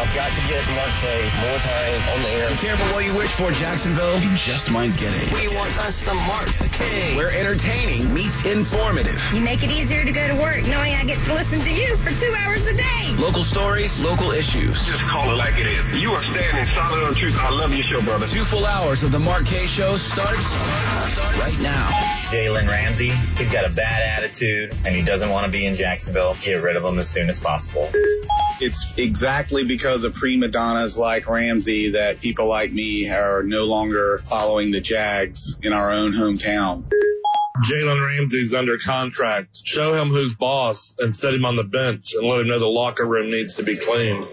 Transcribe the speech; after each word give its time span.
I've 0.00 0.14
got 0.14 0.30
to 0.30 0.40
get 0.48 0.64
Mark 0.74 0.88
Kaye 1.02 1.30
more 1.44 1.58
time 1.58 2.08
on 2.16 2.22
the 2.22 2.28
air. 2.30 2.48
Be 2.48 2.56
careful 2.56 2.86
what 2.94 3.04
you 3.04 3.14
wish 3.14 3.28
for, 3.32 3.52
Jacksonville. 3.52 4.18
You 4.18 4.30
just 4.34 4.70
might 4.70 4.96
get 4.96 5.12
it. 5.14 5.30
We 5.30 5.54
want 5.54 5.76
us 5.80 5.94
some 5.94 6.16
Mark 6.26 6.48
Kaye. 6.72 7.14
Where 7.16 7.30
entertaining 7.30 8.12
meets 8.14 8.46
informative. 8.46 9.22
You 9.34 9.42
make 9.42 9.62
it 9.62 9.70
easier 9.70 10.02
to 10.02 10.10
go 10.10 10.26
to 10.26 10.34
work 10.36 10.66
knowing 10.66 10.94
I 10.94 11.04
get 11.04 11.22
to 11.26 11.34
listen 11.34 11.60
to 11.60 11.70
you 11.70 11.98
for 11.98 12.18
two 12.18 12.32
hours 12.38 12.66
a 12.66 12.74
day. 12.74 13.14
Local 13.18 13.44
stories, 13.44 14.02
local 14.02 14.30
issues. 14.30 14.86
Just 14.86 15.02
call 15.02 15.30
it 15.32 15.36
like 15.36 15.58
it 15.58 15.66
is. 15.66 16.00
You 16.00 16.12
are 16.12 16.24
standing 16.24 16.64
solid 16.64 17.04
on 17.04 17.14
truth. 17.14 17.36
I 17.38 17.50
love 17.50 17.74
your 17.74 17.84
show, 17.84 18.00
brother. 18.00 18.26
Two 18.26 18.44
full 18.44 18.64
hours 18.64 19.02
of 19.02 19.12
the 19.12 19.18
Mark 19.18 19.44
Kaye 19.44 19.66
Show 19.66 19.98
starts 19.98 20.50
right 21.38 21.58
now. 21.60 21.88
Jalen 22.30 22.68
Ramsey, 22.68 23.10
he's 23.36 23.50
got 23.50 23.66
a 23.66 23.70
bad 23.70 24.00
attitude 24.02 24.72
and 24.86 24.94
he 24.96 25.02
doesn't 25.02 25.28
want 25.28 25.44
to 25.44 25.52
be 25.52 25.66
in 25.66 25.74
Jacksonville. 25.74 26.36
Get 26.40 26.62
rid 26.62 26.76
of 26.76 26.84
him 26.84 26.98
as 26.98 27.08
soon 27.08 27.28
as 27.28 27.38
possible. 27.38 27.90
It's 28.62 28.86
exactly 28.96 29.64
because 29.64 29.89
of 29.90 30.14
prima 30.14 30.48
donnas 30.48 30.96
like 30.96 31.28
Ramsey 31.28 31.90
that 31.90 32.20
people 32.20 32.46
like 32.46 32.72
me 32.72 33.08
are 33.08 33.42
no 33.42 33.64
longer 33.64 34.22
following 34.24 34.70
the 34.70 34.80
Jags 34.80 35.58
in 35.62 35.72
our 35.72 35.90
own 35.90 36.12
hometown. 36.12 36.84
Jalen 37.64 38.06
Ramsey's 38.06 38.54
under 38.54 38.78
contract. 38.78 39.58
Show 39.64 39.94
him 39.94 40.08
who's 40.08 40.34
boss 40.34 40.94
and 40.98 41.14
set 41.14 41.34
him 41.34 41.44
on 41.44 41.56
the 41.56 41.64
bench 41.64 42.14
and 42.14 42.26
let 42.26 42.40
him 42.40 42.48
know 42.48 42.58
the 42.58 42.66
locker 42.66 43.04
room 43.04 43.30
needs 43.30 43.56
to 43.56 43.62
be 43.64 43.76
clean. 43.76 44.26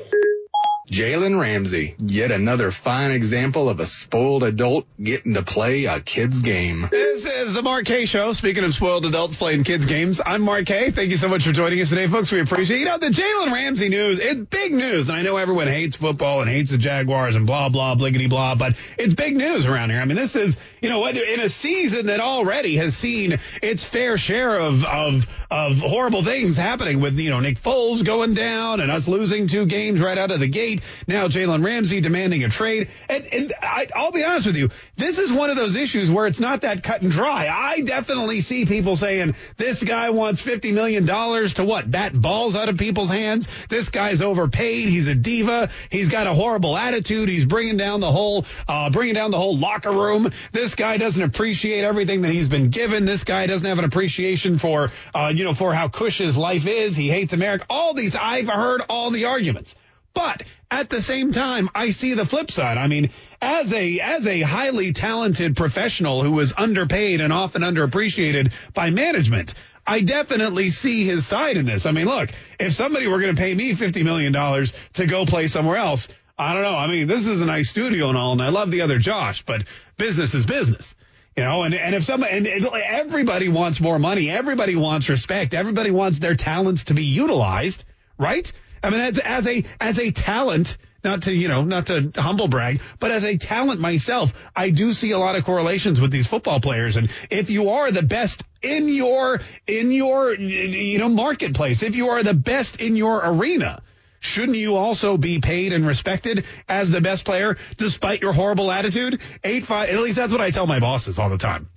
Jalen 0.90 1.38
Ramsey, 1.38 1.96
yet 2.00 2.32
another 2.32 2.72
fine 2.72 3.12
example 3.12 3.68
of 3.68 3.82
a 3.82 3.86
spoiled 3.86 4.44
adult 4.44 4.86
getting 5.02 5.34
to 5.34 5.44
play 5.44 5.84
a 5.84 6.00
kid's 6.00 6.40
game. 6.40 6.88
This 6.90 7.26
is 7.26 7.54
the 7.54 7.62
Mark 7.62 7.86
Kaye 7.86 8.06
Show. 8.06 8.32
Speaking 8.32 8.64
of 8.64 8.74
spoiled 8.74 9.06
adults 9.06 9.36
playing 9.36 9.66
kids' 9.66 9.86
games, 9.86 10.22
I'm 10.26 10.42
Mark 10.42 10.66
Kaye. 10.66 10.92
Thank 10.92 11.12
you 11.12 11.18
so 11.18 11.28
much 11.28 11.44
for 11.44 11.52
joining 11.52 11.82
us 11.82 11.90
today, 11.90 12.08
folks. 12.08 12.32
We 12.32 12.40
appreciate 12.40 12.78
it. 12.78 12.80
You 12.80 12.86
know, 12.86 12.98
the 13.00 13.08
Jalen 13.10 13.52
Ramsey 13.52 13.90
news, 13.90 14.20
it's 14.20 14.40
big 14.40 14.74
news. 14.74 15.10
And 15.10 15.18
I 15.18 15.24
know 15.24 15.36
everyone 15.36 15.68
hates 15.68 15.98
football 15.98 16.40
and 16.40 16.50
hates 16.50 16.72
the 16.72 16.78
Jaguars 16.78 17.36
and 17.36 17.46
blah, 17.46 17.68
blah, 17.68 17.96
bliggity, 17.96 18.30
blah, 18.30 18.56
but 18.56 18.76
it's 18.98 19.14
big 19.14 19.36
news 19.36 19.66
around 19.66 19.90
here. 19.90 20.00
I 20.00 20.06
mean, 20.06 20.16
this 20.16 20.38
is, 20.38 20.56
you 20.82 20.90
know, 20.90 21.06
in 21.08 21.40
a 21.40 21.50
season 21.50 22.08
that 22.08 22.20
already 22.20 22.78
has 22.78 22.96
seen 22.96 23.40
its 23.62 23.84
fair 23.84 24.18
share 24.18 24.60
of, 24.60 24.84
of, 24.86 25.26
of 25.50 25.78
horrible 25.78 26.24
things 26.24 26.58
happening 26.58 27.00
with, 27.00 27.18
you 27.18 27.30
know, 27.30 27.40
Nick 27.40 27.60
Foles 27.60 28.04
going 28.04 28.34
down 28.34 28.80
and 28.80 28.92
us 28.92 29.08
losing 29.08 29.48
two 29.48 29.66
games 29.66 30.00
right 30.02 30.18
out 30.18 30.32
of 30.32 30.40
the 30.40 30.48
gate. 30.48 30.82
Now 31.08 31.28
Jalen 31.28 31.64
Ramsey 31.64 32.02
demanding 32.02 32.44
a 32.44 32.50
trade. 32.50 32.90
And, 33.10 33.26
and 33.26 33.54
I, 33.62 33.88
I'll 33.96 34.12
be 34.12 34.24
honest 34.24 34.46
with 34.46 34.58
you, 34.58 34.70
this 34.96 35.18
is 35.18 35.32
one 35.32 35.50
of 35.50 35.58
those 35.58 35.76
issues 35.76 36.12
where 36.12 36.28
it's 36.28 36.40
not 36.40 36.62
that 36.62 36.84
cut 36.84 37.02
and 37.02 37.12
dry. 37.12 37.48
I 37.48 37.82
definitely 37.82 38.42
see 38.42 38.66
people 38.66 38.96
saying 38.96 39.36
this 39.58 39.84
guy 39.84 40.12
wants 40.12 40.42
$50 40.42 40.74
million 40.74 41.06
to 41.06 41.66
what? 41.66 41.90
Bat 41.90 42.20
balls 42.20 42.56
out 42.56 42.70
of 42.70 42.78
people's 42.78 43.10
hands. 43.10 43.48
This 43.70 43.90
guy's 43.90 44.22
overpaid. 44.22 44.90
He's 44.90 45.08
a 45.08 45.16
diva. 45.16 45.70
He's 45.90 46.10
got 46.10 46.28
a 46.28 46.34
horrible 46.34 46.76
attitude. 46.76 47.30
He's 47.30 47.46
bringing 47.46 47.78
down 47.78 48.00
the 48.00 48.12
whole, 48.12 48.46
uh, 48.68 48.90
bringing 48.90 49.16
down 49.16 49.32
the 49.32 49.38
whole 49.38 49.58
locker 49.58 49.92
room. 49.92 50.32
This 50.52 50.67
guy 50.76 50.98
doesn't 50.98 51.22
appreciate 51.22 51.84
everything 51.84 52.22
that 52.22 52.32
he's 52.32 52.50
been 52.50 52.70
given. 52.70 53.06
This 53.06 53.24
guy 53.24 53.48
doesn't 53.48 53.68
have 53.68 53.80
an 53.80 53.86
appreciation 53.86 54.58
for, 54.58 54.92
uh, 55.14 55.32
you 55.34 55.44
know, 55.44 55.54
for 55.54 55.74
how 55.74 55.88
cush 55.88 56.18
his 56.18 56.38
life 56.38 56.66
is. 56.66 56.96
He 56.96 57.10
hates 57.10 57.34
America. 57.34 57.66
All 57.70 57.94
these, 57.94 58.16
I've 58.16 58.48
heard 58.48 58.82
all 58.90 59.12
the 59.12 59.26
arguments. 59.26 59.76
But 60.14 60.44
at 60.72 60.90
the 60.90 61.02
same 61.02 61.32
time, 61.32 61.70
I 61.76 61.92
see 61.92 62.16
the 62.16 62.26
flip 62.26 62.50
side. 62.50 62.80
I 62.80 62.88
mean, 62.88 63.12
as 63.40 63.72
a 63.72 64.00
as 64.00 64.26
a 64.26 64.42
highly 64.42 64.92
talented 64.92 65.56
professional 65.56 66.24
who 66.24 66.40
is 66.40 66.54
underpaid 66.58 67.22
and 67.22 67.32
often 67.32 67.62
underappreciated 67.62 68.52
by 68.74 68.90
management, 68.90 69.54
I 69.86 70.02
definitely 70.02 70.72
see 70.72 71.06
his 71.06 71.26
side 71.26 71.56
in 71.56 71.66
this. 71.66 71.86
I 71.86 71.92
mean, 71.92 72.08
look, 72.08 72.32
if 72.60 72.74
somebody 72.74 73.08
were 73.08 73.20
going 73.20 73.36
to 73.36 73.40
pay 73.40 73.54
me 73.54 73.74
$50 73.74 74.04
million 74.04 74.34
to 74.34 75.06
go 75.06 75.26
play 75.26 75.48
somewhere 75.48 75.78
else, 75.78 76.10
I 76.38 76.54
don't 76.54 76.64
know. 76.64 76.78
I 76.78 76.88
mean, 76.88 77.08
this 77.08 77.26
is 77.26 77.42
a 77.42 77.46
nice 77.46 77.70
studio 77.70 78.10
and 78.10 78.18
all, 78.18 78.34
and 78.34 78.42
I 78.42 78.50
love 78.50 78.70
the 78.70 78.82
other 78.82 79.00
Josh, 79.00 79.44
but 79.44 79.64
business 79.98 80.36
is 80.36 80.46
business. 80.46 80.94
You 81.36 81.44
know, 81.44 81.64
and, 81.64 81.74
and 81.74 81.96
if 81.96 82.04
somebody, 82.04 82.34
and 82.34 82.48
everybody 82.48 83.48
wants 83.48 83.80
more 83.80 84.00
money, 84.00 84.30
everybody 84.30 84.76
wants 84.76 85.08
respect, 85.10 85.54
everybody 85.54 85.92
wants 85.92 86.20
their 86.20 86.36
talents 86.36 86.86
to 86.86 86.96
be 86.96 87.04
utilized, 87.04 87.84
right? 88.18 88.52
I 88.84 88.90
mean, 88.90 89.00
as, 89.00 89.20
as 89.20 89.48
a 89.48 89.64
as 89.80 90.00
a 90.00 90.12
talent, 90.12 90.78
not 91.04 91.24
to 91.24 91.34
you 91.34 91.48
know, 91.48 91.64
not 91.64 91.88
to 91.88 92.12
humble 92.16 92.48
brag, 92.48 92.82
but 93.00 93.12
as 93.12 93.24
a 93.24 93.38
talent 93.38 93.80
myself, 93.80 94.34
I 94.56 94.70
do 94.70 94.94
see 94.94 95.12
a 95.12 95.20
lot 95.20 95.36
of 95.36 95.44
correlations 95.44 96.02
with 96.02 96.12
these 96.12 96.28
football 96.28 96.60
players. 96.60 96.96
And 96.96 97.10
if 97.30 97.50
you 97.50 97.70
are 97.70 97.92
the 97.92 98.04
best 98.04 98.44
in 98.62 98.90
your 98.90 99.40
in 99.66 99.92
your 99.92 100.34
you 100.34 101.00
know 101.00 101.10
marketplace, 101.10 101.84
if 101.84 101.96
you 101.96 102.10
are 102.10 102.24
the 102.24 102.34
best 102.34 102.82
in 102.82 102.96
your 102.96 103.22
arena, 103.24 103.82
shouldn't 104.20 104.58
you 104.58 104.76
also 104.76 105.18
be 105.18 105.40
paid 105.40 105.74
and 105.74 105.86
respected 105.86 106.46
as 106.68 106.90
the 106.90 107.02
best 107.02 107.26
player 107.26 107.58
despite 107.78 108.22
your 108.22 108.34
horrible 108.34 108.72
attitude? 108.72 109.22
Eight 109.44 109.66
five. 109.66 109.90
At 109.90 110.00
least 110.00 110.18
that's 110.18 110.32
what 110.32 110.42
I 110.42 110.52
tell 110.52 110.68
my 110.68 110.80
bosses 110.80 111.20
all 111.20 111.30
the 111.30 111.38
time. 111.38 111.70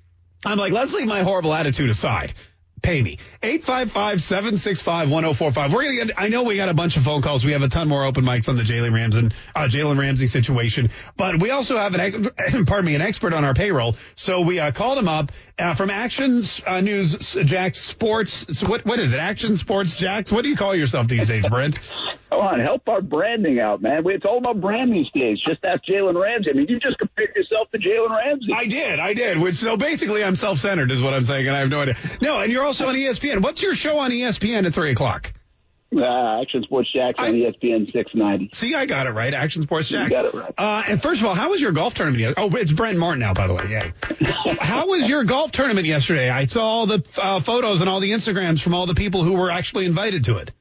I'm 0.44 0.58
like, 0.58 0.72
let's 0.72 0.94
leave 0.94 1.06
my 1.06 1.22
horrible 1.22 1.52
attitude 1.52 1.90
aside 1.90 2.34
pay 2.82 3.00
me. 3.02 3.18
855-765-1045. 3.42 5.72
We're 5.72 5.82
going 5.82 5.98
to 5.98 6.06
get, 6.06 6.18
I 6.18 6.28
know 6.28 6.44
we 6.44 6.56
got 6.56 6.68
a 6.68 6.74
bunch 6.74 6.96
of 6.96 7.02
phone 7.02 7.22
calls. 7.22 7.44
We 7.44 7.52
have 7.52 7.62
a 7.62 7.68
ton 7.68 7.88
more 7.88 8.04
open 8.04 8.24
mics 8.24 8.48
on 8.48 8.56
the 8.56 8.62
Jalen 8.62 8.94
Ramsey, 8.94 9.30
uh, 9.54 9.68
Jalen 9.68 9.98
Ramsey 9.98 10.26
situation, 10.26 10.90
but 11.16 11.40
we 11.40 11.50
also 11.50 11.76
have 11.76 11.94
an, 11.94 12.30
pardon 12.66 12.86
me, 12.86 12.94
an 12.94 13.02
expert 13.02 13.32
on 13.32 13.44
our 13.44 13.54
payroll. 13.54 13.96
So 14.14 14.42
we 14.42 14.58
uh, 14.58 14.72
called 14.72 14.98
him 14.98 15.08
up 15.08 15.32
uh, 15.60 15.74
from 15.74 15.90
Action 15.90 16.42
uh, 16.66 16.80
News 16.80 17.34
Jax 17.44 17.78
Sports. 17.80 18.62
What, 18.62 18.84
what 18.84 18.98
is 18.98 19.12
it? 19.12 19.18
Action 19.20 19.56
Sports 19.56 19.98
Jax? 19.98 20.32
What 20.32 20.42
do 20.42 20.48
you 20.48 20.56
call 20.56 20.74
yourself 20.74 21.08
these 21.08 21.28
days, 21.28 21.46
Brent? 21.48 21.78
Come 22.30 22.40
on, 22.40 22.60
help 22.60 22.88
our 22.88 23.02
branding 23.02 23.60
out, 23.60 23.82
man. 23.82 24.02
It's 24.06 24.24
all 24.24 24.38
about 24.38 24.60
brand 24.60 24.92
these 24.92 25.10
days. 25.12 25.40
Just 25.40 25.64
ask 25.64 25.82
Jalen 25.84 26.20
Ramsey. 26.20 26.50
I 26.50 26.54
mean, 26.54 26.66
you 26.68 26.78
just 26.78 26.98
compared 26.98 27.34
yourself 27.34 27.70
to 27.72 27.78
Jalen 27.78 28.10
Ramsey. 28.10 28.52
I 28.54 28.66
did, 28.66 29.00
I 29.00 29.14
did. 29.14 29.38
Which 29.38 29.56
so 29.56 29.76
basically, 29.76 30.22
I'm 30.22 30.36
self-centered, 30.36 30.90
is 30.90 31.02
what 31.02 31.12
I'm 31.12 31.24
saying, 31.24 31.48
and 31.48 31.56
I 31.56 31.60
have 31.60 31.68
no 31.70 31.80
idea. 31.80 31.96
No, 32.22 32.38
and 32.38 32.52
you're 32.52 32.64
also 32.64 32.86
on 32.86 32.94
ESPN. 32.94 33.42
What's 33.42 33.62
your 33.62 33.74
show 33.74 33.98
on 33.98 34.10
ESPN 34.10 34.66
at 34.66 34.74
three 34.74 34.92
o'clock? 34.92 35.32
Uh, 35.94 36.40
Action 36.40 36.62
Sports 36.62 36.92
Jax 36.92 37.18
on 37.18 37.26
I, 37.26 37.32
ESPN 37.32 37.90
690. 37.90 38.50
See, 38.52 38.74
I 38.74 38.86
got 38.86 39.08
it 39.08 39.10
right. 39.10 39.34
Action 39.34 39.62
Sports 39.62 39.88
Jax. 39.88 40.10
You 40.10 40.16
got 40.16 40.24
it 40.24 40.34
right. 40.34 40.54
Uh, 40.56 40.84
and 40.88 41.02
first 41.02 41.20
of 41.20 41.26
all, 41.26 41.34
how 41.34 41.50
was 41.50 41.60
your 41.60 41.72
golf 41.72 41.94
tournament? 41.94 42.34
Oh, 42.36 42.54
it's 42.54 42.70
Brent 42.70 42.96
Martin 42.96 43.18
now, 43.18 43.34
by 43.34 43.48
the 43.48 43.54
way. 43.54 43.66
Yeah. 43.68 44.54
how 44.60 44.86
was 44.86 45.08
your 45.08 45.24
golf 45.24 45.50
tournament 45.50 45.86
yesterday? 45.86 46.30
I 46.30 46.46
saw 46.46 46.64
all 46.64 46.86
the 46.86 47.04
uh, 47.16 47.40
photos 47.40 47.80
and 47.80 47.90
all 47.90 47.98
the 47.98 48.12
Instagrams 48.12 48.62
from 48.62 48.74
all 48.74 48.86
the 48.86 48.94
people 48.94 49.24
who 49.24 49.32
were 49.32 49.50
actually 49.50 49.86
invited 49.86 50.24
to 50.24 50.36
it. 50.36 50.52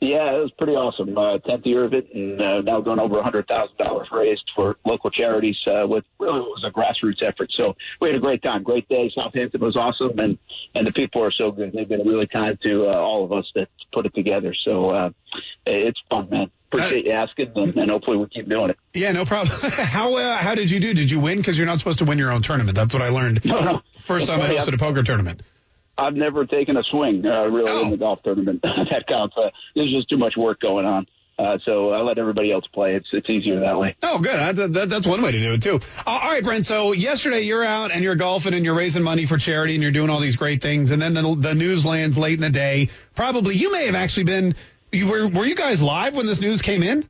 Yeah, 0.00 0.36
it 0.36 0.40
was 0.40 0.52
pretty 0.56 0.74
awesome. 0.74 1.18
Uh, 1.18 1.38
tenth 1.38 1.66
year 1.66 1.84
of 1.84 1.92
it, 1.92 2.14
and 2.14 2.40
uh, 2.40 2.60
now 2.60 2.80
going 2.80 3.00
over 3.00 3.18
a 3.18 3.22
hundred 3.24 3.48
thousand 3.48 3.76
dollars 3.78 4.06
raised 4.12 4.48
for 4.54 4.76
local 4.86 5.10
charities. 5.10 5.56
Uh, 5.66 5.88
with 5.88 6.04
really, 6.20 6.38
it 6.38 6.42
was 6.42 6.64
a 6.64 6.70
grassroots 6.70 7.20
effort. 7.26 7.50
So 7.56 7.74
we 8.00 8.10
had 8.10 8.16
a 8.16 8.20
great 8.20 8.40
time, 8.42 8.62
great 8.62 8.88
day. 8.88 9.10
Southampton 9.12 9.60
was 9.60 9.76
awesome, 9.76 10.16
and 10.18 10.38
and 10.76 10.86
the 10.86 10.92
people 10.92 11.24
are 11.24 11.32
so 11.32 11.50
good. 11.50 11.72
They've 11.72 11.88
been 11.88 12.06
really 12.06 12.28
kind 12.28 12.56
to 12.64 12.86
uh, 12.86 12.94
all 12.94 13.24
of 13.24 13.32
us 13.32 13.50
that 13.56 13.68
put 13.92 14.06
it 14.06 14.14
together. 14.14 14.54
So 14.64 14.90
uh, 14.90 15.10
it's 15.66 16.00
fun, 16.08 16.30
man. 16.30 16.50
Appreciate 16.70 17.06
you 17.06 17.12
asking, 17.12 17.52
and, 17.56 17.76
and 17.76 17.90
hopefully 17.90 18.18
we 18.18 18.28
keep 18.28 18.48
doing 18.48 18.70
it. 18.70 18.78
Yeah, 18.94 19.10
no 19.10 19.24
problem. 19.24 19.58
how 19.62 20.14
uh, 20.14 20.36
how 20.36 20.54
did 20.54 20.70
you 20.70 20.78
do? 20.78 20.94
Did 20.94 21.10
you 21.10 21.18
win? 21.18 21.38
Because 21.38 21.58
you're 21.58 21.66
not 21.66 21.80
supposed 21.80 21.98
to 22.00 22.04
win 22.04 22.18
your 22.18 22.30
own 22.30 22.42
tournament. 22.42 22.76
That's 22.76 22.92
what 22.92 23.02
I 23.02 23.08
learned. 23.08 23.44
No, 23.48 23.64
no. 23.64 23.82
First 24.04 24.26
time 24.26 24.42
I 24.42 24.50
hosted 24.50 24.74
a 24.74 24.78
poker 24.78 25.02
tournament. 25.02 25.42
I've 25.98 26.14
never 26.14 26.46
taken 26.46 26.76
a 26.76 26.82
swing 26.84 27.26
uh, 27.26 27.46
really 27.46 27.70
oh. 27.70 27.82
in 27.82 27.90
the 27.90 27.96
golf 27.96 28.22
tournament. 28.22 28.62
that 28.62 29.04
counts. 29.08 29.34
Uh, 29.36 29.50
there's 29.74 29.92
just 29.92 30.08
too 30.08 30.16
much 30.16 30.34
work 30.36 30.60
going 30.60 30.86
on. 30.86 31.06
Uh, 31.38 31.56
so 31.64 31.90
I 31.90 32.00
let 32.00 32.18
everybody 32.18 32.52
else 32.52 32.66
play. 32.72 32.96
It's 32.96 33.06
it's 33.12 33.30
easier 33.30 33.60
that 33.60 33.78
way. 33.78 33.96
Oh, 34.02 34.18
good. 34.18 34.56
That, 34.56 34.72
that, 34.72 34.88
that's 34.88 35.06
one 35.06 35.22
way 35.22 35.30
to 35.30 35.38
do 35.38 35.52
it 35.52 35.62
too. 35.62 35.76
Uh, 35.98 36.10
all 36.10 36.30
right, 36.30 36.42
Brent. 36.42 36.66
So 36.66 36.92
yesterday 36.92 37.42
you're 37.42 37.64
out 37.64 37.92
and 37.92 38.02
you're 38.02 38.16
golfing 38.16 38.54
and 38.54 38.64
you're 38.64 38.74
raising 38.74 39.04
money 39.04 39.24
for 39.24 39.38
charity 39.38 39.74
and 39.74 39.82
you're 39.82 39.92
doing 39.92 40.10
all 40.10 40.18
these 40.18 40.34
great 40.34 40.62
things. 40.62 40.90
And 40.90 41.00
then 41.00 41.14
the, 41.14 41.36
the 41.38 41.54
news 41.54 41.86
lands 41.86 42.18
late 42.18 42.34
in 42.34 42.40
the 42.40 42.50
day. 42.50 42.88
Probably 43.14 43.54
you 43.54 43.70
may 43.70 43.86
have 43.86 43.94
actually 43.94 44.24
been. 44.24 44.56
You 44.90 45.06
were 45.06 45.28
were 45.28 45.46
you 45.46 45.54
guys 45.54 45.80
live 45.80 46.16
when 46.16 46.26
this 46.26 46.40
news 46.40 46.60
came 46.60 46.82
in? 46.82 47.08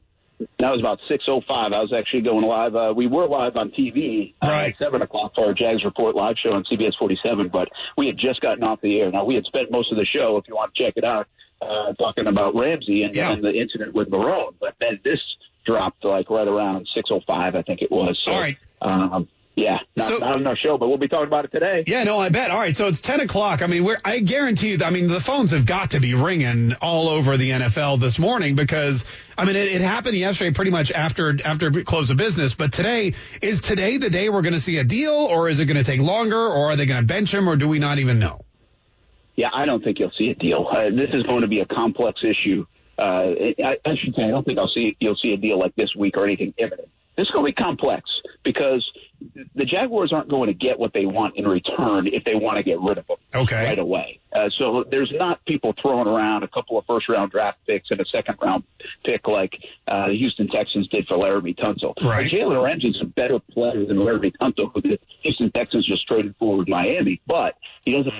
That 0.58 0.70
was 0.70 0.81
about 0.81 1.00
6.05. 1.11 1.43
I 1.49 1.81
was 1.81 1.93
actually 1.96 2.23
going 2.23 2.44
live. 2.44 2.76
Uh, 2.76 2.93
we 2.96 3.06
were 3.06 3.26
live 3.26 3.56
on 3.56 3.70
TV 3.70 4.35
uh, 4.43 4.49
right. 4.49 4.73
at 4.73 4.79
7 4.79 5.02
o'clock 5.02 5.32
for 5.35 5.46
our 5.46 5.55
Jags 5.55 5.85
Report 5.85 6.14
live 6.14 6.37
show 6.43 6.52
on 6.52 6.64
CBS 6.64 6.93
47, 6.99 7.50
but 7.52 7.69
we 7.96 8.06
had 8.06 8.17
just 8.19 8.40
gotten 8.40 8.62
off 8.62 8.81
the 8.81 9.00
air. 9.00 9.11
Now, 9.11 9.25
we 9.25 9.35
had 9.35 9.44
spent 9.44 9.70
most 9.73 9.90
of 9.90 9.99
the 9.99 10.05
show, 10.05 10.37
if 10.37 10.46
you 10.46 10.55
want 10.55 10.75
to 10.75 10.85
check 10.85 10.94
it 10.96 11.05
out, 11.05 11.26
uh, 11.61 11.93
talking 11.94 12.29
about 12.29 12.55
Ramsey 12.55 13.02
and, 13.02 13.14
yeah. 13.14 13.32
and 13.32 13.43
the 13.43 13.52
incident 13.52 13.94
with 13.94 14.11
Marrone, 14.11 14.55
but 14.61 14.75
then 14.81 15.00
this 15.05 15.19
dropped 15.67 16.05
like 16.05 16.31
right 16.31 16.46
around 16.46 16.87
6.05, 16.96 17.56
I 17.56 17.62
think 17.62 17.82
it 17.82 17.90
was. 17.90 18.19
So, 18.23 18.32
All 18.32 18.40
right. 18.40 18.58
Um, 18.81 19.29
Yeah, 19.58 19.81
not, 19.96 20.08
So- 20.08 20.19
not 20.19 20.31
on 20.34 20.46
our 20.46 20.56
show, 20.56 20.78
but 20.78 20.87
we'll 20.88 20.99
be 20.99 21.08
talking 21.08 21.26
about 21.26 21.44
it 21.44 21.50
today. 21.50 21.82
Yeah, 21.84 22.05
no, 22.05 22.16
I 22.16 22.28
bet. 22.28 22.52
All 22.52 22.60
right, 22.60 22.76
so 22.76 22.87
it's 22.87 23.00
10 23.00 23.19
o'clock. 23.19 23.60
I 23.60 23.66
mean, 23.66 23.82
we're, 23.82 23.99
I 24.05 24.20
guarantee 24.20 24.70
you, 24.70 24.78
I 24.84 24.90
mean, 24.90 25.08
the 25.08 25.20
phones 25.20 25.50
have 25.50 25.66
got 25.66 25.90
to 25.90 26.00
be 26.00 26.14
ringing 26.14 26.75
all 26.81 27.08
over 27.08 27.37
the 27.37 27.50
NFL 27.50 27.99
this 28.00 28.20
morning 28.20 28.55
because, 28.55 29.05
I 29.37 29.44
mean, 29.44 29.56
it, 29.56 29.72
it 29.72 29.81
happened 29.81 30.16
yesterday 30.16 30.55
pretty 30.55 30.70
much 30.70 30.93
after, 30.93 31.37
after 31.44 31.72
close 31.82 32.08
of 32.10 32.16
business, 32.16 32.55
but 32.55 32.72
today, 32.72 33.14
is 33.43 33.60
today 33.60 33.96
the 33.96 34.10
day 34.10 34.28
we're 34.28 34.43
going 34.43 34.55
to 34.55 34.60
see 34.60 34.76
a 34.76 34.84
deal 34.84 35.12
or 35.12 35.49
is 35.49 35.58
it 35.58 35.64
going 35.64 35.76
to 35.76 35.82
take 35.82 36.00
longer 36.00 36.38
or 36.38 36.70
are 36.70 36.76
they 36.76 36.87
going 36.87 37.00
to 37.00 37.06
bench 37.06 37.34
him 37.34 37.49
or 37.49 37.56
do 37.56 37.66
we 37.66 37.81
not 37.81 37.99
even 37.99 38.20
know? 38.20 38.44
Yeah, 39.34 39.49
I 39.52 39.66
don't 39.66 39.82
think 39.82 39.99
you'll 39.99 40.12
see 40.16 40.31
a 40.31 40.37
deal. 40.37 40.69
Uh, 40.70 40.90
this 40.90 41.11
is 41.12 41.25
going 41.25 41.40
to 41.40 41.49
be 41.49 41.58
a 41.58 41.66
complex 41.66 42.20
issue. 42.22 42.64
Uh, 42.96 43.34
I, 43.64 43.76
I 43.84 43.96
should 43.96 44.14
say, 44.14 44.22
I 44.22 44.28
don't 44.28 44.44
think 44.44 44.61
I'll 44.61 44.70
see 44.72 44.96
you'll 45.00 45.16
see 45.16 45.32
a 45.32 45.37
deal 45.37 45.58
like 45.58 45.75
this 45.75 45.96
week 45.96 46.16
or 46.16 46.25
anything 46.25 46.54
imminent. 46.58 46.88
This 47.16 47.26
is 47.26 47.31
going 47.32 47.44
to 47.46 47.52
be 47.52 47.61
complex 47.61 48.08
because 48.44 48.88
the 49.54 49.64
Jaguars 49.64 50.12
aren't 50.12 50.28
going 50.28 50.46
to 50.46 50.54
get 50.54 50.78
what 50.78 50.92
they 50.92 51.04
want 51.04 51.36
in 51.36 51.46
return 51.46 52.06
if 52.06 52.24
they 52.24 52.34
want 52.36 52.56
to 52.58 52.62
get 52.62 52.80
rid 52.80 52.98
of 52.98 53.06
him 53.08 53.16
Okay. 53.34 53.64
right 53.64 53.78
away. 53.78 54.20
Uh, 54.32 54.48
so 54.58 54.84
there's 54.90 55.12
not 55.16 55.44
people 55.44 55.74
throwing 55.82 56.06
around 56.06 56.44
a 56.44 56.48
couple 56.48 56.78
of 56.78 56.84
first 56.86 57.08
round 57.08 57.32
draft 57.32 57.58
picks 57.68 57.90
and 57.90 58.00
a 58.00 58.04
second 58.06 58.36
round 58.40 58.62
pick 59.04 59.26
like 59.26 59.52
uh, 59.88 60.08
the 60.08 60.16
Houston 60.16 60.48
Texans 60.48 60.86
did 60.88 61.06
for 61.08 61.16
Laremy 61.18 61.56
Tunsil. 61.58 61.94
Right. 62.02 62.30
Jalen 62.30 62.62
Ramsey's 62.62 62.98
a 63.02 63.06
better 63.06 63.38
player 63.38 63.84
than 63.86 63.96
Laremy 63.96 64.32
Tunsil, 64.40 64.70
who 64.72 64.80
the 64.82 64.98
Houston 65.22 65.50
Texans 65.50 65.86
just 65.86 66.06
traded 66.06 66.34
for 66.38 66.58
with 66.58 66.68
Miami, 66.68 67.20
but 67.26 67.54
he 67.84 67.92
doesn't 67.96 68.12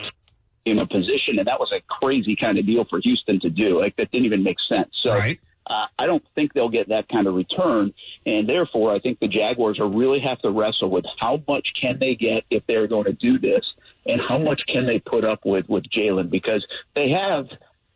in 0.64 0.78
a 0.80 0.86
position, 0.86 1.38
and 1.38 1.46
that 1.48 1.58
was 1.58 1.72
a 1.74 1.80
crazy 2.02 2.36
kind 2.36 2.58
of 2.58 2.66
deal 2.66 2.84
for 2.90 3.00
Houston 3.02 3.40
to 3.40 3.48
do. 3.48 3.80
Like 3.80 3.96
that 3.96 4.10
didn't 4.10 4.26
even 4.26 4.42
make 4.42 4.58
sense. 4.70 4.90
So 5.02 5.14
Right. 5.14 5.40
Uh, 5.69 5.87
I 5.99 6.06
don't 6.06 6.25
think 6.35 6.53
they'll 6.53 6.69
get 6.69 6.88
that 6.88 7.09
kind 7.09 7.26
of 7.26 7.35
return, 7.35 7.93
and 8.26 8.49
therefore 8.49 8.94
I 8.94 8.99
think 9.00 9.20
the 9.20 9.29
Jaguars 9.29 9.79
are 9.79 9.88
really 9.88 10.20
have 10.20 10.41
to 10.41 10.50
wrestle 10.50 10.91
with 10.91 11.05
how 11.19 11.43
much 11.47 11.69
can 11.81 11.99
they 11.99 12.15
get 12.15 12.44
if 12.50 12.62
they're 12.67 12.87
going 12.87 13.05
to 13.05 13.12
do 13.12 13.38
this, 13.38 13.65
and 14.06 14.20
how 14.20 14.38
much 14.38 14.62
can 14.67 14.87
they 14.87 14.99
put 14.99 15.25
up 15.25 15.41
with 15.44 15.69
with 15.69 15.85
Jalen 15.85 16.31
because 16.31 16.67
they 16.94 17.11
have. 17.11 17.47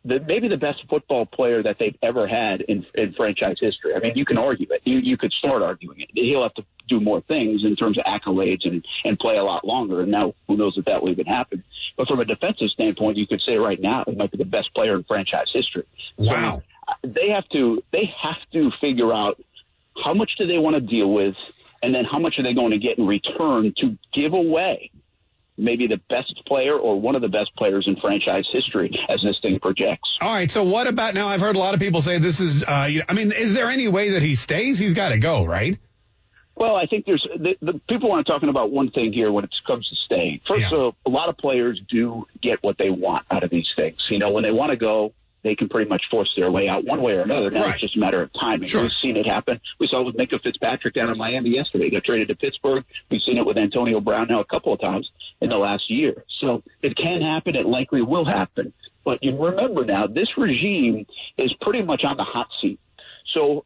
The, 0.05 0.19
maybe 0.19 0.49
the 0.49 0.57
best 0.57 0.83
football 0.89 1.25
player 1.25 1.63
that 1.63 1.77
they've 1.79 1.95
ever 2.03 2.27
had 2.27 2.59
in, 2.59 2.85
in 2.93 3.13
franchise 3.13 3.55
history. 3.61 3.95
I 3.95 3.99
mean, 3.99 4.11
you 4.17 4.25
can 4.25 4.37
argue 4.37 4.67
it. 4.69 4.81
You, 4.83 4.97
you 4.97 5.15
could 5.15 5.31
start 5.31 5.61
arguing 5.61 6.01
it. 6.01 6.09
He'll 6.13 6.43
have 6.43 6.53
to 6.55 6.65
do 6.89 6.99
more 6.99 7.21
things 7.21 7.63
in 7.63 7.77
terms 7.77 7.97
of 7.97 8.03
accolades 8.03 8.67
and, 8.67 8.85
and 9.05 9.17
play 9.17 9.37
a 9.37 9.43
lot 9.45 9.65
longer. 9.65 10.01
And 10.01 10.11
now, 10.11 10.33
who 10.49 10.57
knows 10.57 10.77
if 10.77 10.83
that 10.85 11.01
will 11.01 11.11
even 11.11 11.25
happen. 11.25 11.63
But 11.95 12.09
from 12.09 12.19
a 12.19 12.25
defensive 12.25 12.69
standpoint, 12.71 13.15
you 13.15 13.25
could 13.25 13.41
say 13.41 13.55
right 13.55 13.79
now 13.79 14.03
he 14.05 14.13
might 14.13 14.31
be 14.31 14.37
the 14.37 14.43
best 14.43 14.73
player 14.73 14.95
in 14.97 15.05
franchise 15.05 15.49
history. 15.53 15.85
Wow. 16.17 16.57
So 16.57 16.72
they 17.03 17.29
have 17.29 17.47
to 17.49 17.81
they 17.91 18.09
have 18.21 18.37
to 18.53 18.71
figure 18.81 19.13
out 19.13 19.41
how 20.03 20.13
much 20.13 20.31
do 20.37 20.47
they 20.47 20.57
want 20.57 20.75
to 20.75 20.81
deal 20.81 21.11
with, 21.11 21.35
and 21.81 21.93
then 21.93 22.05
how 22.05 22.19
much 22.19 22.35
are 22.39 22.43
they 22.43 22.53
going 22.53 22.71
to 22.71 22.77
get 22.79 22.97
in 22.97 23.05
return 23.07 23.73
to 23.77 23.97
give 24.13 24.33
away 24.33 24.91
maybe 25.55 25.85
the 25.85 26.01
best 26.09 26.33
player 26.47 26.75
or 26.75 26.99
one 26.99 27.13
of 27.15 27.21
the 27.21 27.27
best 27.29 27.55
players 27.55 27.85
in 27.87 27.95
franchise 27.97 28.47
history 28.51 28.91
as 29.09 29.21
this 29.21 29.37
thing 29.43 29.59
projects. 29.59 30.09
All 30.19 30.33
right. 30.33 30.49
So 30.49 30.63
what 30.63 30.87
about 30.87 31.13
now? 31.13 31.27
I've 31.27 31.41
heard 31.41 31.55
a 31.55 31.59
lot 31.59 31.75
of 31.75 31.79
people 31.79 32.01
say 32.01 32.17
this 32.17 32.39
is, 32.39 32.63
uh, 32.63 32.87
you- 32.89 33.03
I 33.07 33.13
mean, 33.13 33.31
is 33.31 33.53
there 33.53 33.69
any 33.69 33.87
way 33.87 34.09
that 34.11 34.23
he 34.23 34.33
stays? 34.33 34.79
He's 34.79 34.95
got 34.95 35.09
to 35.09 35.19
go, 35.19 35.45
right? 35.45 35.77
Well, 36.55 36.75
I 36.75 36.87
think 36.87 37.05
there's 37.05 37.25
the, 37.37 37.55
the 37.61 37.79
people 37.87 38.11
aren't 38.11 38.25
talking 38.25 38.49
about 38.49 38.71
one 38.71 38.89
thing 38.89 39.13
here 39.13 39.31
when 39.31 39.43
it 39.43 39.51
comes 39.67 39.87
to 39.89 39.95
staying. 40.05 40.41
First, 40.47 40.61
Yeah. 40.61 40.67
of 40.67 40.73
all, 40.73 40.95
a 41.05 41.09
lot 41.11 41.29
of 41.29 41.37
players 41.37 41.79
do 41.87 42.25
get 42.41 42.57
what 42.63 42.79
they 42.79 42.89
want 42.89 43.25
out 43.29 43.43
of 43.43 43.51
these 43.51 43.67
things. 43.75 43.97
You 44.09 44.17
know, 44.17 44.31
when 44.31 44.43
they 44.43 44.51
want 44.51 44.71
to 44.71 44.75
go, 44.77 45.13
they 45.43 45.55
can 45.55 45.69
pretty 45.69 45.89
much 45.89 46.03
force 46.09 46.31
their 46.37 46.49
way 46.51 46.67
out 46.69 46.85
one 46.85 47.01
way 47.01 47.13
or 47.13 47.21
another. 47.21 47.51
Now 47.51 47.63
Right. 47.63 47.71
it's 47.73 47.81
just 47.81 47.95
a 47.95 47.99
matter 47.99 48.21
of 48.21 48.31
timing. 48.39 48.67
Sure. 48.67 48.83
We've 48.83 48.91
seen 49.01 49.17
it 49.17 49.25
happen. 49.27 49.59
We 49.79 49.87
saw 49.87 50.01
it 50.01 50.05
with 50.05 50.15
Minkah 50.17 50.41
Fitzpatrick 50.41 50.93
down 50.93 51.09
in 51.09 51.17
Miami 51.17 51.51
yesterday. 51.51 51.85
He 51.85 51.91
got 51.91 52.03
traded 52.03 52.29
to 52.29 52.35
Pittsburgh. 52.35 52.83
We've 53.09 53.21
seen 53.21 53.37
it 53.37 53.45
with 53.45 53.57
Antonio 53.57 53.99
Brown 53.99 54.27
now 54.29 54.39
a 54.39 54.45
couple 54.45 54.73
of 54.73 54.79
times 54.79 55.09
in 55.41 55.49
the 55.49 55.57
last 55.57 55.89
year. 55.89 56.23
So 56.39 56.63
it 56.81 56.95
can 56.95 57.21
happen. 57.21 57.55
It 57.55 57.65
likely 57.65 58.01
will 58.01 58.25
happen. 58.25 58.73
But 59.03 59.21
you 59.21 59.35
remember 59.37 59.83
now, 59.85 60.07
this 60.07 60.29
regime 60.37 61.05
is 61.37 61.53
pretty 61.61 61.81
much 61.81 62.03
on 62.05 62.15
the 62.17 62.23
hot 62.23 62.47
seat. 62.61 62.79
So 63.33 63.65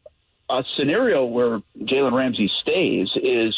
a 0.50 0.64
scenario 0.76 1.24
where 1.26 1.60
Jalen 1.78 2.12
Ramsey 2.12 2.50
stays 2.62 3.08
is 3.16 3.56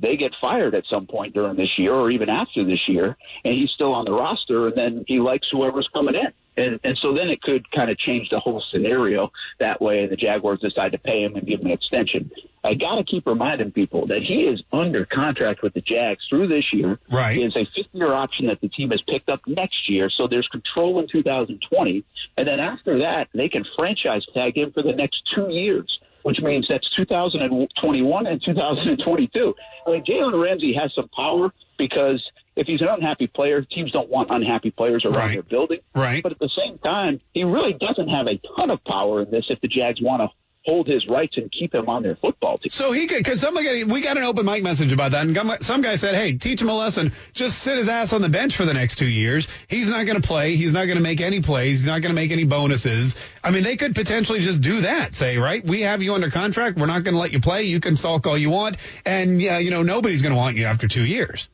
they 0.00 0.16
get 0.16 0.32
fired 0.40 0.74
at 0.74 0.84
some 0.86 1.06
point 1.06 1.34
during 1.34 1.56
this 1.56 1.78
year 1.78 1.94
or 1.94 2.10
even 2.10 2.28
after 2.28 2.64
this 2.64 2.88
year, 2.88 3.16
and 3.44 3.54
he's 3.54 3.70
still 3.70 3.92
on 3.92 4.04
the 4.04 4.12
roster, 4.12 4.68
and 4.68 4.76
then 4.76 5.04
he 5.06 5.20
likes 5.20 5.46
whoever's 5.50 5.88
coming 5.92 6.14
in. 6.14 6.32
And, 6.56 6.80
and 6.84 6.98
so 7.00 7.14
then 7.14 7.30
it 7.30 7.40
could 7.40 7.70
kind 7.70 7.90
of 7.90 7.98
change 7.98 8.28
the 8.28 8.40
whole 8.40 8.62
scenario 8.72 9.30
that 9.60 9.80
way, 9.80 10.02
and 10.02 10.10
the 10.10 10.16
Jaguars 10.16 10.60
decide 10.60 10.92
to 10.92 10.98
pay 10.98 11.22
him 11.22 11.36
and 11.36 11.46
give 11.46 11.60
him 11.60 11.66
an 11.66 11.72
extension. 11.72 12.30
I 12.62 12.74
got 12.74 12.96
to 12.96 13.04
keep 13.04 13.26
reminding 13.26 13.72
people 13.72 14.06
that 14.06 14.22
he 14.22 14.42
is 14.42 14.62
under 14.72 15.06
contract 15.06 15.62
with 15.62 15.72
the 15.72 15.80
Jags 15.80 16.26
through 16.28 16.48
this 16.48 16.72
year. 16.72 16.98
Right. 17.10 17.42
Has 17.42 17.56
a 17.56 17.64
fifth 17.74 17.88
year 17.92 18.12
option 18.12 18.46
that 18.48 18.60
the 18.60 18.68
team 18.68 18.90
has 18.90 19.00
picked 19.02 19.30
up 19.30 19.40
next 19.46 19.88
year, 19.88 20.10
so 20.10 20.26
there's 20.26 20.48
control 20.48 21.00
in 21.00 21.08
2020. 21.08 22.04
And 22.36 22.48
then 22.48 22.60
after 22.60 22.98
that, 22.98 23.28
they 23.32 23.48
can 23.48 23.64
franchise 23.76 24.26
tag 24.34 24.56
him 24.56 24.72
for 24.72 24.82
the 24.82 24.92
next 24.92 25.22
two 25.34 25.48
years 25.50 25.99
which 26.22 26.40
means 26.40 26.66
that's 26.68 26.88
2021 26.96 28.26
and 28.26 28.42
2022. 28.44 29.54
I 29.86 29.90
mean, 29.90 30.04
Jalen 30.04 30.42
Ramsey 30.42 30.74
has 30.74 30.92
some 30.94 31.08
power 31.08 31.52
because 31.78 32.22
if 32.56 32.66
he's 32.66 32.80
an 32.82 32.88
unhappy 32.88 33.26
player, 33.26 33.62
teams 33.62 33.92
don't 33.92 34.10
want 34.10 34.30
unhappy 34.30 34.70
players 34.70 35.04
around 35.04 35.14
Right. 35.16 35.32
their 35.34 35.42
building. 35.42 35.78
Right. 35.94 36.22
But 36.22 36.32
at 36.32 36.38
the 36.38 36.50
same 36.56 36.78
time, 36.78 37.20
he 37.32 37.44
really 37.44 37.72
doesn't 37.72 38.08
have 38.08 38.26
a 38.26 38.40
ton 38.58 38.70
of 38.70 38.84
power 38.84 39.22
in 39.22 39.30
this 39.30 39.46
if 39.48 39.60
the 39.60 39.68
Jags 39.68 40.00
want 40.00 40.20
to 40.22 40.28
hold 40.64 40.86
his 40.86 41.06
rights 41.08 41.36
and 41.36 41.50
keep 41.50 41.74
him 41.74 41.88
on 41.88 42.02
their 42.02 42.16
football 42.16 42.58
team. 42.58 42.70
So 42.70 42.92
he 42.92 43.06
could, 43.06 43.18
because 43.18 43.40
somebody, 43.40 43.84
we 43.84 44.00
got 44.00 44.16
an 44.16 44.24
open 44.24 44.44
mic 44.44 44.62
message 44.62 44.92
about 44.92 45.12
that, 45.12 45.26
and 45.26 45.64
some 45.64 45.80
guy 45.80 45.96
said, 45.96 46.14
"Hey, 46.14 46.36
teach 46.36 46.60
him 46.60 46.68
a 46.68 46.76
lesson. 46.76 47.12
Just 47.32 47.58
sit 47.58 47.78
his 47.78 47.88
ass 47.88 48.12
on 48.12 48.22
the 48.22 48.28
bench 48.28 48.56
for 48.56 48.64
the 48.64 48.74
next 48.74 48.96
two 48.96 49.08
years. 49.08 49.48
He's 49.68 49.88
not 49.88 50.04
going 50.06 50.20
to 50.20 50.26
play. 50.26 50.56
He's 50.56 50.72
not 50.72 50.84
going 50.84 50.98
to 50.98 51.02
make 51.02 51.20
any 51.20 51.40
plays. 51.40 51.80
He's 51.80 51.86
not 51.86 52.02
going 52.02 52.10
to 52.10 52.20
make 52.20 52.30
any 52.30 52.44
bonuses. 52.44 53.16
I 53.42 53.50
mean, 53.50 53.64
they 53.64 53.76
could 53.76 53.94
potentially 53.94 54.40
just 54.40 54.60
do 54.60 54.82
that. 54.82 55.14
Say, 55.14 55.38
right, 55.38 55.64
we 55.64 55.82
have 55.82 56.02
you 56.02 56.14
under 56.14 56.30
contract. 56.30 56.78
We're 56.78 56.86
not 56.86 57.04
going 57.04 57.14
to 57.14 57.20
let 57.20 57.32
you 57.32 57.40
play. 57.40 57.64
You 57.64 57.80
can 57.80 57.96
sulk 57.96 58.26
all 58.26 58.36
you 58.36 58.50
want, 58.50 58.76
and 59.06 59.40
yeah, 59.40 59.58
you 59.58 59.70
know, 59.70 59.82
nobody's 59.82 60.22
going 60.22 60.34
to 60.34 60.38
want 60.38 60.56
you 60.56 60.66
after 60.66 60.88
two 60.88 61.04
years. 61.04 61.48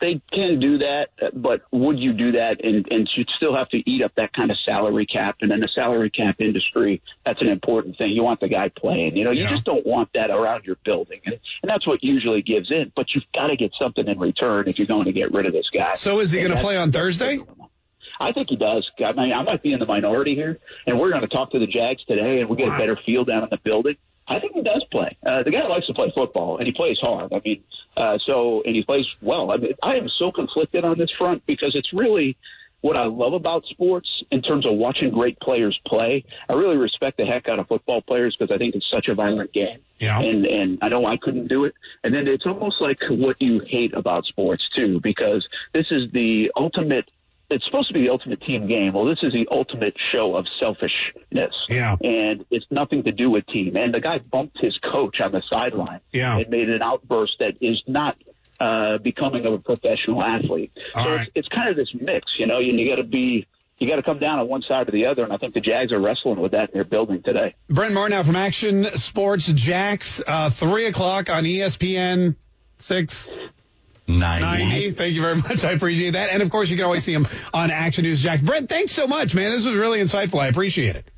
They 0.00 0.20
can 0.32 0.58
do 0.58 0.78
that, 0.78 1.10
but 1.32 1.62
would 1.70 1.96
you 2.00 2.12
do 2.12 2.32
that 2.32 2.64
and, 2.64 2.84
and 2.90 3.08
you'd 3.14 3.30
still 3.36 3.54
have 3.54 3.68
to 3.68 3.88
eat 3.88 4.02
up 4.02 4.12
that 4.16 4.32
kind 4.32 4.50
of 4.50 4.58
salary 4.64 5.06
cap? 5.06 5.36
And 5.42 5.52
in 5.52 5.60
the 5.60 5.68
salary 5.72 6.10
cap 6.10 6.40
industry, 6.40 7.00
that's 7.24 7.40
an 7.40 7.46
important 7.48 7.98
thing. 7.98 8.10
You 8.10 8.24
want 8.24 8.40
the 8.40 8.48
guy 8.48 8.68
playing. 8.68 9.16
You 9.16 9.22
know, 9.22 9.30
you 9.30 9.44
Yeah. 9.44 9.50
just 9.50 9.64
don't 9.64 9.86
want 9.86 10.08
that 10.14 10.30
around 10.30 10.64
your 10.64 10.76
building. 10.84 11.20
And, 11.24 11.34
and 11.62 11.70
that's 11.70 11.86
what 11.86 12.02
usually 12.02 12.42
gives 12.42 12.72
in. 12.72 12.90
But 12.96 13.14
you've 13.14 13.22
got 13.32 13.46
to 13.46 13.56
get 13.56 13.70
something 13.78 14.08
in 14.08 14.18
return 14.18 14.66
if 14.66 14.76
you're 14.76 14.88
going 14.88 15.04
to 15.04 15.12
get 15.12 15.32
rid 15.32 15.46
of 15.46 15.52
this 15.52 15.70
guy. 15.72 15.92
So 15.94 16.18
is 16.18 16.32
he 16.32 16.40
going 16.40 16.50
to 16.50 16.56
play 16.56 16.76
on 16.76 16.90
Thursday? 16.90 17.38
I 18.20 18.32
think 18.32 18.48
he 18.50 18.56
does. 18.56 18.88
I 19.04 19.12
mean, 19.12 19.32
I 19.32 19.42
might 19.42 19.62
be 19.62 19.72
in 19.72 19.78
the 19.78 19.86
minority 19.86 20.34
here, 20.34 20.58
and 20.86 20.98
we're 20.98 21.10
going 21.10 21.22
to 21.22 21.28
talk 21.28 21.52
to 21.52 21.60
the 21.60 21.66
Jags 21.66 22.04
today, 22.06 22.40
and 22.40 22.48
we 22.48 22.56
get 22.56 22.68
a 22.68 22.76
better 22.78 22.98
feel 23.06 23.24
down 23.24 23.44
in 23.44 23.48
the 23.50 23.58
building. 23.62 23.96
I 24.32 24.40
think 24.40 24.54
he 24.54 24.62
does 24.62 24.84
play. 24.90 25.16
Uh, 25.24 25.42
the 25.42 25.50
guy 25.50 25.66
likes 25.66 25.86
to 25.86 25.94
play 25.94 26.12
football, 26.14 26.58
and 26.58 26.66
he 26.66 26.72
plays 26.72 26.98
hard. 27.00 27.32
I 27.32 27.40
mean, 27.44 27.62
uh, 27.96 28.18
so 28.26 28.62
and 28.64 28.74
he 28.74 28.82
plays 28.82 29.06
well. 29.20 29.50
I 29.52 29.58
mean, 29.58 29.72
I 29.82 29.96
am 29.96 30.08
so 30.18 30.32
conflicted 30.32 30.84
on 30.84 30.98
this 30.98 31.10
front 31.18 31.44
because 31.46 31.74
it's 31.74 31.92
really 31.92 32.36
what 32.82 32.98
I 32.98 33.04
love 33.04 33.32
about 33.32 33.64
sports 33.66 34.08
in 34.30 34.42
terms 34.42 34.66
of 34.66 34.74
watching 34.74 35.10
great 35.10 35.38
players 35.38 35.78
play. 35.86 36.24
I 36.48 36.54
really 36.54 36.76
respect 36.76 37.16
the 37.16 37.24
heck 37.24 37.48
out 37.48 37.60
of 37.60 37.68
football 37.68 38.02
players 38.02 38.36
because 38.36 38.52
I 38.52 38.58
think 38.58 38.74
it's 38.74 38.86
such 38.92 39.06
a 39.08 39.14
violent 39.14 39.52
game. 39.52 39.78
Yeah. 39.98 40.20
And 40.20 40.44
and 40.46 40.78
I 40.82 40.88
know 40.88 41.06
I 41.06 41.16
couldn't 41.16 41.46
do 41.46 41.64
it. 41.64 41.74
And 42.02 42.12
then 42.12 42.26
it's 42.26 42.44
almost 42.44 42.76
like 42.80 42.98
what 43.08 43.36
you 43.40 43.62
hate 43.66 43.94
about 43.94 44.24
sports 44.24 44.64
too, 44.76 45.00
because 45.00 45.46
this 45.72 45.86
is 45.90 46.10
the 46.12 46.50
ultimate 46.56 47.08
it's 47.52 47.64
supposed 47.64 47.88
to 47.88 47.94
be 47.94 48.02
the 48.02 48.10
ultimate 48.10 48.40
team 48.42 48.66
game. 48.66 48.92
Well, 48.92 49.04
this 49.04 49.18
is 49.22 49.32
the 49.32 49.46
ultimate 49.54 49.94
show 50.12 50.34
of 50.36 50.46
selfishness. 50.58 51.54
Yeah. 51.68 51.96
And 52.02 52.44
it's 52.50 52.66
nothing 52.70 53.04
to 53.04 53.12
do 53.12 53.30
with 53.30 53.46
team. 53.46 53.76
And 53.76 53.92
the 53.94 54.00
guy 54.00 54.18
bumped 54.18 54.58
his 54.60 54.76
coach 54.78 55.20
on 55.20 55.32
the 55.32 55.42
sideline 55.42 56.00
Yeah. 56.12 56.38
and 56.38 56.48
made 56.48 56.68
an 56.68 56.82
outburst 56.82 57.34
that 57.40 57.54
is 57.60 57.82
not 57.86 58.16
uh, 58.60 58.98
becoming 58.98 59.44
of 59.46 59.52
a 59.54 59.58
professional 59.58 60.22
athlete. 60.22 60.72
All 60.94 61.04
so 61.04 61.10
right. 61.10 61.20
it's, 61.34 61.46
it's 61.46 61.48
kind 61.48 61.68
of 61.68 61.76
this 61.76 61.88
mix, 61.94 62.32
you 62.38 62.46
know, 62.46 62.58
and 62.58 62.78
you 62.78 62.88
got 62.88 62.96
to 62.96 63.04
be, 63.04 63.46
you 63.78 63.88
got 63.88 63.96
to 63.96 64.02
come 64.02 64.18
down 64.18 64.38
on 64.38 64.48
one 64.48 64.62
side 64.62 64.88
or 64.88 64.92
the 64.92 65.06
other. 65.06 65.24
And 65.24 65.32
I 65.32 65.36
think 65.36 65.54
the 65.54 65.60
Jags 65.60 65.92
are 65.92 66.00
wrestling 66.00 66.38
with 66.40 66.52
that 66.52 66.70
in 66.70 66.74
their 66.74 66.84
building 66.84 67.22
today. 67.22 67.54
Brent 67.68 67.92
Martin 67.94 68.22
from 68.22 68.36
Action 68.36 68.84
Sports 68.96 69.46
Jax, 69.46 70.22
uh, 70.26 70.50
three 70.50 70.86
o'clock 70.86 71.28
on 71.30 71.44
ESPN 71.44 72.36
six. 72.78 73.28
90. 74.18 74.92
Thank 74.92 75.14
you 75.14 75.22
very 75.22 75.36
much. 75.36 75.64
I 75.64 75.72
appreciate 75.72 76.12
that. 76.12 76.30
And 76.30 76.42
of 76.42 76.50
course, 76.50 76.68
you 76.70 76.76
can 76.76 76.84
always 76.84 77.04
see 77.04 77.12
him 77.12 77.26
on 77.52 77.70
Action 77.70 78.04
News 78.04 78.20
Jack. 78.20 78.42
Brent, 78.42 78.68
thanks 78.68 78.92
so 78.92 79.06
much, 79.06 79.34
man. 79.34 79.50
This 79.50 79.64
was 79.64 79.74
really 79.74 80.00
insightful. 80.00 80.40
I 80.40 80.48
appreciate 80.48 80.96
it. 80.96 81.10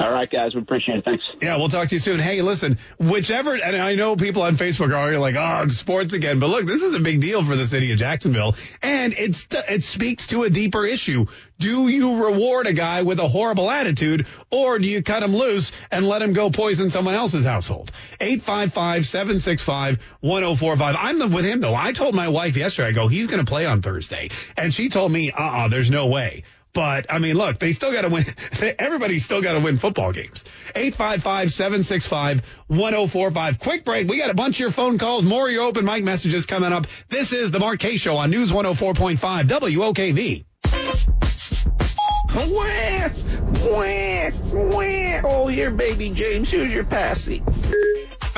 All 0.00 0.12
right, 0.12 0.30
guys. 0.30 0.54
We 0.54 0.60
appreciate 0.60 0.98
it. 0.98 1.04
Thanks. 1.04 1.24
Yeah, 1.42 1.56
we'll 1.56 1.68
talk 1.68 1.88
to 1.88 1.94
you 1.96 1.98
soon. 1.98 2.20
Hey, 2.20 2.40
listen, 2.40 2.78
whichever, 3.00 3.56
and 3.56 3.76
I 3.76 3.96
know 3.96 4.14
people 4.14 4.42
on 4.42 4.56
Facebook 4.56 4.96
are 4.96 5.18
like, 5.18 5.34
oh, 5.36 5.66
sports 5.70 6.14
again. 6.14 6.38
But 6.38 6.50
look, 6.50 6.66
this 6.66 6.84
is 6.84 6.94
a 6.94 7.00
big 7.00 7.20
deal 7.20 7.44
for 7.44 7.56
the 7.56 7.66
city 7.66 7.90
of 7.90 7.98
Jacksonville. 7.98 8.54
And 8.80 9.12
it's, 9.12 9.48
it 9.50 9.82
speaks 9.82 10.28
to 10.28 10.44
a 10.44 10.50
deeper 10.50 10.86
issue. 10.86 11.26
Do 11.58 11.88
you 11.88 12.24
reward 12.24 12.68
a 12.68 12.72
guy 12.72 13.02
with 13.02 13.18
a 13.18 13.26
horrible 13.26 13.68
attitude 13.68 14.28
or 14.50 14.78
do 14.78 14.86
you 14.86 15.02
cut 15.02 15.24
him 15.24 15.34
loose 15.34 15.72
and 15.90 16.06
let 16.06 16.22
him 16.22 16.32
go 16.32 16.50
poison 16.50 16.90
someone 16.90 17.16
else's 17.16 17.44
household? 17.44 17.90
855-765-1045. 18.20 20.94
I'm 20.96 21.18
with 21.32 21.44
him 21.44 21.60
though. 21.60 21.74
I 21.74 21.90
told 21.90 22.14
my 22.14 22.28
wife 22.28 22.56
yesterday, 22.56 22.90
I 22.90 22.92
go, 22.92 23.08
he's 23.08 23.26
going 23.26 23.44
to 23.44 23.50
play 23.50 23.66
on 23.66 23.82
Thursday. 23.82 24.30
And 24.56 24.72
she 24.72 24.90
told 24.90 25.10
me, 25.10 25.32
uh-uh, 25.32 25.66
there's 25.66 25.90
no 25.90 26.06
way. 26.06 26.44
But 26.78 27.06
I 27.10 27.18
mean, 27.18 27.34
look, 27.34 27.58
they 27.58 27.72
still 27.72 27.90
got 27.90 28.02
to 28.02 28.08
win. 28.08 28.24
Everybody's 28.78 29.24
still 29.24 29.42
got 29.42 29.54
to 29.54 29.58
win 29.58 29.78
football 29.78 30.12
games. 30.12 30.44
855-765-1045. 30.76 33.58
Quick 33.58 33.84
break. 33.84 34.08
We 34.08 34.16
got 34.16 34.30
a 34.30 34.34
bunch 34.34 34.58
of 34.58 34.60
your 34.60 34.70
phone 34.70 34.96
calls, 34.96 35.24
more 35.24 35.48
of 35.48 35.52
your 35.52 35.64
open 35.64 35.84
mic 35.84 36.04
messages 36.04 36.46
coming 36.46 36.72
up. 36.72 36.86
This 37.08 37.32
is 37.32 37.50
the 37.50 37.58
Mark 37.58 37.80
Kaye 37.80 37.96
Show 37.96 38.14
on 38.14 38.30
News 38.30 38.52
104.5 38.52 39.48
WOKV. 39.48 40.44
Wah, 42.36 43.08
wah, 43.66 44.30
wah. 44.70 45.20
Oh, 45.24 45.48
here, 45.48 45.72
baby 45.72 46.10
James. 46.10 46.48
Here's 46.48 46.72
your 46.72 46.84
passy. 46.84 47.42
I 47.44 47.50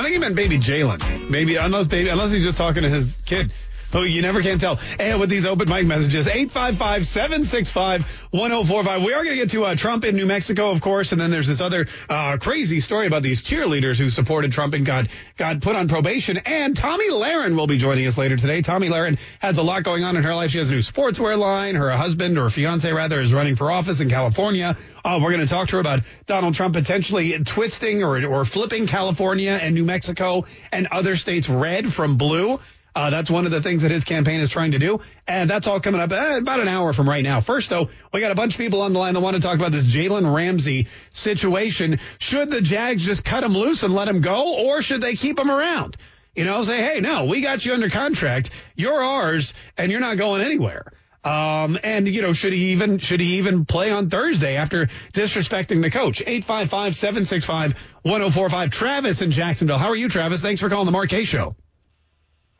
think 0.01 0.13
he 0.13 0.17
meant 0.17 0.35
baby 0.35 0.57
Jalen. 0.57 1.29
Maybe 1.29 1.57
unless 1.57 1.85
baby 1.85 2.09
unless 2.09 2.31
he's 2.31 2.43
just 2.43 2.57
talking 2.57 2.81
to 2.81 2.89
his 2.89 3.21
kid. 3.23 3.53
Oh, 3.93 4.03
you 4.03 4.21
never 4.21 4.41
can 4.41 4.57
tell. 4.57 4.79
And 4.99 5.19
with 5.19 5.29
these 5.29 5.45
open 5.45 5.67
mic 5.67 5.85
messages, 5.85 6.25
855-765-1045. 6.27 9.05
We 9.05 9.13
are 9.13 9.21
going 9.23 9.35
to 9.35 9.41
get 9.41 9.51
to 9.51 9.65
uh, 9.65 9.75
Trump 9.75 10.05
in 10.05 10.15
New 10.15 10.25
Mexico, 10.25 10.71
of 10.71 10.79
course. 10.79 11.11
And 11.11 11.19
then 11.19 11.29
there's 11.29 11.47
this 11.47 11.59
other 11.59 11.87
uh, 12.07 12.37
crazy 12.37 12.79
story 12.79 13.07
about 13.07 13.21
these 13.21 13.43
cheerleaders 13.43 13.97
who 13.97 14.09
supported 14.09 14.53
Trump 14.53 14.75
and 14.75 14.85
got, 14.85 15.07
got 15.35 15.59
put 15.59 15.75
on 15.75 15.89
probation. 15.89 16.37
And 16.37 16.77
Tomi 16.77 17.09
Lahren 17.09 17.57
will 17.57 17.67
be 17.67 17.77
joining 17.77 18.07
us 18.07 18.17
later 18.17 18.37
today. 18.37 18.61
Tomi 18.61 18.87
Lahren 18.87 19.19
has 19.39 19.57
a 19.57 19.63
lot 19.63 19.83
going 19.83 20.05
on 20.05 20.15
in 20.15 20.23
her 20.23 20.35
life. 20.35 20.51
She 20.51 20.59
has 20.59 20.69
a 20.69 20.71
new 20.71 20.79
sportswear 20.79 21.37
line. 21.37 21.75
Her 21.75 21.91
husband, 21.91 22.37
or 22.37 22.49
fiance 22.49 22.89
rather, 22.89 23.19
is 23.19 23.33
running 23.33 23.57
for 23.57 23.69
office 23.69 23.99
in 23.99 24.09
California. 24.09 24.77
Uh, 25.03 25.19
we're 25.21 25.31
going 25.31 25.41
to 25.41 25.47
talk 25.47 25.67
to 25.69 25.75
her 25.75 25.81
about 25.81 26.03
Donald 26.27 26.53
Trump 26.53 26.75
potentially 26.75 27.37
twisting 27.43 28.03
or, 28.03 28.25
or 28.25 28.45
flipping 28.45 28.87
California 28.87 29.51
and 29.51 29.75
New 29.75 29.83
Mexico 29.83 30.45
and 30.71 30.87
other 30.87 31.17
states 31.17 31.49
red 31.49 31.91
from 31.91 32.15
blue. 32.15 32.57
Uh, 32.93 33.09
that's 33.09 33.29
one 33.29 33.45
of 33.45 33.51
the 33.51 33.61
things 33.61 33.83
that 33.83 33.91
his 33.91 34.03
campaign 34.03 34.41
is 34.41 34.49
trying 34.49 34.73
to 34.73 34.79
do. 34.79 34.99
And 35.27 35.49
that's 35.49 35.65
all 35.65 35.79
coming 35.79 36.01
up 36.01 36.11
uh, 36.11 36.37
about 36.37 36.59
an 36.59 36.67
hour 36.67 36.91
from 36.91 37.07
right 37.07 37.23
now. 37.23 37.39
First, 37.39 37.69
though, 37.69 37.89
we 38.13 38.19
got 38.19 38.31
a 38.31 38.35
bunch 38.35 38.55
of 38.55 38.57
people 38.57 38.81
on 38.81 38.91
the 38.91 38.99
line 38.99 39.13
that 39.13 39.21
want 39.21 39.37
to 39.37 39.41
talk 39.41 39.55
about 39.55 39.71
this 39.71 39.85
Jalen 39.85 40.33
Ramsey 40.33 40.87
situation. 41.11 41.99
Should 42.19 42.51
the 42.51 42.59
Jags 42.61 43.05
just 43.05 43.23
cut 43.23 43.43
him 43.43 43.53
loose 43.53 43.83
and 43.83 43.93
let 43.93 44.09
him 44.09 44.21
go, 44.21 44.65
or 44.65 44.81
should 44.81 45.01
they 45.01 45.15
keep 45.15 45.39
him 45.39 45.49
around? 45.49 45.95
You 46.35 46.43
know, 46.45 46.63
say, 46.63 46.77
hey, 46.77 46.99
no, 47.01 47.25
we 47.25 47.41
got 47.41 47.65
you 47.65 47.73
under 47.73 47.89
contract. 47.89 48.51
You're 48.75 49.01
ours, 49.01 49.53
and 49.77 49.91
you're 49.91 50.01
not 50.01 50.17
going 50.17 50.41
anywhere. 50.41 50.91
Um, 51.23 51.77
and 51.83 52.07
you 52.07 52.23
know, 52.23 52.33
should 52.33 52.53
he 52.53 52.71
even 52.71 52.97
should 52.97 53.19
he 53.19 53.37
even 53.37 53.65
play 53.65 53.91
on 53.91 54.09
Thursday 54.09 54.55
after 54.55 54.87
disrespecting 55.13 55.83
the 55.83 55.91
coach? 55.91 56.23
855-765-1045. 56.25 58.71
Travis 58.71 59.21
in 59.21 59.29
Jacksonville. 59.29 59.77
How 59.77 59.89
are 59.89 59.95
you, 59.95 60.09
Travis? 60.09 60.41
Thanks 60.41 60.61
for 60.61 60.69
calling 60.69 60.87
the 60.87 60.91
Mark 60.91 61.09
Kaye 61.09 61.25
Show. 61.25 61.55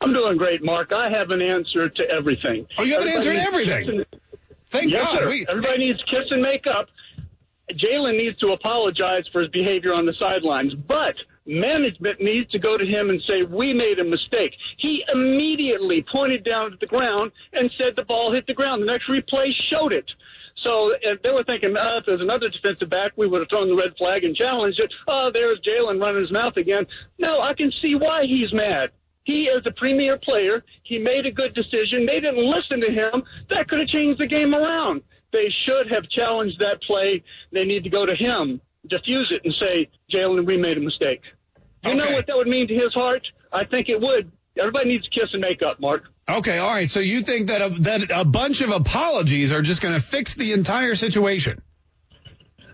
I'm 0.02 0.12
doing 0.12 0.36
great, 0.36 0.62
Mark. 0.64 0.92
I 0.92 1.10
have 1.10 1.30
an 1.30 1.40
answer 1.42 1.88
to 1.88 2.10
everything. 2.10 2.66
Oh, 2.78 2.82
you 2.82 2.94
have 2.94 3.02
Everybody 3.06 3.28
an 3.30 3.36
answer 3.36 3.64
to 3.64 3.72
everything. 3.72 4.04
Thank 4.70 4.90
yes, 4.90 5.02
God. 5.04 5.28
We- 5.28 5.46
Everybody 5.48 5.78
needs 5.86 6.02
kiss 6.10 6.24
and 6.30 6.42
make 6.42 6.66
up. 6.66 6.88
Jalen 7.72 8.16
needs 8.16 8.38
to 8.38 8.48
apologize 8.48 9.24
for 9.32 9.40
his 9.42 9.50
behavior 9.50 9.94
on 9.94 10.04
the 10.04 10.12
sidelines, 10.18 10.74
but 10.74 11.14
management 11.46 12.20
needs 12.20 12.50
to 12.50 12.58
go 12.58 12.76
to 12.76 12.84
him 12.84 13.10
and 13.10 13.20
say, 13.28 13.44
we 13.44 13.72
made 13.72 13.98
a 13.98 14.04
mistake. 14.04 14.54
He 14.78 15.04
immediately 15.12 16.04
pointed 16.12 16.44
down 16.44 16.72
at 16.72 16.80
the 16.80 16.86
ground 16.86 17.32
and 17.52 17.70
said 17.78 17.94
the 17.96 18.04
ball 18.04 18.32
hit 18.32 18.46
the 18.46 18.54
ground. 18.54 18.82
The 18.82 18.86
next 18.86 19.08
replay 19.08 19.50
showed 19.70 19.92
it. 19.92 20.10
So 20.64 20.92
if 21.00 21.22
they 21.22 21.32
were 21.32 21.44
thinking, 21.44 21.76
uh, 21.76 21.98
if 21.98 22.06
there's 22.06 22.20
another 22.20 22.48
defensive 22.48 22.90
back, 22.90 23.12
we 23.16 23.26
would 23.26 23.40
have 23.40 23.48
thrown 23.48 23.68
the 23.68 23.74
red 23.82 23.96
flag 23.98 24.22
and 24.24 24.36
challenged 24.36 24.78
it. 24.80 24.92
Oh, 25.08 25.30
there's 25.32 25.60
Jalen 25.60 26.00
running 26.00 26.22
his 26.22 26.32
mouth 26.32 26.56
again. 26.56 26.86
No, 27.18 27.40
I 27.40 27.54
can 27.54 27.72
see 27.80 27.94
why 27.94 28.24
he's 28.26 28.52
mad. 28.52 28.90
He 29.24 29.44
is 29.44 29.62
a 29.66 29.72
premier 29.72 30.18
player. 30.18 30.64
He 30.82 30.98
made 30.98 31.26
a 31.26 31.30
good 31.30 31.54
decision. 31.54 32.06
They 32.06 32.20
didn't 32.20 32.44
listen 32.44 32.80
to 32.80 32.92
him. 32.92 33.22
That 33.50 33.68
could 33.68 33.80
have 33.80 33.88
changed 33.88 34.20
the 34.20 34.26
game 34.26 34.54
around. 34.54 35.02
They 35.32 35.52
should 35.66 35.90
have 35.90 36.08
challenged 36.10 36.58
that 36.60 36.82
play. 36.86 37.22
They 37.52 37.64
need 37.64 37.84
to 37.84 37.90
go 37.90 38.04
to 38.04 38.14
him, 38.14 38.60
diffuse 38.88 39.32
it, 39.34 39.42
and 39.44 39.54
say, 39.58 39.88
Jalen, 40.12 40.46
we 40.46 40.58
made 40.58 40.76
a 40.76 40.80
mistake. 40.80 41.20
You 41.84 41.94
know 41.94 42.10
what 42.12 42.26
that 42.26 42.36
would 42.36 42.46
mean 42.46 42.68
to 42.68 42.74
his 42.74 42.92
heart? 42.94 43.26
I 43.52 43.64
think 43.64 43.88
it 43.88 44.00
would. 44.00 44.30
Everybody 44.58 44.90
needs 44.90 45.08
to 45.08 45.10
kiss 45.10 45.30
and 45.32 45.40
make 45.40 45.62
up, 45.62 45.80
Mark. 45.80 46.04
Okay, 46.28 46.58
all 46.58 46.70
right. 46.70 46.88
So 46.90 47.00
you 47.00 47.22
think 47.22 47.48
that 47.48 47.62
a, 47.62 47.68
that 47.80 48.10
a 48.14 48.24
bunch 48.24 48.60
of 48.60 48.70
apologies 48.70 49.50
are 49.50 49.62
just 49.62 49.80
going 49.80 49.94
to 49.94 50.00
fix 50.00 50.34
the 50.34 50.52
entire 50.52 50.94
situation? 50.94 51.62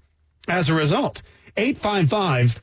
as 0.51 0.69
a 0.69 0.75
result. 0.75 1.23
855 1.57 2.61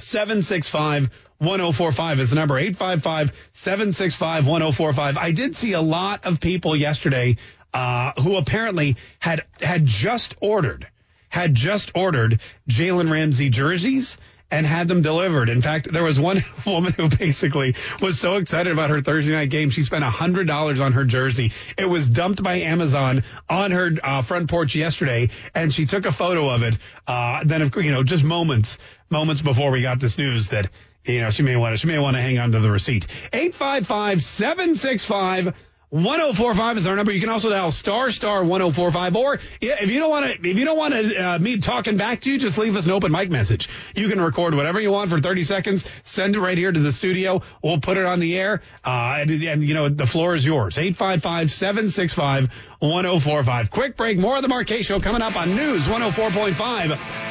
765 0.00 1.10
1045 1.38 2.20
is 2.20 2.30
the 2.30 2.36
number 2.36 2.58
855 2.58 3.32
765 3.52 4.46
1045. 4.46 5.16
I 5.18 5.32
did 5.32 5.56
see 5.56 5.72
a 5.72 5.80
lot 5.80 6.24
of 6.24 6.40
people 6.40 6.74
yesterday 6.74 7.36
uh, 7.72 8.12
who 8.20 8.36
apparently 8.36 8.96
had 9.18 9.42
had 9.60 9.84
just 9.84 10.36
ordered 10.40 10.88
had 11.28 11.54
just 11.54 11.90
ordered 11.96 12.40
Jalen 12.68 13.10
Ramsey 13.10 13.48
jerseys 13.48 14.16
and 14.50 14.66
had 14.66 14.88
them 14.88 15.02
delivered. 15.02 15.48
In 15.48 15.62
fact, 15.62 15.92
there 15.92 16.02
was 16.02 16.18
one 16.18 16.44
woman 16.66 16.92
who 16.92 17.08
basically 17.08 17.74
was 18.00 18.18
so 18.18 18.36
excited 18.36 18.72
about 18.72 18.90
her 18.90 19.00
Thursday 19.00 19.32
night 19.32 19.50
game, 19.50 19.70
she 19.70 19.82
spent 19.82 20.04
$100 20.04 20.80
on 20.80 20.92
her 20.92 21.04
jersey. 21.04 21.52
It 21.76 21.86
was 21.86 22.08
dumped 22.08 22.42
by 22.42 22.56
Amazon 22.60 23.24
on 23.48 23.70
her 23.70 23.90
uh, 24.02 24.22
front 24.22 24.48
porch 24.48 24.74
yesterday, 24.74 25.30
and 25.54 25.72
she 25.72 25.86
took 25.86 26.06
a 26.06 26.12
photo 26.12 26.48
of 26.48 26.62
it. 26.62 26.76
Uh, 27.06 27.42
then, 27.44 27.62
of 27.62 27.74
you 27.76 27.90
know, 27.90 28.02
just 28.02 28.24
moments, 28.24 28.78
moments 29.10 29.42
before 29.42 29.70
we 29.70 29.82
got 29.82 30.00
this 30.00 30.18
news 30.18 30.48
that, 30.48 30.70
you 31.04 31.20
know, 31.20 31.30
she 31.30 31.42
may 31.42 31.56
want 31.56 31.74
to, 31.74 31.78
she 31.78 31.86
may 31.86 31.98
want 31.98 32.16
to 32.16 32.22
hang 32.22 32.38
on 32.38 32.52
to 32.52 32.60
the 32.60 32.70
receipt. 32.70 33.06
855 33.32 34.22
765 34.22 35.54
1045 35.94 36.78
is 36.78 36.86
our 36.88 36.96
number. 36.96 37.12
You 37.12 37.20
can 37.20 37.28
also 37.28 37.50
dial 37.50 37.70
star 37.70 38.10
star 38.10 38.42
1045 38.42 39.14
or 39.14 39.38
if 39.60 39.92
you 39.92 40.00
don't 40.00 40.10
want 40.10 40.26
to 40.26 40.32
if 40.50 40.58
you 40.58 40.64
don't 40.64 40.76
want 40.76 40.92
to 40.92 41.16
uh, 41.16 41.38
me 41.38 41.58
talking 41.58 41.96
back 41.96 42.22
to 42.22 42.32
you, 42.32 42.38
just 42.38 42.58
leave 42.58 42.74
us 42.74 42.86
an 42.86 42.92
open 42.92 43.12
mic 43.12 43.30
message. 43.30 43.68
You 43.94 44.08
can 44.08 44.20
record 44.20 44.56
whatever 44.56 44.80
you 44.80 44.90
want 44.90 45.10
for 45.10 45.20
30 45.20 45.44
seconds, 45.44 45.84
send 46.02 46.34
it 46.34 46.40
right 46.40 46.58
here 46.58 46.72
to 46.72 46.80
the 46.80 46.90
studio. 46.90 47.42
We'll 47.62 47.78
put 47.78 47.96
it 47.96 48.06
on 48.06 48.18
the 48.18 48.36
air. 48.36 48.60
Uh, 48.84 49.18
and, 49.20 49.30
and 49.30 49.62
you 49.62 49.74
know, 49.74 49.88
the 49.88 50.06
floor 50.06 50.34
is 50.34 50.44
yours. 50.44 50.78
855-765-1045. 50.78 53.70
Quick 53.70 53.96
break. 53.96 54.18
More 54.18 54.34
of 54.34 54.42
the 54.42 54.48
Mark 54.48 54.66
Kaye 54.66 54.82
show 54.82 54.98
coming 54.98 55.22
up 55.22 55.36
on 55.36 55.54
News 55.54 55.84
104.5 55.84 56.54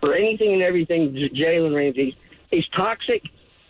for 0.00 0.14
anything 0.14 0.54
and 0.54 0.62
everything. 0.62 1.12
Jalen 1.34 1.74
Ramsey, 1.74 2.16
he's 2.50 2.66
toxic. 2.76 3.22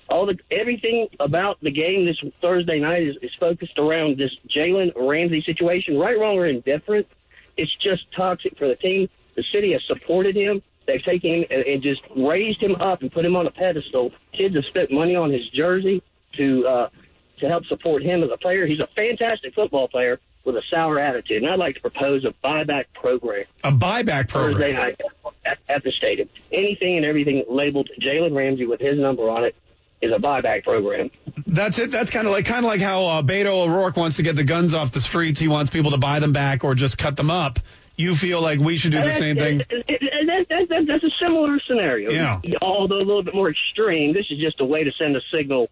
All 0.09 0.25
the 0.25 0.39
everything 0.51 1.09
about 1.21 1.61
the 1.61 1.71
game 1.71 2.07
this 2.07 2.17
Thursday 2.41 2.79
night 2.79 3.03
is, 3.03 3.17
is 3.21 3.31
focused 3.39 3.79
around 3.79 4.17
this 4.17 4.31
Jalen 4.49 4.93
Ramsey 4.97 5.43
situation. 5.43 5.99
Right, 5.99 6.19
wrong, 6.19 6.37
or 6.39 6.47
indifferent, 6.47 7.07
it's 7.57 7.75
just 7.83 8.03
toxic 8.17 8.57
for 8.57 8.69
the 8.69 8.77
team. 8.77 9.09
The 9.39 9.45
city 9.53 9.71
has 9.71 9.81
supported 9.87 10.35
him. 10.35 10.61
They've 10.89 11.05
taken 11.05 11.31
him 11.31 11.45
and, 11.49 11.63
and 11.63 11.81
just 11.81 12.01
raised 12.17 12.61
him 12.61 12.75
up 12.75 13.03
and 13.03 13.13
put 13.13 13.25
him 13.25 13.37
on 13.37 13.47
a 13.47 13.53
pedestal. 13.53 14.11
Kids 14.37 14.57
have 14.57 14.65
spent 14.65 14.91
money 14.91 15.15
on 15.15 15.31
his 15.31 15.49
jersey 15.51 16.03
to 16.37 16.67
uh, 16.67 16.89
to 17.39 17.47
help 17.47 17.65
support 17.67 18.03
him 18.03 18.25
as 18.25 18.31
a 18.35 18.37
player. 18.37 18.67
He's 18.67 18.81
a 18.81 18.89
fantastic 18.97 19.55
football 19.55 19.87
player 19.87 20.19
with 20.45 20.57
a 20.57 20.63
sour 20.69 20.99
attitude, 20.99 21.45
and 21.45 21.53
I'd 21.53 21.61
like 21.61 21.77
to 21.77 21.81
propose 21.81 22.25
a 22.25 22.35
buyback 22.45 22.87
program. 23.01 23.45
A 23.63 23.71
buyback 23.71 24.29
program. 24.29 24.55
Thursday 24.55 24.73
night 24.73 25.01
at, 25.47 25.59
at 25.69 25.85
the 25.85 25.93
stadium. 25.93 26.29
Anything 26.51 26.97
and 26.97 27.07
everything 27.07 27.45
labeled 27.49 27.89
Jalen 28.03 28.35
Ramsey 28.35 28.67
with 28.67 28.81
his 28.81 28.99
number 28.99 29.31
on 29.31 29.45
it 29.45 29.55
is 30.03 30.11
a 30.11 30.19
buyback 30.19 30.65
program. 30.65 31.13
That's 31.47 31.79
it. 31.79 31.93
That's 31.93 32.11
kind 32.11 32.27
of 32.27 32.33
like 32.33 32.45
kind 32.45 32.65
of 32.65 32.69
like 32.69 32.81
how 32.81 33.07
uh, 33.07 33.23
Beto 33.23 33.69
O'Rourke 33.69 33.97
wants 33.97 34.17
to 34.17 34.25
get 34.25 34.35
the 34.35 34.43
guns 34.43 34.75
off 34.75 34.91
the 34.91 35.01
streets. 35.01 35.39
He 35.39 35.47
wants 35.47 35.71
people 35.71 35.93
to 35.93 35.99
buy 35.99 36.19
them 36.19 36.33
back 36.33 36.65
or 36.65 36.75
just 36.75 36.99
cut 36.99 37.15
them 37.15 37.31
up. 37.31 37.61
You 37.99 38.15
feel 38.15 38.41
like 38.41 38.61
we 38.61 38.77
should 38.77 38.93
do 38.93 39.03
the 39.03 39.13
same 39.13 39.37
thing. 39.37 39.61
And 39.69 40.29
that, 40.29 40.47
that, 40.49 40.69
that, 40.69 40.87
that's 40.87 41.03
a 41.03 41.11
similar 41.21 41.59
scenario. 41.67 42.11
Yeah. 42.11 42.41
Although 42.63 42.99
a 42.99 43.05
little 43.05 43.25
bit 43.25 43.35
more 43.35 43.51
extreme, 43.51 44.13
this 44.13 44.25
is 44.31 44.39
just 44.39 44.61
a 44.61 44.65
way 44.65 44.85
to 44.85 44.93
send 45.03 45.17
a 45.17 45.21
signal. 45.35 45.69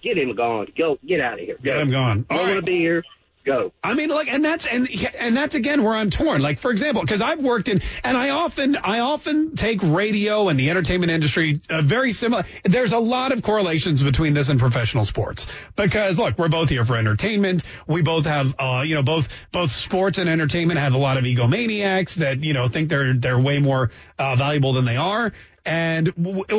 Get 0.00 0.16
him 0.16 0.34
gone. 0.36 0.68
Go. 0.78 0.98
Get 1.04 1.20
out 1.20 1.34
of 1.34 1.40
here. 1.40 1.56
Go. 1.56 1.62
Get 1.62 1.78
him 1.78 1.90
gone. 1.90 2.24
All 2.30 2.38
want 2.38 2.54
to 2.54 2.62
be 2.62 2.76
here. 2.76 3.02
Go. 3.46 3.72
I 3.80 3.94
mean, 3.94 4.08
like, 4.08 4.26
and 4.26 4.44
that's 4.44 4.66
and 4.66 4.88
and 5.20 5.36
that's 5.36 5.54
again 5.54 5.84
where 5.84 5.94
I'm 5.94 6.10
torn. 6.10 6.42
Like, 6.42 6.58
for 6.58 6.72
example, 6.72 7.02
because 7.02 7.22
I've 7.22 7.38
worked 7.38 7.68
in, 7.68 7.80
and 8.02 8.16
I 8.16 8.30
often 8.30 8.74
I 8.74 8.98
often 8.98 9.54
take 9.54 9.78
radio 9.84 10.48
and 10.48 10.58
the 10.58 10.68
entertainment 10.70 11.12
industry 11.12 11.60
uh, 11.70 11.80
very 11.80 12.10
similar. 12.10 12.44
There's 12.64 12.92
a 12.92 12.98
lot 12.98 13.30
of 13.30 13.42
correlations 13.42 14.02
between 14.02 14.34
this 14.34 14.48
and 14.48 14.58
professional 14.58 15.04
sports 15.04 15.46
because 15.76 16.18
look, 16.18 16.36
we're 16.36 16.48
both 16.48 16.70
here 16.70 16.84
for 16.84 16.96
entertainment. 16.96 17.62
We 17.86 18.02
both 18.02 18.26
have, 18.26 18.52
uh, 18.58 18.82
you 18.84 18.96
know, 18.96 19.04
both 19.04 19.28
both 19.52 19.70
sports 19.70 20.18
and 20.18 20.28
entertainment 20.28 20.80
have 20.80 20.94
a 20.94 20.98
lot 20.98 21.16
of 21.16 21.22
egomaniacs 21.22 22.16
that 22.16 22.42
you 22.42 22.52
know 22.52 22.66
think 22.66 22.88
they're 22.88 23.14
they're 23.14 23.38
way 23.38 23.60
more 23.60 23.92
uh, 24.18 24.34
valuable 24.34 24.72
than 24.72 24.84
they 24.84 24.96
are. 24.96 25.32
And 25.64 26.08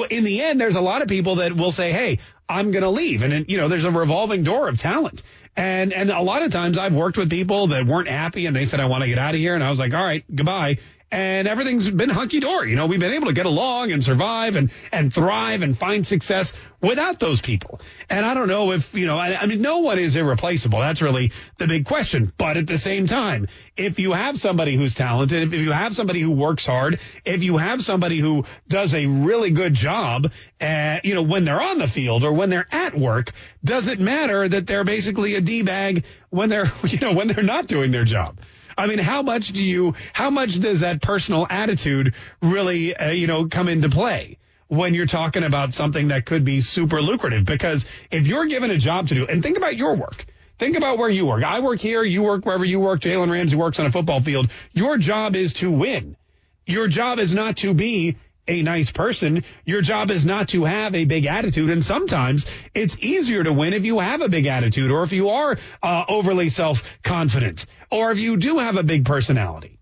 in 0.10 0.23
the 0.23 0.41
end, 0.41 0.60
there's 0.60 0.76
a 0.78 0.82
lot 0.82 1.02
of 1.02 1.10
people 1.10 1.36
that 1.36 1.54
will 1.54 1.71
say, 1.71 1.91
"Hey, 1.91 2.19
I'm 2.47 2.71
going 2.71 2.84
to 2.84 2.89
leave," 2.89 3.23
and 3.23 3.50
you 3.50 3.58
know, 3.58 3.67
there's 3.67 3.86
a 3.86 3.91
revolving 3.91 4.43
door 4.43 4.69
of 4.69 4.78
talent. 4.78 5.21
And 5.58 5.91
and 5.91 6.12
a 6.12 6.22
lot 6.22 6.43
of 6.43 6.52
times 6.52 6.78
I've 6.78 6.93
worked 6.93 7.17
with 7.17 7.32
people 7.32 7.67
that 7.67 7.86
weren't 7.86 8.08
happy, 8.08 8.46
and 8.46 8.56
they 8.56 8.65
said, 8.65 8.80
"I 8.80 8.86
want 8.86 9.02
to 9.02 9.08
get 9.08 9.17
out 9.17 9.34
of 9.34 9.41
here," 9.41 9.56
and 9.56 9.63
I 9.63 9.72
was 9.72 9.80
like, 9.80 9.93
"All 9.93 10.04
right, 10.04 10.24
goodbye." 10.34 10.78
And 11.10 11.48
everything's 11.48 11.89
been 11.89 12.10
hunky 12.10 12.41
dory. 12.41 12.70
You 12.70 12.76
know, 12.76 12.86
we've 12.86 13.00
been 13.00 13.13
able 13.13 13.28
to 13.28 13.34
get 13.34 13.46
along 13.46 13.93
and 13.93 14.04
survive 14.04 14.58
and 14.58 14.72
and 14.91 15.13
thrive 15.13 15.62
and 15.62 15.78
find 15.78 16.06
success 16.06 16.52
without 16.82 17.17
those 17.17 17.39
people. 17.39 17.80
And 18.10 18.26
I 18.26 18.34
don't 18.34 18.50
know 18.50 18.74
if 18.74 18.93
you 18.93 19.06
know. 19.06 19.17
I, 19.17 19.38
I 19.41 19.46
mean, 19.46 19.62
no 19.62 19.80
one 19.80 20.00
is 20.00 20.17
irreplaceable. 20.17 20.80
That's 20.80 21.02
really 21.02 21.32
the 21.60 21.67
big 21.67 21.86
question. 21.86 22.34
But 22.38 22.58
at 22.58 22.67
the 22.67 22.78
same 22.78 23.08
time, 23.08 23.48
if 23.78 24.00
you 24.00 24.12
have 24.12 24.38
somebody 24.38 24.76
who's 24.76 24.96
talented, 24.96 25.54
if 25.54 25.60
you 25.62 25.72
have 25.72 25.96
somebody 25.96 26.20
who 26.20 26.32
works 26.32 26.65
hard, 26.65 27.00
if 27.24 27.41
you 27.41 27.56
have 27.56 27.82
somebody 27.82 28.20
who 28.20 28.43
does 28.67 28.93
a 28.93 29.06
really 29.06 29.52
good 29.52 29.74
job, 29.74 30.30
uh, 30.60 31.00
you 31.06 31.13
know, 31.13 31.24
when 31.24 31.46
they're 31.46 31.62
on 31.62 31.78
the 31.78 31.88
field 31.88 32.26
or 32.26 32.34
when 32.34 32.50
they're 32.50 32.67
at 32.70 32.98
work, 32.98 33.32
does 33.63 33.88
it 33.88 34.02
matter 34.02 34.46
that 34.46 34.67
they're 34.67 34.84
basically 34.84 35.36
a 35.36 35.41
d 35.41 35.63
bag 35.63 36.04
when 36.32 36.50
they're 36.50 36.70
you 36.84 37.00
know 37.00 37.13
when 37.13 37.30
they're 37.30 37.46
not 37.46 37.67
doing 37.67 37.91
their 37.91 38.04
job? 38.04 38.38
I 38.78 38.88
mean, 38.88 39.00
how 39.00 39.24
much 39.24 39.48
do 39.50 39.62
you, 39.62 39.96
how 40.13 40.30
much 40.30 40.60
does 40.60 40.82
that 40.82 41.02
personal 41.02 41.48
attitude 41.50 42.13
really, 42.42 42.96
uh, 42.96 43.10
you 43.10 43.28
know, 43.28 43.48
come 43.48 43.70
into 43.70 43.90
play 43.90 44.38
when 44.68 44.94
you're 44.94 45.08
talking 45.08 45.44
about 45.44 45.74
something 45.74 46.10
that 46.10 46.26
could 46.26 46.46
be 46.46 46.62
super 46.62 47.02
lucrative? 47.02 47.46
Because 47.46 47.86
if 48.12 48.28
you're 48.28 48.46
given 48.46 48.70
a 48.70 48.78
job 48.78 49.08
to 49.08 49.16
do, 49.16 49.26
and 49.26 49.42
think 49.42 49.58
about 49.58 49.76
your 49.76 49.96
work. 49.96 50.26
Think 50.60 50.76
about 50.76 50.98
where 50.98 51.10
you 51.10 51.26
work. 51.28 51.44
I 51.44 51.60
work 51.60 51.80
here. 51.80 52.04
You 52.04 52.24
work 52.24 52.46
wherever 52.46 52.66
you 52.66 52.80
work. 52.80 53.02
Jalen 53.02 53.32
Ramsey 53.32 53.56
works 53.56 53.80
on 53.80 53.86
a 53.86 53.92
football 53.92 54.22
field. 54.22 54.50
Your 54.74 54.98
job 54.98 55.36
is 55.36 55.54
to 55.54 55.72
win. 55.72 56.18
Your 56.66 56.88
job 56.88 57.20
is 57.20 57.34
not 57.34 57.58
to 57.58 57.74
be 57.74 58.18
a 58.47 58.62
nice 58.62 58.91
person. 58.91 59.43
Your 59.65 59.81
job 59.81 60.12
is 60.12 60.25
not 60.25 60.49
to 60.49 60.63
have 60.63 60.95
a 60.95 61.05
big 61.05 61.25
attitude. 61.25 61.69
And 61.69 61.83
sometimes 61.83 62.45
it's 62.73 62.97
easier 62.99 63.43
to 63.43 63.53
win 63.53 63.73
if 63.73 63.86
you 63.86 63.99
have 63.99 64.21
a 64.21 64.29
big 64.29 64.45
attitude 64.45 64.91
or 64.91 65.03
if 65.03 65.13
you 65.13 65.29
are 65.29 65.57
uh, 65.83 66.05
overly 66.07 66.49
self-confident 66.49 67.65
or 67.91 68.12
if 68.12 68.19
you 68.19 68.38
do 68.38 68.60
have 68.60 68.77
a 68.77 68.83
big 68.83 69.05
personality. 69.05 69.77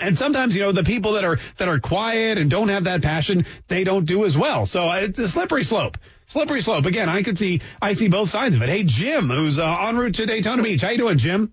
And 0.00 0.16
sometimes, 0.16 0.56
you 0.56 0.62
know, 0.62 0.72
the 0.72 0.84
people 0.84 1.12
that 1.12 1.24
are 1.24 1.38
that 1.58 1.68
are 1.68 1.78
quiet 1.78 2.38
and 2.38 2.50
don't 2.50 2.68
have 2.68 2.84
that 2.84 3.02
passion, 3.02 3.44
they 3.68 3.84
don't 3.84 4.06
do 4.06 4.24
as 4.24 4.36
well. 4.36 4.66
So 4.66 4.88
uh, 4.88 4.96
it's 4.96 5.18
a 5.18 5.28
slippery 5.28 5.64
slope. 5.64 5.98
Slippery 6.26 6.62
slope. 6.62 6.86
Again, 6.86 7.08
I 7.08 7.22
could 7.22 7.38
see 7.38 7.60
I 7.80 7.94
see 7.94 8.08
both 8.08 8.30
sides 8.30 8.56
of 8.56 8.62
it. 8.62 8.68
Hey, 8.68 8.84
Jim, 8.84 9.28
who's 9.28 9.58
uh, 9.58 9.76
en 9.88 9.96
route 9.96 10.14
to 10.14 10.26
Daytona 10.26 10.62
Beach. 10.62 10.80
How 10.80 10.90
you 10.90 10.98
doing, 10.98 11.18
Jim? 11.18 11.52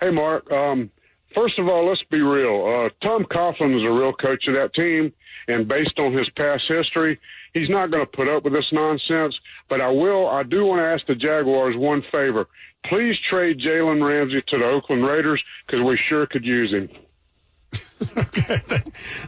Hey, 0.00 0.10
Mark. 0.10 0.50
Um, 0.50 0.90
First 1.34 1.58
of 1.58 1.68
all, 1.68 1.88
let's 1.88 2.02
be 2.10 2.20
real. 2.20 2.66
Uh, 2.66 3.06
Tom 3.06 3.24
Coughlin 3.24 3.76
is 3.76 3.84
a 3.84 3.92
real 3.92 4.12
coach 4.12 4.44
of 4.48 4.54
that 4.56 4.74
team, 4.74 5.12
and 5.46 5.68
based 5.68 5.98
on 5.98 6.12
his 6.12 6.28
past 6.36 6.62
history, 6.68 7.20
he's 7.54 7.68
not 7.68 7.90
going 7.90 8.04
to 8.04 8.10
put 8.16 8.28
up 8.28 8.44
with 8.44 8.52
this 8.52 8.66
nonsense. 8.72 9.34
But 9.68 9.80
I 9.80 9.90
will, 9.90 10.28
I 10.28 10.42
do 10.42 10.64
want 10.64 10.80
to 10.80 10.86
ask 10.86 11.06
the 11.06 11.14
Jaguars 11.14 11.76
one 11.76 12.02
favor. 12.12 12.46
Please 12.86 13.14
trade 13.30 13.60
Jalen 13.60 14.04
Ramsey 14.06 14.42
to 14.48 14.58
the 14.58 14.66
Oakland 14.66 15.06
Raiders 15.06 15.42
because 15.66 15.88
we 15.88 15.98
sure 16.10 16.26
could 16.26 16.44
use 16.44 16.72
him. 16.72 16.88
okay. 18.16 18.62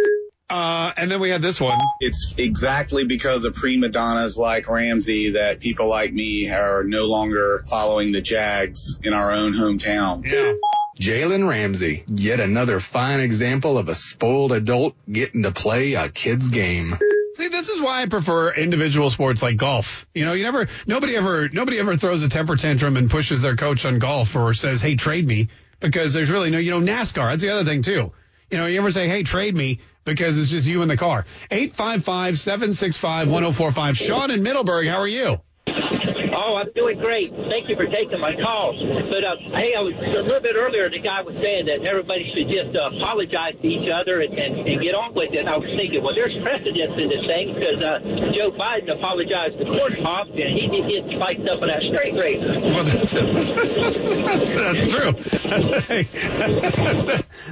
Uh, 0.51 0.93
and 0.97 1.11
then 1.11 1.21
we 1.21 1.29
had 1.29 1.43
this 1.43 1.61
one. 1.61 1.79
It's 2.01 2.35
exactly 2.39 3.05
because 3.05 3.45
of 3.45 3.55
prima 3.55 3.91
donnas 3.91 4.37
like 4.37 4.67
Ramsey 4.69 5.33
that 5.33 5.61
people 5.61 5.89
like 5.89 6.13
me 6.13 6.49
are 6.49 6.85
no 6.85 7.05
longer 7.05 7.65
following 7.69 8.13
the 8.13 8.23
Jags 8.23 8.99
in 9.03 9.13
our 9.13 9.33
own 9.33 9.53
hometown. 9.53 10.25
Yeah. 10.25 10.55
Jalen 10.99 11.49
Ramsey, 11.49 12.03
yet 12.09 12.41
another 12.41 12.81
fine 12.81 13.21
example 13.21 13.79
of 13.79 13.89
a 13.89 13.95
spoiled 13.95 14.53
adult 14.53 14.97
getting 15.11 15.45
to 15.45 15.53
play 15.53 15.95
a 15.95 16.09
kid's 16.09 16.49
game. 16.49 16.99
See, 17.37 17.47
this 17.47 17.69
is 17.69 17.81
why 17.81 18.03
I 18.03 18.07
prefer 18.07 18.53
individual 18.53 19.11
sports 19.11 19.43
like 19.43 19.57
golf. 19.57 20.09
You 20.13 20.25
know, 20.25 20.33
you 20.33 20.43
never, 20.43 20.67
nobody 20.89 21.15
ever, 21.15 21.49
nobody 21.51 21.79
ever 21.79 21.97
throws 21.97 22.25
a 22.25 22.29
temper 22.29 22.57
tantrum 22.57 22.97
and 22.97 23.09
pushes 23.09 23.43
their 23.43 23.55
coach 23.55 23.85
on 23.85 24.01
golf 24.01 24.35
or 24.35 24.55
says, 24.55 24.81
hey, 24.81 24.97
trade 24.97 25.25
me, 25.25 25.51
because 25.79 26.13
there's 26.15 26.31
really 26.31 26.51
no, 26.51 26.59
you 26.59 26.73
know, 26.73 26.81
NASCAR, 26.81 27.31
that's 27.31 27.43
the 27.43 27.51
other 27.51 27.65
thing 27.65 27.83
too. 27.83 28.13
You 28.51 28.59
know, 28.59 28.67
you 28.67 28.79
ever 28.79 28.91
say, 28.91 29.07
hey, 29.09 29.23
trade 29.23 29.55
me 29.55 29.79
because 30.05 30.39
it's 30.39 30.51
just 30.51 30.67
you 30.67 30.83
in 30.83 30.89
the 30.89 30.97
car. 30.97 31.25
855-765-1045. 31.51 33.97
Sean 33.97 34.31
in 34.31 34.43
Middleburg, 34.43 34.89
how 34.89 34.99
are 34.99 35.09
you? 35.09 35.41
Oh, 36.39 36.55
I'm 36.55 36.71
doing 36.71 37.03
great. 37.03 37.35
Thank 37.51 37.67
you 37.67 37.75
for 37.75 37.91
taking 37.91 38.23
my 38.23 38.31
calls. 38.39 38.79
But 38.79 39.27
uh, 39.27 39.59
hey, 39.59 39.75
I 39.75 39.83
was 39.83 39.99
a 39.99 40.23
little 40.23 40.39
bit 40.39 40.55
earlier. 40.55 40.87
The 40.87 41.03
guy 41.03 41.19
was 41.27 41.35
saying 41.43 41.67
that 41.67 41.83
everybody 41.83 42.31
should 42.31 42.47
just 42.47 42.71
uh, 42.79 42.95
apologize 42.95 43.59
to 43.59 43.67
each 43.67 43.91
other 43.91 44.23
and, 44.23 44.31
and, 44.39 44.63
and 44.63 44.79
get 44.79 44.95
on 44.95 45.19
with 45.19 45.35
it. 45.35 45.51
I 45.51 45.59
was 45.59 45.67
thinking, 45.75 45.99
well, 45.99 46.15
there's 46.15 46.39
precedence 46.47 46.95
in 46.95 47.11
this 47.11 47.27
thing 47.27 47.59
because 47.59 47.83
uh, 47.83 48.31
Joe 48.39 48.55
Biden 48.55 48.87
apologized 48.87 49.59
to 49.59 49.67
Corn 49.67 49.99
Pop 49.99 50.31
and 50.31 50.55
he 50.55 50.71
did 50.71 50.87
get 50.87 51.11
spiked 51.11 51.43
up 51.51 51.59
in 51.59 51.75
that 51.75 51.83
straight 51.91 52.15
race. 52.15 52.39
Well, 52.39 52.87
that's, 52.87 53.11
that's 54.63 54.87
true. 54.87 55.11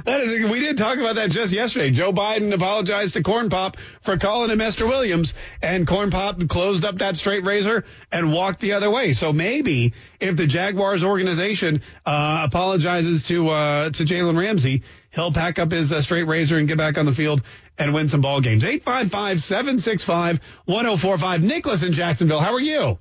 that 0.07 0.23
is, 0.23 0.47
we 0.47 0.63
did 0.63 0.77
talk 0.77 0.95
about 0.95 1.19
that 1.19 1.31
just 1.31 1.51
yesterday. 1.51 1.91
Joe 1.91 2.13
Biden 2.13 2.53
apologized 2.53 3.15
to 3.15 3.23
Corn 3.23 3.49
Pop 3.49 3.75
for 3.99 4.15
calling 4.15 4.49
him 4.49 4.61
Esther 4.61 4.87
Williams, 4.87 5.33
and 5.61 5.85
Corn 5.85 6.09
Pop 6.09 6.39
closed 6.47 6.85
up 6.85 6.99
that 6.99 7.17
straight 7.17 7.43
razor 7.43 7.83
and 8.11 8.31
walked 8.31 8.61
the 8.61 8.73
other 8.77 8.89
way. 8.89 9.11
So 9.13 9.33
maybe 9.33 9.93
if 10.19 10.35
the 10.37 10.47
Jaguars 10.47 11.03
organization 11.03 11.81
uh, 12.05 12.43
apologizes 12.47 13.23
to 13.23 13.49
uh, 13.49 13.89
to 13.89 14.05
Jalen 14.05 14.39
Ramsey, 14.39 14.83
he'll 15.11 15.33
pack 15.33 15.59
up 15.59 15.71
his 15.71 15.91
uh, 15.91 16.01
straight 16.01 16.23
razor 16.23 16.57
and 16.57 16.65
get 16.67 16.77
back 16.77 16.97
on 16.97 17.05
the 17.05 17.13
field 17.13 17.43
and 17.77 17.93
win 17.93 18.07
some 18.09 18.21
ball 18.21 18.41
games. 18.41 18.63
855-765-1045. 18.63 21.43
Nicholas 21.43 21.83
in 21.83 21.93
Jacksonville, 21.93 22.39
how 22.39 22.53
are 22.53 22.61
you? 22.61 22.97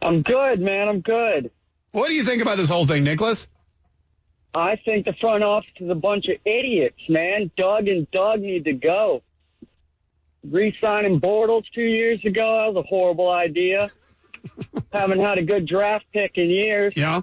I'm 0.00 0.22
good, 0.22 0.60
man. 0.60 0.88
I'm 0.88 1.00
good. 1.00 1.52
What 1.92 2.08
do 2.08 2.14
you 2.14 2.24
think 2.24 2.42
about 2.42 2.56
this 2.56 2.68
whole 2.68 2.86
thing, 2.86 3.04
Nicholas? 3.04 3.46
I 4.54 4.76
think 4.84 5.06
the 5.06 5.14
front 5.14 5.42
office 5.44 5.70
is 5.80 5.88
a 5.88 5.94
bunch 5.94 6.26
of 6.26 6.36
idiots, 6.44 7.00
man. 7.08 7.50
Doug 7.56 7.88
and 7.88 8.06
Doug 8.10 8.40
need 8.40 8.64
to 8.64 8.74
go. 8.74 9.22
Re-signing 10.44 11.20
Bortles 11.20 11.64
two 11.74 11.80
years 11.82 12.22
ago, 12.24 12.58
that 12.58 12.74
was 12.74 12.84
a 12.84 12.88
horrible 12.88 13.30
idea. 13.30 13.90
Haven't 14.92 15.20
had 15.20 15.38
a 15.38 15.42
good 15.42 15.66
draft 15.66 16.04
pick 16.12 16.32
in 16.36 16.50
years. 16.50 16.92
Yeah. 16.96 17.22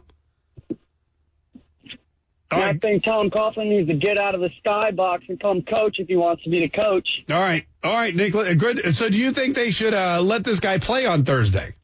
And 2.51 2.63
I 2.63 2.73
think 2.73 3.03
Tom 3.03 3.29
Coughlin 3.29 3.69
needs 3.69 3.87
to 3.89 3.93
get 3.93 4.17
out 4.17 4.33
of 4.33 4.41
the 4.41 4.49
skybox 4.65 5.29
and 5.29 5.39
come 5.39 5.61
coach 5.61 5.97
if 5.99 6.07
he 6.07 6.15
wants 6.15 6.43
to 6.43 6.49
be 6.49 6.61
the 6.61 6.69
coach. 6.69 7.07
All 7.29 7.39
right. 7.39 7.65
All 7.83 7.93
right, 7.93 8.15
Nicholas. 8.15 8.55
Good. 8.55 8.95
So 8.95 9.07
do 9.09 9.17
you 9.17 9.31
think 9.31 9.55
they 9.55 9.69
should 9.69 9.93
uh, 9.93 10.21
let 10.21 10.43
this 10.43 10.59
guy 10.59 10.79
play 10.79 11.05
on 11.05 11.25
Thursday? 11.25 11.75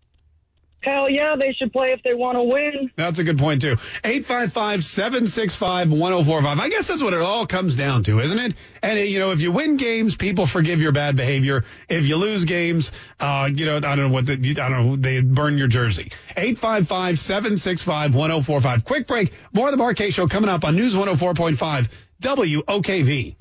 Hell 0.86 1.10
yeah, 1.10 1.36
they 1.36 1.52
should 1.52 1.74
play 1.74 1.88
if 1.88 2.04
they 2.04 2.14
want 2.14 2.38
to 2.38 2.44
win. 2.44 2.92
That's 2.96 3.18
a 3.18 3.24
good 3.24 3.40
point, 3.40 3.64
too. 3.64 3.78
855-765-1045. 4.04 6.60
I 6.60 6.70
guess 6.70 6.86
that's 6.88 7.02
what 7.02 7.14
it 7.14 7.22
all 7.22 7.48
comes 7.48 7.74
down 7.74 8.04
to, 8.04 8.20
isn't 8.20 8.38
it? 8.38 8.54
And, 8.84 9.00
you 9.00 9.18
know, 9.18 9.32
if 9.32 9.42
you 9.42 9.52
win 9.52 9.78
games, 9.78 10.16
people 10.16 10.46
forgive 10.46 10.84
your 10.84 10.92
bad 10.92 11.18
behavior. 11.18 11.66
If 11.90 12.06
you 12.06 12.18
lose 12.18 12.46
games, 12.46 12.92
uh, 13.20 13.50
you 13.52 13.66
know, 13.66 13.78
I 13.78 13.80
don't 13.80 13.98
know 13.98 14.10
what 14.10 14.28
the, 14.28 14.34
I 14.34 14.70
don't 14.70 14.86
know, 14.86 14.96
they 14.96 15.22
burn 15.22 15.58
your 15.58 15.68
jersey. 15.68 16.12
855-765-1045. 16.38 18.86
Quick 18.86 19.08
break. 19.08 19.34
More 19.54 19.66
of 19.68 19.72
the 19.72 19.78
Mark 19.78 19.98
Kaye 19.98 20.12
Show 20.12 20.28
coming 20.28 20.52
up 20.52 20.64
on 20.66 20.76
News 20.76 20.94
104.5 20.94 21.88
WOKV. 22.22 23.36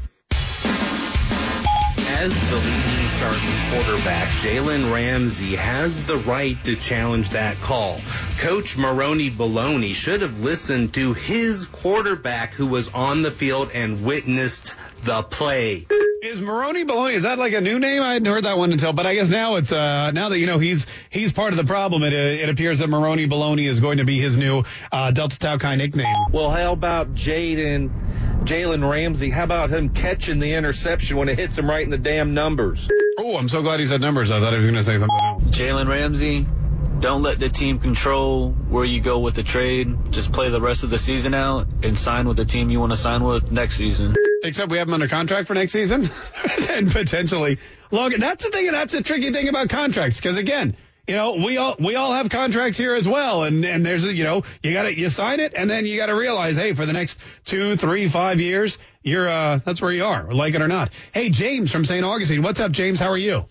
As 2.07 2.33
the 2.48 2.57
leading 2.57 2.93
starting 3.24 3.70
quarterback, 3.70 4.28
Jalen 4.42 4.92
Ramsey 4.92 5.56
has 5.56 6.04
the 6.04 6.18
right 6.18 6.62
to 6.64 6.76
challenge 6.76 7.30
that 7.30 7.56
call. 7.62 7.98
Coach 8.38 8.76
Maroney 8.76 9.30
Baloney 9.30 9.94
should 9.94 10.20
have 10.20 10.40
listened 10.40 10.92
to 10.94 11.14
his 11.14 11.64
quarterback 11.64 12.52
who 12.52 12.66
was 12.66 12.90
on 12.90 13.22
the 13.22 13.30
field 13.30 13.70
and 13.72 14.04
witnessed 14.04 14.74
the 15.04 15.22
play. 15.22 15.87
Is 16.24 16.40
Maroney 16.40 16.87
Baloney, 16.87 17.16
is 17.16 17.24
that 17.24 17.38
like 17.38 17.52
a 17.52 17.60
new 17.60 17.78
name? 17.78 18.02
I 18.02 18.14
hadn't 18.14 18.26
heard 18.26 18.44
that 18.44 18.56
one 18.56 18.72
until, 18.72 18.94
but 18.94 19.04
I 19.04 19.14
guess 19.14 19.28
now 19.28 19.56
it's, 19.56 19.70
uh, 19.70 20.10
now 20.12 20.30
that, 20.30 20.38
you 20.38 20.46
know, 20.46 20.58
he's, 20.58 20.87
he's 21.10 21.34
part 21.34 21.52
of 21.52 21.58
the 21.58 21.64
problem, 21.64 22.02
it, 22.02 22.14
it 22.14 22.48
appears 22.48 22.78
that 22.78 22.88
Maroney 22.88 23.26
Baloney 23.28 23.68
is 23.68 23.78
going 23.78 23.98
to 23.98 24.06
be 24.06 24.18
his 24.18 24.34
new, 24.38 24.64
uh, 24.90 25.10
Delta 25.10 25.38
Tau 25.38 25.58
Chi 25.58 25.76
nickname. 25.76 26.16
Well, 26.32 26.48
how 26.48 26.72
about 26.72 27.12
Jaden, 27.12 27.90
Jalen 28.44 28.90
Ramsey? 28.90 29.28
How 29.28 29.44
about 29.44 29.68
him 29.68 29.90
catching 29.90 30.38
the 30.38 30.54
interception 30.54 31.18
when 31.18 31.28
it 31.28 31.38
hits 31.38 31.58
him 31.58 31.68
right 31.68 31.84
in 31.84 31.90
the 31.90 31.98
damn 31.98 32.32
numbers? 32.32 32.88
Oh, 33.18 33.37
I'm 33.37 33.50
so 33.50 33.60
glad 33.60 33.80
he 33.80 33.87
said 33.87 34.00
numbers. 34.00 34.30
I 34.30 34.40
thought 34.40 34.54
he 34.54 34.60
was 34.60 34.64
going 34.64 34.76
to 34.76 34.82
say 34.82 34.96
something 34.96 35.20
else. 35.26 35.44
Jalen 35.44 35.88
Ramsey, 35.88 36.46
don't 37.00 37.22
let 37.22 37.38
the 37.38 37.48
team 37.48 37.78
control 37.78 38.50
where 38.50 38.85
you 38.85 39.00
go 39.00 39.18
with 39.18 39.35
the 39.35 39.42
trade. 39.42 40.12
Just 40.12 40.33
play 40.33 40.48
the 40.48 40.61
rest 40.61 40.85
of 40.85 40.90
the 40.90 40.98
season 40.98 41.35
out 41.35 41.66
and 41.83 41.98
sign 41.98 42.26
with 42.26 42.37
the 42.37 42.44
team 42.44 42.70
you 42.70 42.80
want 42.80 42.92
to 42.92 42.96
sign 42.98 43.22
with 43.22 43.52
next 43.52 43.76
season. 43.76 44.14
Except 44.42 44.70
we 44.70 44.78
have 44.78 44.88
him 44.88 44.94
under 44.94 45.09
contract 45.09 45.46
for 45.48 45.54
next 45.54 45.72
season 45.72 46.09
and 46.70 46.90
potentially 46.90 47.59
longer. 47.90 48.18
That's 48.18 48.44
the 48.44 48.50
thing. 48.50 48.70
That's 48.70 48.92
the 48.92 49.02
tricky 49.02 49.33
thing 49.33 49.48
about 49.48 49.68
contracts. 49.68 50.18
Because 50.18 50.37
again, 50.37 50.76
You 51.07 51.14
know, 51.14 51.35
we 51.35 51.59
all 51.59 51.76
we 51.78 51.96
all 51.96 52.14
have 52.14 52.30
contracts 52.30 52.78
here 52.78 52.94
as 52.94 53.07
well, 53.07 53.42
and 53.42 53.62
and 53.64 53.85
there's 53.85 54.04
you 54.04 54.24
know 54.24 54.42
you 54.62 54.72
got 54.72 54.85
to 54.85 54.98
you 54.98 55.11
sign 55.11 55.40
it, 55.40 55.52
and 55.54 55.68
then 55.68 55.85
you 55.85 55.98
got 55.98 56.07
to 56.07 56.14
realize, 56.14 56.57
hey, 56.57 56.72
for 56.72 56.87
the 56.87 56.94
next 56.94 57.18
two, 57.44 57.76
three, 57.76 58.09
five 58.09 58.40
years, 58.40 58.78
you're 59.02 59.28
uh 59.28 59.61
that's 59.62 59.83
where 59.83 59.92
you 59.92 60.04
are, 60.04 60.33
like 60.33 60.54
it 60.54 60.62
or 60.62 60.68
not. 60.68 60.90
Hey, 61.12 61.28
James 61.28 61.70
from 61.70 61.85
St. 61.85 62.04
Augustine, 62.04 62.42
what's 62.42 62.61
up, 62.61 62.72
James? 62.72 62.98
How 63.00 63.11
are 63.11 63.18
you? 63.18 63.44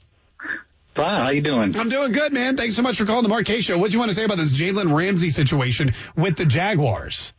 Fine. 0.95 1.21
How 1.21 1.29
you 1.31 1.41
doing? 1.41 1.75
I'm 1.75 1.89
doing 1.89 2.11
good, 2.11 2.33
man. 2.33 2.55
Thanks 2.55 2.75
so 2.75 2.81
much 2.81 2.97
for 2.97 3.05
calling 3.05 3.27
the 3.27 3.43
Kaye 3.43 3.61
Show. 3.61 3.77
What 3.77 3.89
do 3.89 3.93
you 3.93 3.99
want 3.99 4.11
to 4.11 4.15
say 4.15 4.25
about 4.25 4.37
this 4.37 4.53
Jalen 4.53 4.95
Ramsey 4.95 5.31
situation 5.31 5.93
with 6.15 6.37
the 6.37 6.45
Jaguars? 6.45 7.33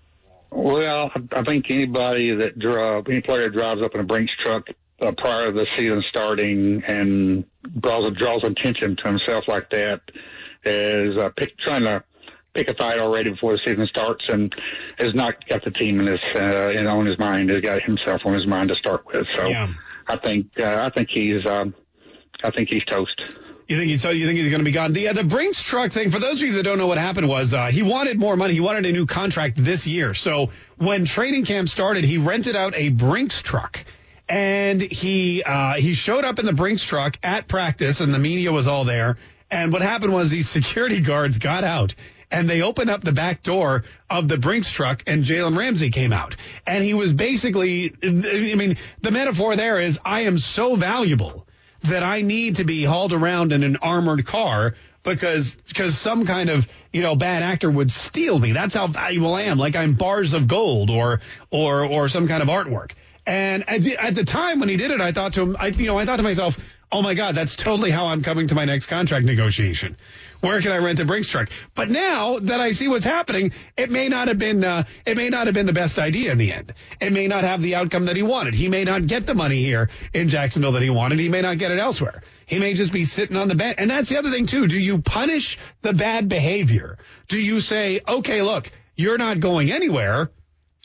Well, 0.50 1.10
I 1.32 1.42
think 1.42 1.66
anybody 1.70 2.34
that 2.36 2.58
drive, 2.58 3.06
any 3.08 3.20
player 3.20 3.50
that 3.50 3.56
drives 3.56 3.82
up 3.82 3.94
in 3.94 4.00
a 4.00 4.04
Brinks 4.04 4.32
truck 4.44 4.66
uh, 5.00 5.12
prior 5.16 5.52
to 5.52 5.58
the 5.58 5.66
season 5.76 6.02
starting 6.08 6.82
and 6.86 7.44
draws 7.80 8.10
draws 8.16 8.44
attention 8.44 8.96
to 8.96 9.08
himself 9.08 9.44
like 9.48 9.70
that 9.70 10.00
is 10.64 11.16
uh, 11.16 11.30
pick, 11.36 11.58
trying 11.58 11.82
to 11.84 12.02
pick 12.54 12.68
a 12.68 12.74
fight 12.74 12.98
already 12.98 13.30
before 13.30 13.52
the 13.52 13.60
season 13.64 13.86
starts 13.88 14.24
and 14.28 14.54
has 14.98 15.12
not 15.14 15.34
got 15.48 15.64
the 15.64 15.72
team 15.72 16.00
in 16.00 16.06
his 16.06 16.20
uh, 16.36 16.70
in, 16.70 16.86
on 16.86 17.06
his 17.06 17.18
mind. 17.18 17.50
He's 17.50 17.60
got 17.60 17.82
himself 17.82 18.22
on 18.24 18.34
his 18.34 18.46
mind 18.46 18.70
to 18.70 18.76
start 18.76 19.04
with. 19.06 19.26
So 19.36 19.46
Yeah. 19.48 19.72
I 20.06 20.18
think 20.18 20.58
uh, 20.60 20.86
I 20.86 20.90
think 20.90 21.08
he's 21.12 21.44
um, 21.46 21.74
I 22.44 22.50
think 22.50 22.68
he's 22.68 22.84
toast. 22.84 23.20
You 23.66 23.78
think 23.78 23.90
he's 23.90 24.02
so 24.02 24.10
you 24.10 24.26
think 24.26 24.38
he's 24.38 24.50
going 24.50 24.60
to 24.60 24.64
be 24.64 24.72
gone? 24.72 24.92
The 24.92 25.08
uh, 25.08 25.12
the 25.14 25.24
Brinks 25.24 25.62
truck 25.62 25.90
thing. 25.90 26.10
For 26.10 26.18
those 26.18 26.42
of 26.42 26.48
you 26.48 26.54
that 26.54 26.64
don't 26.64 26.76
know 26.76 26.86
what 26.86 26.98
happened 26.98 27.28
was 27.28 27.54
uh, 27.54 27.68
he 27.68 27.82
wanted 27.82 28.18
more 28.18 28.36
money. 28.36 28.52
He 28.52 28.60
wanted 28.60 28.84
a 28.84 28.92
new 28.92 29.06
contract 29.06 29.56
this 29.56 29.86
year. 29.86 30.12
So 30.12 30.50
when 30.76 31.06
training 31.06 31.46
camp 31.46 31.70
started, 31.70 32.04
he 32.04 32.18
rented 32.18 32.56
out 32.56 32.74
a 32.76 32.90
Brinks 32.90 33.40
truck. 33.40 33.82
And 34.28 34.82
he 34.82 35.42
uh, 35.42 35.74
he 35.74 35.94
showed 35.94 36.24
up 36.24 36.38
in 36.38 36.44
the 36.44 36.52
Brinks 36.52 36.82
truck 36.82 37.16
at 37.22 37.48
practice, 37.48 38.00
and 38.00 38.12
the 38.12 38.18
media 38.18 38.52
was 38.52 38.66
all 38.66 38.84
there. 38.84 39.16
And 39.50 39.72
what 39.72 39.80
happened 39.80 40.12
was 40.12 40.30
these 40.30 40.48
security 40.48 41.00
guards 41.12 41.38
got 41.38 41.64
out, 41.64 41.94
and 42.30 42.48
they 42.48 42.60
opened 42.60 42.90
up 42.90 43.02
the 43.02 43.12
back 43.12 43.42
door 43.42 43.84
of 44.10 44.28
the 44.28 44.36
Brinks 44.36 44.70
truck, 44.70 45.02
and 45.06 45.24
Jalen 45.24 45.56
Ramsey 45.56 45.90
came 45.90 46.12
out. 46.12 46.36
And 46.66 46.84
he 46.84 46.92
was 46.92 47.14
basically, 47.14 47.94
I 48.02 48.54
mean, 48.56 48.76
the 49.00 49.10
metaphor 49.10 49.56
there 49.56 49.80
is, 49.80 49.98
I 50.04 50.22
am 50.22 50.36
so 50.36 50.76
valuable 50.76 51.46
that 51.84 52.02
I 52.02 52.22
need 52.22 52.56
to 52.56 52.64
be 52.64 52.84
hauled 52.84 53.12
around 53.12 53.52
in 53.52 53.62
an 53.62 53.76
armored 53.76 54.26
car 54.26 54.74
because 55.02 55.54
because 55.68 55.98
some 55.98 56.26
kind 56.26 56.50
of 56.50 56.66
you 56.92 57.02
know 57.02 57.14
bad 57.14 57.42
actor 57.42 57.70
would 57.70 57.92
steal 57.92 58.38
me. 58.38 58.52
That's 58.52 58.74
how 58.74 58.88
valuable 58.88 59.34
I 59.34 59.42
am. 59.42 59.58
Like 59.58 59.76
I'm 59.76 59.94
bars 59.94 60.32
of 60.32 60.48
gold 60.48 60.90
or 60.90 61.20
or 61.50 61.84
or 61.84 62.08
some 62.08 62.26
kind 62.26 62.42
of 62.42 62.48
artwork. 62.48 62.92
And 63.26 63.68
at 63.68 63.82
the, 63.82 63.96
at 63.96 64.14
the 64.14 64.24
time 64.24 64.60
when 64.60 64.68
he 64.68 64.76
did 64.76 64.90
it, 64.90 65.00
I 65.00 65.12
thought 65.12 65.34
to 65.34 65.42
him, 65.42 65.56
I 65.58 65.68
you 65.68 65.86
know 65.86 65.98
I 65.98 66.04
thought 66.04 66.16
to 66.16 66.22
myself, 66.22 66.58
oh 66.90 67.02
my 67.02 67.14
god, 67.14 67.34
that's 67.34 67.56
totally 67.56 67.90
how 67.90 68.06
I'm 68.06 68.22
coming 68.22 68.48
to 68.48 68.54
my 68.54 68.64
next 68.64 68.86
contract 68.86 69.24
negotiation. 69.24 69.96
Where 70.44 70.60
can 70.60 70.72
I 70.72 70.76
rent 70.76 71.00
a 71.00 71.06
Brinks 71.06 71.28
truck? 71.28 71.48
But 71.74 71.88
now 71.88 72.38
that 72.38 72.60
I 72.60 72.72
see 72.72 72.86
what's 72.86 73.04
happening, 73.04 73.52
it 73.78 73.90
may 73.90 74.10
not 74.10 74.28
have 74.28 74.36
been 74.36 74.62
uh, 74.62 74.84
it 75.06 75.16
may 75.16 75.30
not 75.30 75.46
have 75.46 75.54
been 75.54 75.64
the 75.64 75.72
best 75.72 75.98
idea 75.98 76.32
in 76.32 76.38
the 76.38 76.52
end. 76.52 76.74
It 77.00 77.14
may 77.14 77.28
not 77.28 77.44
have 77.44 77.62
the 77.62 77.76
outcome 77.76 78.04
that 78.06 78.16
he 78.16 78.22
wanted. 78.22 78.52
He 78.52 78.68
may 78.68 78.84
not 78.84 79.06
get 79.06 79.26
the 79.26 79.34
money 79.34 79.62
here 79.62 79.88
in 80.12 80.28
Jacksonville 80.28 80.72
that 80.72 80.82
he 80.82 80.90
wanted. 80.90 81.18
He 81.18 81.30
may 81.30 81.40
not 81.40 81.56
get 81.56 81.70
it 81.70 81.78
elsewhere. 81.78 82.22
He 82.44 82.58
may 82.58 82.74
just 82.74 82.92
be 82.92 83.06
sitting 83.06 83.38
on 83.38 83.48
the 83.48 83.54
bench. 83.54 83.76
And 83.78 83.90
that's 83.90 84.10
the 84.10 84.18
other 84.18 84.30
thing 84.30 84.44
too. 84.44 84.66
Do 84.66 84.78
you 84.78 85.00
punish 85.00 85.58
the 85.80 85.94
bad 85.94 86.28
behavior? 86.28 86.98
Do 87.28 87.40
you 87.40 87.62
say, 87.62 88.02
okay, 88.06 88.42
look, 88.42 88.70
you're 88.96 89.16
not 89.16 89.40
going 89.40 89.72
anywhere 89.72 90.30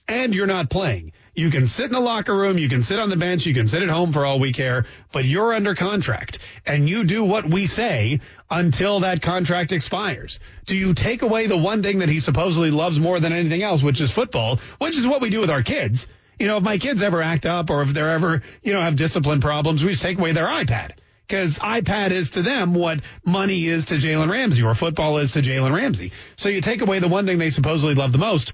and 0.07 0.33
you're 0.33 0.47
not 0.47 0.69
playing. 0.69 1.11
You 1.35 1.49
can 1.49 1.67
sit 1.67 1.85
in 1.85 1.91
the 1.91 1.99
locker 1.99 2.35
room, 2.35 2.57
you 2.57 2.69
can 2.69 2.83
sit 2.83 2.99
on 2.99 3.09
the 3.09 3.15
bench, 3.15 3.45
you 3.45 3.53
can 3.53 3.67
sit 3.67 3.83
at 3.83 3.89
home 3.89 4.13
for 4.13 4.25
all 4.25 4.39
we 4.39 4.51
care, 4.51 4.85
but 5.11 5.25
you're 5.25 5.53
under 5.53 5.75
contract 5.75 6.39
and 6.65 6.89
you 6.89 7.03
do 7.03 7.23
what 7.23 7.49
we 7.49 7.67
say 7.67 8.19
until 8.49 9.01
that 9.01 9.21
contract 9.21 9.71
expires. 9.71 10.39
Do 10.65 10.75
you 10.75 10.93
take 10.93 11.21
away 11.21 11.47
the 11.47 11.57
one 11.57 11.83
thing 11.83 11.99
that 11.99 12.09
he 12.09 12.19
supposedly 12.19 12.71
loves 12.71 12.99
more 12.99 13.19
than 13.19 13.33
anything 13.33 13.63
else, 13.63 13.83
which 13.83 14.01
is 14.01 14.11
football, 14.11 14.59
which 14.79 14.97
is 14.97 15.05
what 15.05 15.21
we 15.21 15.29
do 15.29 15.39
with 15.39 15.49
our 15.49 15.63
kids? 15.63 16.07
You 16.39 16.47
know, 16.47 16.57
if 16.57 16.63
my 16.63 16.77
kids 16.77 17.01
ever 17.01 17.21
act 17.21 17.45
up 17.45 17.69
or 17.69 17.81
if 17.81 17.89
they're 17.89 18.09
ever, 18.09 18.41
you 18.63 18.73
know, 18.73 18.81
have 18.81 18.95
discipline 18.95 19.41
problems, 19.41 19.83
we 19.83 19.91
just 19.91 20.01
take 20.01 20.17
away 20.17 20.31
their 20.31 20.47
iPad. 20.47 20.93
Because 21.27 21.59
iPad 21.59 22.09
is 22.09 22.31
to 22.31 22.41
them 22.41 22.73
what 22.73 23.01
money 23.23 23.67
is 23.67 23.85
to 23.85 23.95
Jalen 23.95 24.31
Ramsey 24.31 24.63
or 24.63 24.73
football 24.73 25.19
is 25.19 25.33
to 25.33 25.41
Jalen 25.41 25.75
Ramsey. 25.75 26.11
So 26.37 26.49
you 26.49 26.61
take 26.61 26.81
away 26.81 26.99
the 26.99 27.07
one 27.07 27.27
thing 27.27 27.37
they 27.37 27.51
supposedly 27.51 27.93
love 27.93 28.11
the 28.11 28.17
most 28.17 28.53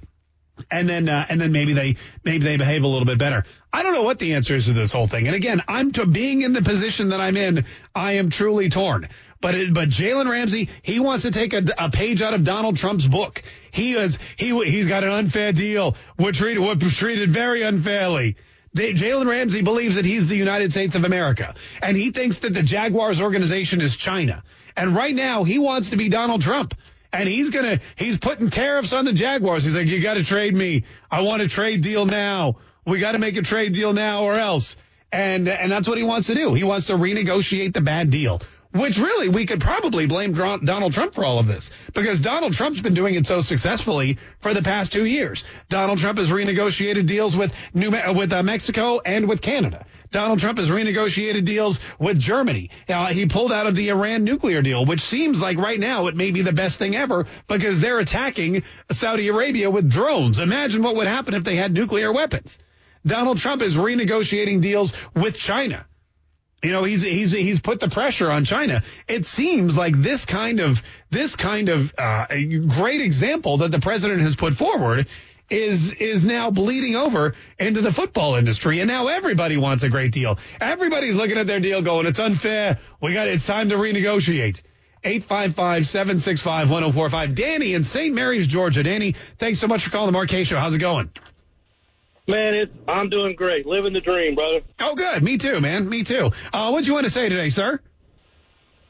and 0.71 0.87
then 0.87 1.09
uh, 1.09 1.25
and 1.29 1.39
then 1.39 1.51
maybe 1.51 1.73
they 1.73 1.97
maybe 2.23 2.43
they 2.43 2.57
behave 2.57 2.83
a 2.83 2.87
little 2.87 3.05
bit 3.05 3.17
better. 3.17 3.43
I 3.73 3.83
don't 3.83 3.93
know 3.93 4.03
what 4.03 4.19
the 4.19 4.35
answer 4.35 4.55
is 4.55 4.65
to 4.65 4.73
this 4.73 4.91
whole 4.91 5.07
thing. 5.07 5.27
And 5.27 5.35
again, 5.35 5.61
I'm 5.67 5.91
to 5.93 6.05
being 6.05 6.41
in 6.43 6.53
the 6.53 6.61
position 6.61 7.09
that 7.09 7.19
I'm 7.19 7.35
in. 7.35 7.65
I 7.93 8.13
am 8.13 8.29
truly 8.29 8.69
torn. 8.69 9.09
But 9.41 9.55
it, 9.55 9.73
but 9.73 9.89
Jalen 9.89 10.29
Ramsey, 10.29 10.69
he 10.81 10.99
wants 10.99 11.23
to 11.23 11.31
take 11.31 11.53
a, 11.53 11.63
a 11.77 11.91
page 11.91 12.21
out 12.21 12.33
of 12.33 12.43
Donald 12.43 12.77
Trump's 12.77 13.05
book. 13.05 13.43
He 13.71 13.93
is 13.93 14.17
he 14.37 14.57
he's 14.65 14.87
got 14.87 15.03
an 15.03 15.11
unfair 15.11 15.51
deal. 15.51 15.95
We're 16.17 16.31
treated 16.31 16.61
we're 16.61 16.75
treated 16.75 17.29
very 17.31 17.61
unfairly. 17.61 18.37
Jalen 18.75 19.27
Ramsey 19.27 19.61
believes 19.61 19.95
that 19.95 20.03
he's 20.03 20.27
the 20.27 20.35
United 20.35 20.71
States 20.71 20.95
of 20.95 21.05
America, 21.05 21.55
and 21.81 21.95
he 21.95 22.11
thinks 22.11 22.39
that 22.39 22.53
the 22.53 22.63
Jaguars 22.63 23.21
organization 23.21 23.79
is 23.79 23.95
China. 23.95 24.43
And 24.75 24.93
right 24.93 25.15
now, 25.15 25.45
he 25.45 25.59
wants 25.59 25.91
to 25.91 25.95
be 25.95 26.09
Donald 26.09 26.41
Trump 26.41 26.75
and 27.15 27.29
he's 27.29 27.49
gonna 27.49 27.79
he's 27.95 28.17
putting 28.17 28.49
tariffs 28.49 28.93
on 28.93 29.05
the 29.05 29.13
Jaguars. 29.13 29.63
He's 29.63 29.75
like, 29.75 29.87
you 29.87 30.01
got 30.01 30.15
to 30.15 30.23
trade 30.23 30.55
me. 30.55 30.83
I 31.09 31.21
want 31.21 31.41
a 31.41 31.47
trade 31.47 31.81
deal 31.81 32.05
now. 32.05 32.57
We 32.85 32.99
got 32.99 33.13
to 33.13 33.19
make 33.19 33.37
a 33.37 33.41
trade 33.41 33.73
deal 33.73 33.93
now 33.93 34.23
or 34.23 34.33
else. 34.33 34.75
And 35.11 35.47
and 35.47 35.71
that's 35.71 35.87
what 35.87 35.97
he 35.97 36.03
wants 36.03 36.27
to 36.27 36.35
do. 36.35 36.53
He 36.53 36.63
wants 36.63 36.87
to 36.87 36.93
renegotiate 36.93 37.73
the 37.73 37.81
bad 37.81 38.09
deal. 38.09 38.41
Which 38.75 38.97
really, 38.97 39.29
we 39.29 39.45
could 39.45 39.61
probably 39.61 40.05
blame 40.05 40.33
Donald 40.33 40.91
Trump 40.91 41.13
for 41.13 41.23
all 41.23 41.39
of 41.39 41.47
this 41.47 41.71
because 41.93 42.19
Donald 42.19 42.51
Trump's 42.51 42.81
been 42.81 42.93
doing 42.93 43.15
it 43.15 43.25
so 43.25 43.39
successfully 43.39 44.17
for 44.41 44.53
the 44.53 44.61
past 44.61 44.91
two 44.91 45.05
years. 45.05 45.45
Donald 45.69 45.99
Trump 45.99 46.17
has 46.17 46.29
renegotiated 46.29 47.07
deals 47.07 47.37
with 47.37 47.53
New 47.73 47.91
with 47.91 48.33
uh, 48.33 48.43
Mexico 48.43 48.99
and 48.99 49.29
with 49.29 49.41
Canada. 49.41 49.85
Donald 50.15 50.39
Trump 50.39 50.59
has 50.59 50.69
renegotiated 50.69 51.43
deals 51.43 51.77
with 51.99 52.17
Germany. 52.17 52.69
Uh, 52.87 53.07
he 53.07 53.25
pulled 53.25 53.51
out 53.51 53.67
of 53.67 53.75
the 53.75 53.89
Iran 53.89 54.23
nuclear 54.23 54.61
deal, 54.61 54.85
which 54.85 55.01
seems 55.01 55.41
like 55.41 55.57
right 55.57 55.77
now 55.77 56.07
it 56.07 56.15
may 56.15 56.31
be 56.31 56.41
the 56.41 56.53
best 56.53 56.79
thing 56.79 56.95
ever 56.95 57.27
because 57.49 57.81
they're 57.81 57.99
attacking 57.99 58.63
Saudi 58.93 59.27
Arabia 59.27 59.69
with 59.69 59.91
drones. 59.91 60.39
Imagine 60.39 60.83
what 60.83 60.95
would 60.95 61.07
happen 61.07 61.33
if 61.33 61.43
they 61.43 61.57
had 61.57 61.73
nuclear 61.73 62.13
weapons. 62.13 62.57
Donald 63.05 63.39
Trump 63.39 63.61
is 63.61 63.75
renegotiating 63.75 64.61
deals 64.61 64.93
with 65.15 65.37
China. 65.37 65.85
You 66.63 66.71
know, 66.71 66.85
he's 66.85 67.01
he's 67.01 67.33
he's 67.33 67.59
put 67.59 67.81
the 67.81 67.89
pressure 67.89 68.31
on 68.31 68.45
China. 68.45 68.83
It 69.09 69.25
seems 69.25 69.75
like 69.75 70.01
this 70.01 70.23
kind 70.23 70.61
of 70.61 70.81
this 71.11 71.35
kind 71.35 71.67
of 71.67 71.93
uh, 71.97 72.27
great 72.69 73.01
example 73.01 73.57
that 73.57 73.71
the 73.71 73.81
president 73.81 74.21
has 74.21 74.37
put 74.37 74.53
forward 74.53 75.07
is 75.49 75.93
is 76.01 76.25
now 76.25 76.51
bleeding 76.51 76.95
over 76.95 77.33
into 77.59 77.81
the 77.81 77.91
football 77.91 78.35
industry, 78.35 78.79
and 78.79 78.87
now 78.87 79.07
everybody 79.07 79.57
wants 79.57 79.83
a 79.83 79.89
great 79.89 80.11
deal. 80.11 80.37
Everybody's 80.59 81.15
looking 81.15 81.37
at 81.37 81.47
their 81.47 81.59
deal, 81.59 81.81
going, 81.81 82.05
"It's 82.07 82.19
unfair. 82.19 82.79
We 83.01 83.13
got 83.13 83.27
it's 83.27 83.45
time 83.45 83.69
to 83.69 83.75
renegotiate." 83.75 84.61
855-765-1045. 85.03 87.35
Danny 87.35 87.73
in 87.75 87.83
St. 87.83 88.15
Mary's, 88.15 88.47
Georgia. 88.47 88.81
Danny, 88.81 89.13
thanks 89.37 89.59
so 89.59 89.67
much 89.67 89.83
for 89.83 89.91
calling 89.91 90.11
the 90.11 90.25
Kaye 90.25 90.45
Show. 90.45 90.57
How's 90.57 90.73
it 90.73 90.79
going? 90.79 91.11
Man, 92.27 92.55
it, 92.55 92.73
I'm 92.87 93.09
doing 93.09 93.35
great. 93.35 93.67
Living 93.67 93.93
the 93.93 94.01
dream, 94.01 94.33
brother. 94.33 94.61
Oh, 94.79 94.95
good. 94.95 95.21
Me 95.21 95.37
too, 95.37 95.61
man. 95.61 95.87
Me 95.87 96.03
too. 96.03 96.31
Uh, 96.51 96.71
what 96.71 96.83
do 96.83 96.87
you 96.87 96.95
want 96.95 97.05
to 97.05 97.11
say 97.11 97.29
today, 97.29 97.49
sir? 97.49 97.79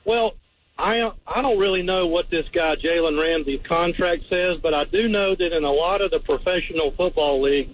Well, 0.06 0.36
I 0.78 1.10
I 1.26 1.42
don't 1.42 1.58
really 1.58 1.84
know 1.84 2.08
what 2.08 2.30
this 2.30 2.46
guy 2.54 2.76
Jalen 2.76 3.20
Ramsey's 3.20 3.66
contract 3.68 4.24
says, 4.30 4.58
but 4.58 4.74
I 4.74 4.84
do 4.86 5.08
know 5.08 5.36
that 5.36 5.54
in 5.54 5.64
a 5.64 5.72
lot 5.72 6.02
of 6.02 6.12
the 6.12 6.20
professional 6.20 6.92
football 6.98 7.42
leagues, 7.42 7.74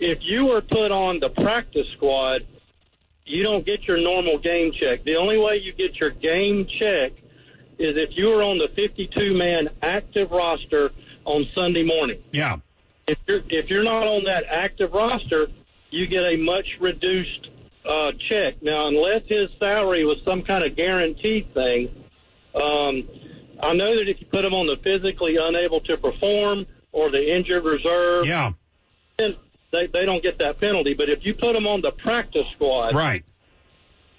if 0.00 0.18
you 0.22 0.50
are 0.52 0.62
put 0.62 0.90
on 0.90 1.20
the 1.20 1.28
practice 1.28 1.86
squad, 1.96 2.46
you 3.24 3.44
don't 3.44 3.66
get 3.66 3.84
your 3.84 3.98
normal 3.98 4.38
game 4.38 4.72
check. 4.72 5.04
The 5.04 5.16
only 5.16 5.38
way 5.38 5.60
you 5.62 5.72
get 5.72 5.96
your 5.96 6.10
game 6.10 6.66
check 6.80 7.12
is 7.78 7.96
if 7.96 8.10
you 8.16 8.30
are 8.30 8.42
on 8.42 8.58
the 8.58 8.68
52 8.76 9.36
man 9.36 9.68
active 9.82 10.30
roster 10.30 10.90
on 11.24 11.46
Sunday 11.54 11.84
morning. 11.84 12.22
Yeah. 12.32 12.56
If 13.06 13.18
you're 13.26 13.42
if 13.48 13.68
you're 13.68 13.84
not 13.84 14.06
on 14.06 14.24
that 14.24 14.44
active 14.50 14.92
roster, 14.92 15.48
you 15.90 16.06
get 16.06 16.22
a 16.22 16.36
much 16.36 16.66
reduced 16.80 17.48
uh, 17.84 18.12
check. 18.30 18.62
Now, 18.62 18.88
unless 18.88 19.22
his 19.26 19.50
salary 19.58 20.04
was 20.04 20.18
some 20.24 20.42
kind 20.42 20.64
of 20.64 20.76
guaranteed 20.76 21.52
thing, 21.52 22.01
um, 22.54 23.08
I 23.62 23.72
know 23.74 23.96
that 23.96 24.08
if 24.08 24.20
you 24.20 24.26
put 24.26 24.44
him 24.44 24.54
on 24.54 24.66
the 24.66 24.76
physically 24.82 25.36
unable 25.40 25.80
to 25.82 25.96
perform 25.96 26.66
or 26.92 27.10
the 27.10 27.34
injured 27.36 27.64
reserve, 27.64 28.26
yeah, 28.26 28.52
then 29.18 29.36
they 29.72 29.86
they 29.92 30.04
don't 30.04 30.22
get 30.22 30.38
that 30.38 30.58
penalty. 30.60 30.94
But 30.94 31.08
if 31.08 31.20
you 31.22 31.34
put 31.34 31.56
him 31.56 31.66
on 31.66 31.80
the 31.80 31.92
practice 31.92 32.46
squad, 32.56 32.94
Right. 32.94 33.24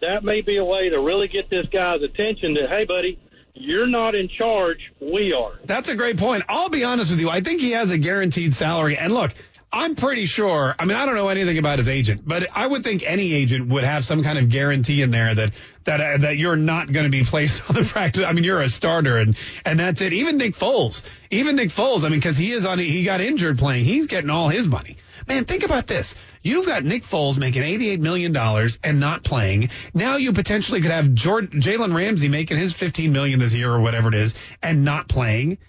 that 0.02 0.24
may 0.24 0.42
be 0.42 0.58
a 0.58 0.66
way 0.66 0.90
to 0.90 1.00
really 1.00 1.28
get 1.28 1.50
this 1.50 1.66
guy's 1.72 2.02
attention. 2.02 2.56
That 2.56 2.70
hey, 2.70 2.86
buddy, 2.86 3.20
you're 3.54 3.88
not 3.88 4.16
in 4.16 4.30
charge. 4.30 4.80
We 5.00 5.34
are. 5.34 5.60
That's 5.66 5.90
a 5.90 5.96
great 5.96 6.18
point. 6.18 6.44
I'll 6.50 6.70
be 6.70 6.84
honest 6.84 7.12
with 7.12 7.20
you. 7.20 7.30
I 7.30 7.42
think 7.42 7.62
he 7.62 7.72
has 7.72 7.92
a 7.92 7.98
guaranteed 7.98 8.56
salary. 8.56 8.98
And 8.98 9.14
look, 9.14 9.32
I'm 9.76 9.96
pretty 9.96 10.28
sure. 10.28 10.76
I 10.78 10.86
mean, 10.86 10.96
I 10.96 11.08
don't 11.08 11.16
know 11.16 11.30
anything 11.30 11.58
about 11.58 11.80
his 11.80 11.90
agent, 11.90 12.22
but 12.24 12.48
I 12.56 12.68
would 12.68 12.84
think 12.84 13.02
any 13.10 13.34
agent 13.34 13.70
would 13.70 13.84
have 13.84 14.06
some 14.06 14.22
kind 14.22 14.38
of 14.38 14.50
guarantee 14.50 15.02
in 15.02 15.10
there 15.10 15.34
that 15.34 15.54
that 15.86 16.00
uh, 16.00 16.18
that 16.20 16.38
you're 16.38 16.56
not 16.56 16.92
going 16.92 17.06
to 17.06 17.10
be 17.10 17.24
placed 17.24 17.68
on 17.70 17.76
the 17.76 17.84
practice. 17.84 18.24
I 18.24 18.34
mean, 18.34 18.44
you're 18.44 18.62
a 18.62 18.70
starter, 18.70 19.18
and 19.18 19.36
and 19.66 19.80
that's 19.80 20.02
it. 20.02 20.14
Even 20.14 20.38
Nick 20.38 20.56
Foles, 20.56 21.02
even 21.32 21.56
Nick 21.56 21.70
Foles. 21.70 22.04
I 22.04 22.10
mean, 22.10 22.20
because 22.20 22.38
he 22.38 22.52
is 22.52 22.68
on, 22.68 22.78
he 22.78 23.04
got 23.04 23.20
injured 23.20 23.58
playing. 23.58 23.84
He's 23.84 24.06
getting 24.06 24.30
all 24.30 24.48
his 24.48 24.68
money. 24.68 24.98
Man, 25.28 25.46
think 25.46 25.64
about 25.64 25.88
this. 25.88 26.14
You've 26.44 26.68
got 26.68 26.84
Nick 26.84 27.04
Foles 27.04 27.38
making 27.38 27.64
$88 27.64 28.00
million 28.00 28.36
and 28.84 29.00
not 29.00 29.24
playing. 29.24 29.70
Now 29.94 30.18
you 30.18 30.34
potentially 30.34 30.82
could 30.82 30.92
have 30.92 31.06
Jalen 31.06 31.96
Ramsey 31.96 32.28
making 32.28 32.60
his 32.60 32.74
$15 32.74 33.10
million 33.12 33.40
this 33.40 33.54
year 33.54 33.72
or 33.72 33.80
whatever 33.80 34.10
it 34.10 34.16
is 34.16 34.36
and 34.62 34.84
not 34.84 35.08
playing. 35.08 35.60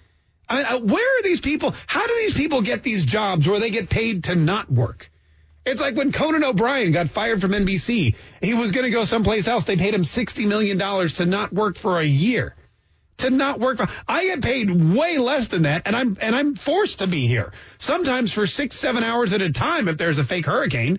I 0.49 0.79
mean, 0.79 0.87
where 0.89 1.19
are 1.19 1.23
these 1.23 1.41
people? 1.41 1.75
How 1.87 2.07
do 2.07 2.15
these 2.23 2.35
people 2.35 2.63
get 2.63 2.83
these 2.83 3.07
jobs 3.07 3.49
where 3.49 3.61
they 3.61 3.71
get 3.71 3.89
paid 3.89 4.25
to 4.25 4.35
not 4.35 4.71
work? 4.71 5.11
It's 5.65 5.81
like 5.81 5.97
when 5.97 6.13
Conan 6.13 6.45
O'Brien 6.45 6.93
got 6.93 7.09
fired 7.09 7.41
from 7.41 7.53
NBC. 7.53 8.15
He 8.43 8.55
was 8.55 8.71
going 8.71 8.85
to 8.85 8.91
go 8.91 9.05
someplace 9.05 9.49
else. 9.49 9.65
They 9.65 9.77
paid 9.77 9.95
him 9.95 10.03
$60 10.03 10.47
million 10.47 10.79
to 10.79 11.27
not 11.27 11.53
work 11.53 11.77
for 11.79 11.99
a 11.99 12.05
year. 12.05 12.55
To 13.19 13.31
not 13.31 13.61
work 13.61 13.79
for, 13.79 13.89
I 14.07 14.25
get 14.27 14.43
paid 14.43 14.71
way 14.71 15.19
less 15.19 15.49
than 15.49 15.63
that 15.63 15.83
and 15.87 15.95
I'm, 15.95 16.19
and 16.21 16.35
I'm 16.35 16.55
forced 16.57 16.99
to 16.99 17.07
be 17.07 17.27
here. 17.27 17.53
Sometimes 17.79 18.33
for 18.33 18.47
six, 18.47 18.77
seven 18.77 19.05
hours 19.05 19.33
at 19.33 19.41
a 19.41 19.53
time 19.53 19.89
if 19.89 19.97
there's 19.97 20.19
a 20.19 20.25
fake 20.25 20.47
hurricane. 20.47 20.99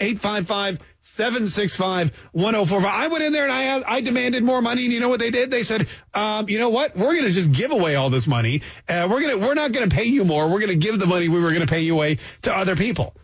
855 0.00 0.80
765 1.02 2.12
1045. 2.32 2.90
I 2.90 3.06
went 3.08 3.24
in 3.24 3.32
there 3.32 3.44
and 3.44 3.52
I 3.52 3.96
I 3.96 4.00
demanded 4.00 4.42
more 4.42 4.60
money, 4.60 4.84
and 4.84 4.92
you 4.92 5.00
know 5.00 5.08
what 5.08 5.20
they 5.20 5.30
did? 5.30 5.50
They 5.50 5.62
said, 5.62 5.86
um, 6.14 6.48
you 6.48 6.58
know 6.58 6.70
what? 6.70 6.96
We're 6.96 7.12
going 7.12 7.24
to 7.24 7.30
just 7.30 7.52
give 7.52 7.72
away 7.72 7.94
all 7.94 8.10
this 8.10 8.26
money. 8.26 8.62
Uh, 8.88 9.06
we're 9.10 9.20
going 9.20 9.38
to 9.38 9.46
we're 9.46 9.54
not 9.54 9.72
going 9.72 9.88
to 9.88 9.94
pay 9.94 10.04
you 10.04 10.24
more. 10.24 10.48
We're 10.48 10.60
going 10.60 10.70
to 10.70 10.76
give 10.76 10.98
the 10.98 11.06
money 11.06 11.28
we 11.28 11.40
were 11.40 11.50
going 11.50 11.66
to 11.66 11.72
pay 11.72 11.80
you 11.80 11.94
away 11.94 12.18
to 12.42 12.56
other 12.56 12.74
people. 12.74 13.14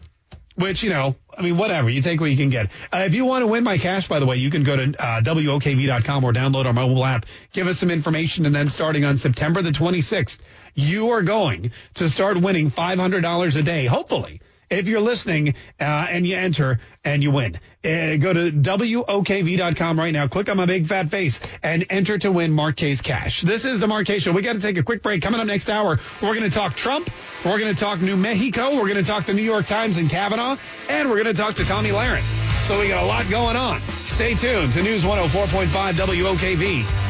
Which, 0.56 0.82
you 0.82 0.90
know, 0.90 1.16
I 1.36 1.40
mean, 1.40 1.56
whatever. 1.56 1.88
You 1.88 2.02
take 2.02 2.20
what 2.20 2.28
you 2.28 2.36
can 2.36 2.50
get. 2.50 2.66
Uh, 2.92 3.04
if 3.06 3.14
you 3.14 3.24
want 3.24 3.42
to 3.42 3.46
win 3.46 3.64
my 3.64 3.78
cash, 3.78 4.08
by 4.08 4.18
the 4.18 4.26
way, 4.26 4.36
you 4.36 4.50
can 4.50 4.62
go 4.62 4.76
to 4.76 4.82
uh, 4.82 5.22
WOKV.com 5.22 6.22
or 6.22 6.34
download 6.34 6.66
our 6.66 6.74
mobile 6.74 7.02
app. 7.02 7.24
Give 7.52 7.66
us 7.66 7.78
some 7.78 7.90
information, 7.90 8.44
and 8.44 8.54
then 8.54 8.68
starting 8.68 9.06
on 9.06 9.16
September 9.16 9.62
the 9.62 9.70
26th, 9.70 10.38
you 10.74 11.10
are 11.10 11.22
going 11.22 11.72
to 11.94 12.10
start 12.10 12.36
winning 12.36 12.70
$500 12.70 13.56
a 13.56 13.62
day, 13.62 13.86
hopefully 13.86 14.42
if 14.70 14.86
you're 14.86 15.00
listening 15.00 15.54
uh, 15.80 15.84
and 15.84 16.26
you 16.26 16.36
enter 16.36 16.80
and 17.04 17.22
you 17.22 17.32
win, 17.32 17.56
uh, 17.84 18.16
go 18.16 18.32
to 18.32 18.52
WOKV.com 18.52 19.98
right 19.98 20.12
now, 20.12 20.28
click 20.28 20.48
on 20.48 20.56
my 20.56 20.66
big 20.66 20.86
fat 20.86 21.10
face, 21.10 21.40
and 21.62 21.84
enter 21.90 22.18
to 22.18 22.30
win 22.30 22.56
Kaye's 22.74 23.00
cash. 23.00 23.42
This 23.42 23.64
is 23.64 23.80
the 23.80 24.04
Kaye 24.04 24.20
Show. 24.20 24.32
We 24.32 24.42
got 24.42 24.54
to 24.54 24.60
take 24.60 24.76
a 24.76 24.82
quick 24.82 25.02
break. 25.02 25.22
Coming 25.22 25.40
up 25.40 25.46
next 25.46 25.68
hour, 25.68 25.98
we're 26.22 26.34
going 26.34 26.48
to 26.48 26.56
talk 26.56 26.76
Trump, 26.76 27.10
we're 27.44 27.58
going 27.58 27.74
to 27.74 27.80
talk 27.80 28.00
New 28.00 28.16
Mexico, 28.16 28.76
we're 28.76 28.88
going 28.88 28.94
to 28.94 29.02
talk 29.02 29.26
the 29.26 29.34
New 29.34 29.42
York 29.42 29.66
Times 29.66 29.96
and 29.96 30.08
Kavanaugh, 30.08 30.56
and 30.88 31.10
we're 31.10 31.22
going 31.22 31.34
to 31.34 31.40
talk 31.40 31.56
to 31.56 31.64
Tomi 31.64 31.90
Lahren. 31.90 32.22
So 32.66 32.78
we 32.78 32.88
got 32.88 33.02
a 33.02 33.06
lot 33.06 33.28
going 33.28 33.56
on. 33.56 33.80
Stay 34.06 34.34
tuned 34.34 34.72
to 34.74 34.82
News 34.82 35.02
104.5 35.02 35.66
WOKV. 35.94 37.09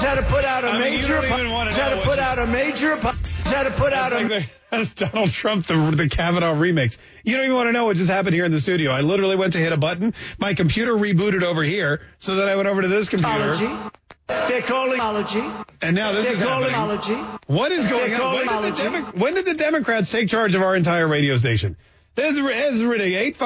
Had 0.00 0.14
to 0.16 0.22
put 0.22 0.44
out 0.44 0.64
a 0.64 0.68
I 0.68 0.72
mean, 0.78 1.00
major. 1.00 1.20
Had 1.20 1.94
to 1.94 2.02
put 2.04 2.18
out 2.18 2.38
a 2.38 2.46
major. 2.46 2.96
Had 2.96 3.64
to 3.64 3.70
put 3.72 3.92
out 3.92 4.12
a. 4.12 4.46
That's 4.70 4.94
Donald 4.94 5.30
Trump, 5.30 5.66
the, 5.66 5.74
the 5.96 6.08
Kavanaugh 6.10 6.54
remix. 6.54 6.98
You 7.24 7.36
don't 7.36 7.44
even 7.46 7.56
want 7.56 7.68
to 7.68 7.72
know 7.72 7.86
what 7.86 7.96
just 7.96 8.10
happened 8.10 8.34
here 8.34 8.44
in 8.44 8.52
the 8.52 8.60
studio. 8.60 8.90
I 8.92 9.00
literally 9.00 9.34
went 9.36 9.54
to 9.54 9.58
hit 9.58 9.72
a 9.72 9.78
button. 9.78 10.12
My 10.38 10.52
computer 10.54 10.92
rebooted 10.92 11.42
over 11.42 11.62
here, 11.62 12.02
so 12.18 12.34
then 12.36 12.48
I 12.48 12.56
went 12.56 12.68
over 12.68 12.82
to 12.82 12.88
this 12.88 13.08
computer. 13.08 13.52
Apology. 13.52 13.90
They're 14.28 14.60
calling 14.60 14.98
apology. 14.98 15.42
And 15.80 15.96
now 15.96 16.12
this 16.12 16.26
They're 16.26 16.34
is 16.34 16.42
calling 16.42 16.70
happening. 16.70 17.16
apology. 17.16 17.38
What 17.46 17.72
is 17.72 17.86
going 17.86 18.10
They're 18.10 18.22
on? 18.22 18.34
When 18.34 18.46
calling 18.48 18.74
did, 18.74 18.76
the. 18.76 18.90
Demo- 18.90 19.12
when 19.12 19.34
did 19.34 19.46
the 19.46 19.54
Democrats 19.54 20.10
take 20.10 20.28
charge 20.28 20.54
of 20.54 20.60
our 20.60 20.76
entire 20.76 21.08
radio 21.08 21.38
station? 21.38 21.76
This 22.14 22.36
is, 22.36 22.44
this 22.44 22.74
is 22.74 22.82
ridiculous. 22.84 23.38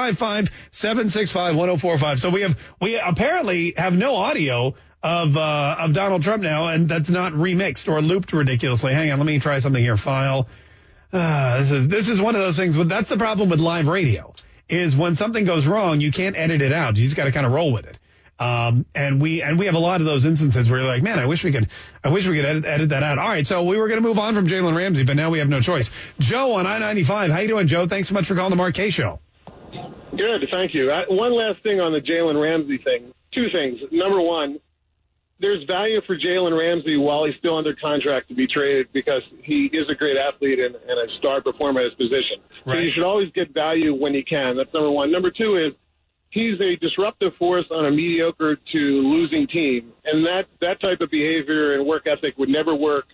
855-765-1045. 0.72 2.18
So 2.18 2.30
we 2.30 2.40
have, 2.42 2.58
we 2.80 2.98
apparently 2.98 3.74
have 3.76 3.92
no 3.94 4.16
audio 4.16 4.74
of, 5.02 5.36
uh, 5.36 5.76
of 5.80 5.92
Donald 5.92 6.22
Trump 6.22 6.42
now, 6.42 6.68
and 6.68 6.88
that's 6.88 7.10
not 7.10 7.32
remixed 7.32 7.88
or 7.88 8.00
looped 8.00 8.32
ridiculously. 8.32 8.92
Hang 8.92 9.10
on, 9.10 9.18
let 9.18 9.26
me 9.26 9.38
try 9.38 9.58
something 9.58 9.82
here. 9.82 9.96
File. 9.96 10.48
Uh, 11.12 11.58
this 11.60 11.70
is, 11.70 11.88
this 11.88 12.08
is 12.08 12.20
one 12.20 12.34
of 12.34 12.42
those 12.42 12.56
things. 12.56 12.76
But 12.76 12.88
that's 12.88 13.08
the 13.08 13.16
problem 13.16 13.50
with 13.50 13.60
live 13.60 13.88
radio 13.88 14.34
is 14.68 14.96
when 14.96 15.14
something 15.14 15.44
goes 15.44 15.66
wrong, 15.66 16.00
you 16.00 16.10
can't 16.10 16.36
edit 16.36 16.62
it 16.62 16.72
out. 16.72 16.96
You 16.96 17.04
just 17.04 17.16
got 17.16 17.24
to 17.24 17.32
kind 17.32 17.44
of 17.44 17.52
roll 17.52 17.72
with 17.72 17.86
it. 17.86 17.98
Um, 18.38 18.86
and 18.94 19.20
we 19.20 19.40
and 19.42 19.58
we 19.58 19.66
have 19.66 19.76
a 19.76 19.78
lot 19.78 20.00
of 20.00 20.06
those 20.06 20.24
instances 20.24 20.68
where 20.68 20.80
you're 20.80 20.88
like, 20.88 21.02
man, 21.02 21.18
I 21.20 21.26
wish 21.26 21.44
we 21.44 21.52
could, 21.52 21.68
I 22.02 22.08
wish 22.08 22.26
we 22.26 22.34
could 22.34 22.44
edit, 22.44 22.64
edit 22.64 22.88
that 22.88 23.02
out. 23.02 23.18
All 23.18 23.28
right, 23.28 23.46
so 23.46 23.62
we 23.62 23.76
were 23.76 23.86
going 23.86 24.02
to 24.02 24.08
move 24.08 24.18
on 24.18 24.34
from 24.34 24.48
Jalen 24.48 24.74
Ramsey, 24.74 25.04
but 25.04 25.14
now 25.14 25.30
we 25.30 25.38
have 25.38 25.48
no 25.48 25.60
choice. 25.60 25.90
Joe 26.18 26.54
on 26.54 26.66
I-95, 26.66 27.30
how 27.30 27.38
you 27.38 27.48
doing, 27.48 27.66
Joe? 27.68 27.86
Thanks 27.86 28.08
so 28.08 28.14
much 28.14 28.26
for 28.26 28.34
calling 28.34 28.50
the 28.50 28.56
Mark 28.56 28.74
Kaye 28.74 28.90
Show. 28.90 29.20
Good, 30.16 30.48
thank 30.50 30.74
you. 30.74 30.90
I, 30.90 31.04
one 31.08 31.36
last 31.36 31.62
thing 31.62 31.80
on 31.80 31.92
the 31.92 32.00
Jalen 32.00 32.40
Ramsey 32.42 32.78
thing. 32.78 33.12
Two 33.32 33.46
things. 33.54 33.78
Number 33.92 34.20
one, 34.20 34.58
there's 35.40 35.64
value 35.64 36.00
for 36.06 36.16
Jalen 36.16 36.56
Ramsey 36.56 36.96
while 36.96 37.24
he's 37.24 37.34
still 37.38 37.58
under 37.58 37.74
contract 37.74 38.28
to 38.28 38.34
be 38.34 38.46
traded 38.46 38.92
because 38.92 39.22
he 39.42 39.68
is 39.72 39.88
a 39.90 39.94
great 39.94 40.16
athlete 40.16 40.58
and, 40.60 40.74
and 40.76 41.10
a 41.10 41.18
star 41.18 41.42
performer 41.42 41.80
at 41.80 41.86
his 41.86 41.94
position. 41.94 42.38
So 42.64 42.74
you 42.74 42.92
should 42.94 43.04
always 43.04 43.30
get 43.34 43.52
value 43.52 43.94
when 43.94 44.14
you 44.14 44.24
can. 44.24 44.56
That's 44.56 44.72
number 44.72 44.90
one. 44.90 45.10
Number 45.10 45.30
two 45.30 45.56
is 45.56 45.72
he's 46.30 46.60
a 46.60 46.76
disruptive 46.76 47.34
force 47.38 47.66
on 47.70 47.86
a 47.86 47.90
mediocre 47.90 48.56
to 48.56 48.78
losing 48.78 49.46
team, 49.46 49.92
and 50.04 50.26
that 50.26 50.46
that 50.60 50.80
type 50.80 51.00
of 51.00 51.10
behavior 51.10 51.74
and 51.74 51.86
work 51.86 52.06
ethic 52.06 52.38
would 52.38 52.48
never 52.48 52.74
work 52.74 53.06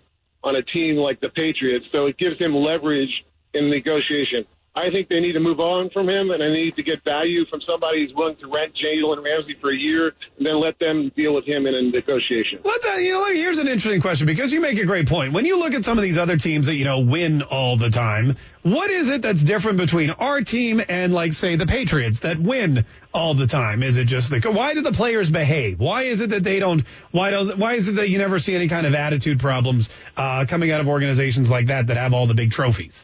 on 0.44 0.56
a 0.56 0.62
team 0.62 0.96
like 0.96 1.20
the 1.20 1.28
Patriots. 1.30 1.86
So 1.94 2.06
it 2.06 2.16
gives 2.18 2.38
him 2.38 2.54
leverage 2.54 3.24
in 3.54 3.70
negotiation. 3.70 4.44
I 4.78 4.90
think 4.92 5.08
they 5.08 5.18
need 5.18 5.32
to 5.32 5.40
move 5.40 5.58
on 5.58 5.90
from 5.90 6.08
him, 6.08 6.30
and 6.30 6.40
they 6.40 6.50
need 6.50 6.76
to 6.76 6.84
get 6.84 7.02
value 7.02 7.44
from 7.46 7.60
somebody 7.66 8.06
who's 8.06 8.14
willing 8.14 8.36
to 8.36 8.46
rent 8.46 8.74
Jalen 8.76 9.24
Ramsey 9.24 9.56
for 9.60 9.72
a 9.72 9.76
year, 9.76 10.14
and 10.36 10.46
then 10.46 10.60
let 10.60 10.78
them 10.78 11.10
deal 11.16 11.34
with 11.34 11.44
him 11.46 11.66
in 11.66 11.74
a 11.74 11.82
negotiation. 11.82 12.60
Let 12.62 12.82
that, 12.82 13.02
you 13.02 13.10
know, 13.12 13.26
here's 13.26 13.58
an 13.58 13.66
interesting 13.66 14.00
question 14.00 14.28
because 14.28 14.52
you 14.52 14.60
make 14.60 14.78
a 14.78 14.84
great 14.86 15.08
point. 15.08 15.32
When 15.32 15.46
you 15.46 15.58
look 15.58 15.74
at 15.74 15.84
some 15.84 15.98
of 15.98 16.02
these 16.02 16.16
other 16.16 16.36
teams 16.36 16.66
that, 16.66 16.76
you 16.76 16.84
know, 16.84 17.00
win 17.00 17.42
all 17.42 17.76
the 17.76 17.90
time, 17.90 18.36
what 18.62 18.90
is 18.90 19.08
it 19.08 19.22
that's 19.22 19.42
different 19.42 19.78
between 19.78 20.10
our 20.10 20.42
team 20.42 20.80
and, 20.88 21.12
like, 21.12 21.34
say, 21.34 21.56
the 21.56 21.66
Patriots 21.66 22.20
that 22.20 22.38
win 22.38 22.84
all 23.12 23.34
the 23.34 23.48
time? 23.48 23.82
Is 23.82 23.96
it 23.96 24.04
just 24.04 24.30
the, 24.30 24.40
why 24.48 24.74
do 24.74 24.82
the 24.82 24.92
players 24.92 25.28
behave? 25.28 25.80
Why 25.80 26.02
is 26.02 26.20
it 26.20 26.30
that 26.30 26.44
they 26.44 26.60
don't, 26.60 26.84
why 27.10 27.30
don't, 27.32 27.58
why 27.58 27.74
is 27.74 27.88
it 27.88 27.96
that 27.96 28.10
you 28.10 28.18
never 28.18 28.38
see 28.38 28.54
any 28.54 28.68
kind 28.68 28.86
of 28.86 28.94
attitude 28.94 29.40
problems, 29.40 29.90
uh, 30.16 30.46
coming 30.46 30.70
out 30.70 30.80
of 30.80 30.86
organizations 30.86 31.50
like 31.50 31.66
that 31.66 31.88
that 31.88 31.96
have 31.96 32.14
all 32.14 32.28
the 32.28 32.34
big 32.34 32.52
trophies? 32.52 33.02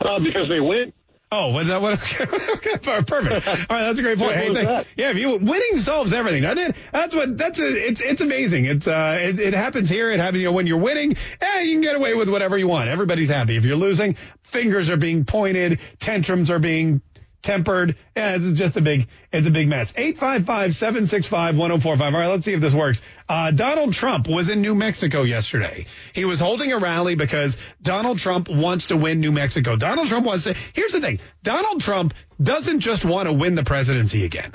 Uh, 0.00 0.18
because 0.20 0.48
they 0.50 0.60
win. 0.60 0.92
Oh, 1.32 1.50
was 1.50 1.66
that 1.66 1.82
what? 1.82 1.94
Okay, 2.56 2.76
perfect. 2.78 3.46
All 3.48 3.54
right, 3.76 3.86
that's 3.86 3.98
a 3.98 4.02
great 4.02 4.18
point. 4.18 4.36
Hey, 4.36 4.54
thank- 4.54 4.86
yeah, 4.96 5.10
if 5.10 5.16
you 5.16 5.30
winning 5.36 5.78
solves 5.78 6.12
everything. 6.12 6.42
Doesn't 6.42 6.70
it? 6.70 6.76
That's 6.92 7.14
what. 7.14 7.36
That's 7.36 7.58
a, 7.58 7.66
it's 7.88 8.00
it's 8.00 8.20
amazing. 8.20 8.66
It's 8.66 8.86
uh, 8.86 9.18
it, 9.20 9.40
it 9.40 9.52
happens 9.54 9.88
here. 9.88 10.10
It 10.10 10.20
happens. 10.20 10.38
You 10.42 10.48
know, 10.48 10.52
when 10.52 10.66
you're 10.66 10.78
winning, 10.78 11.16
eh, 11.40 11.60
you 11.62 11.72
can 11.74 11.80
get 11.82 11.96
away 11.96 12.14
with 12.14 12.28
whatever 12.28 12.56
you 12.56 12.68
want. 12.68 12.88
Everybody's 12.88 13.28
happy. 13.30 13.56
If 13.56 13.64
you're 13.64 13.76
losing, 13.76 14.16
fingers 14.44 14.90
are 14.90 14.96
being 14.96 15.24
pointed, 15.24 15.80
tantrums 15.98 16.50
are 16.50 16.58
being 16.60 17.02
tempered. 17.44 17.96
Yeah, 18.16 18.34
it's 18.36 18.58
just 18.58 18.76
a 18.76 18.80
big, 18.80 19.06
it's 19.32 19.46
a 19.46 19.50
big 19.50 19.68
mess. 19.68 19.92
855-765-1045. 19.92 22.00
All 22.00 22.10
right, 22.12 22.26
let's 22.26 22.44
see 22.44 22.54
if 22.54 22.60
this 22.60 22.74
works. 22.74 23.00
Uh, 23.28 23.52
Donald 23.52 23.92
Trump 23.92 24.26
was 24.26 24.48
in 24.48 24.60
New 24.60 24.74
Mexico 24.74 25.22
yesterday. 25.22 25.86
He 26.12 26.24
was 26.24 26.40
holding 26.40 26.72
a 26.72 26.78
rally 26.78 27.14
because 27.14 27.56
Donald 27.80 28.18
Trump 28.18 28.48
wants 28.48 28.88
to 28.88 28.96
win 28.96 29.20
New 29.20 29.30
Mexico. 29.30 29.76
Donald 29.76 30.08
Trump 30.08 30.26
wants 30.26 30.42
to, 30.44 30.56
here's 30.74 30.92
the 30.92 31.00
thing. 31.00 31.20
Donald 31.42 31.80
Trump 31.80 32.14
doesn't 32.42 32.80
just 32.80 33.04
want 33.04 33.28
to 33.28 33.32
win 33.32 33.54
the 33.54 33.62
presidency 33.62 34.24
again 34.24 34.52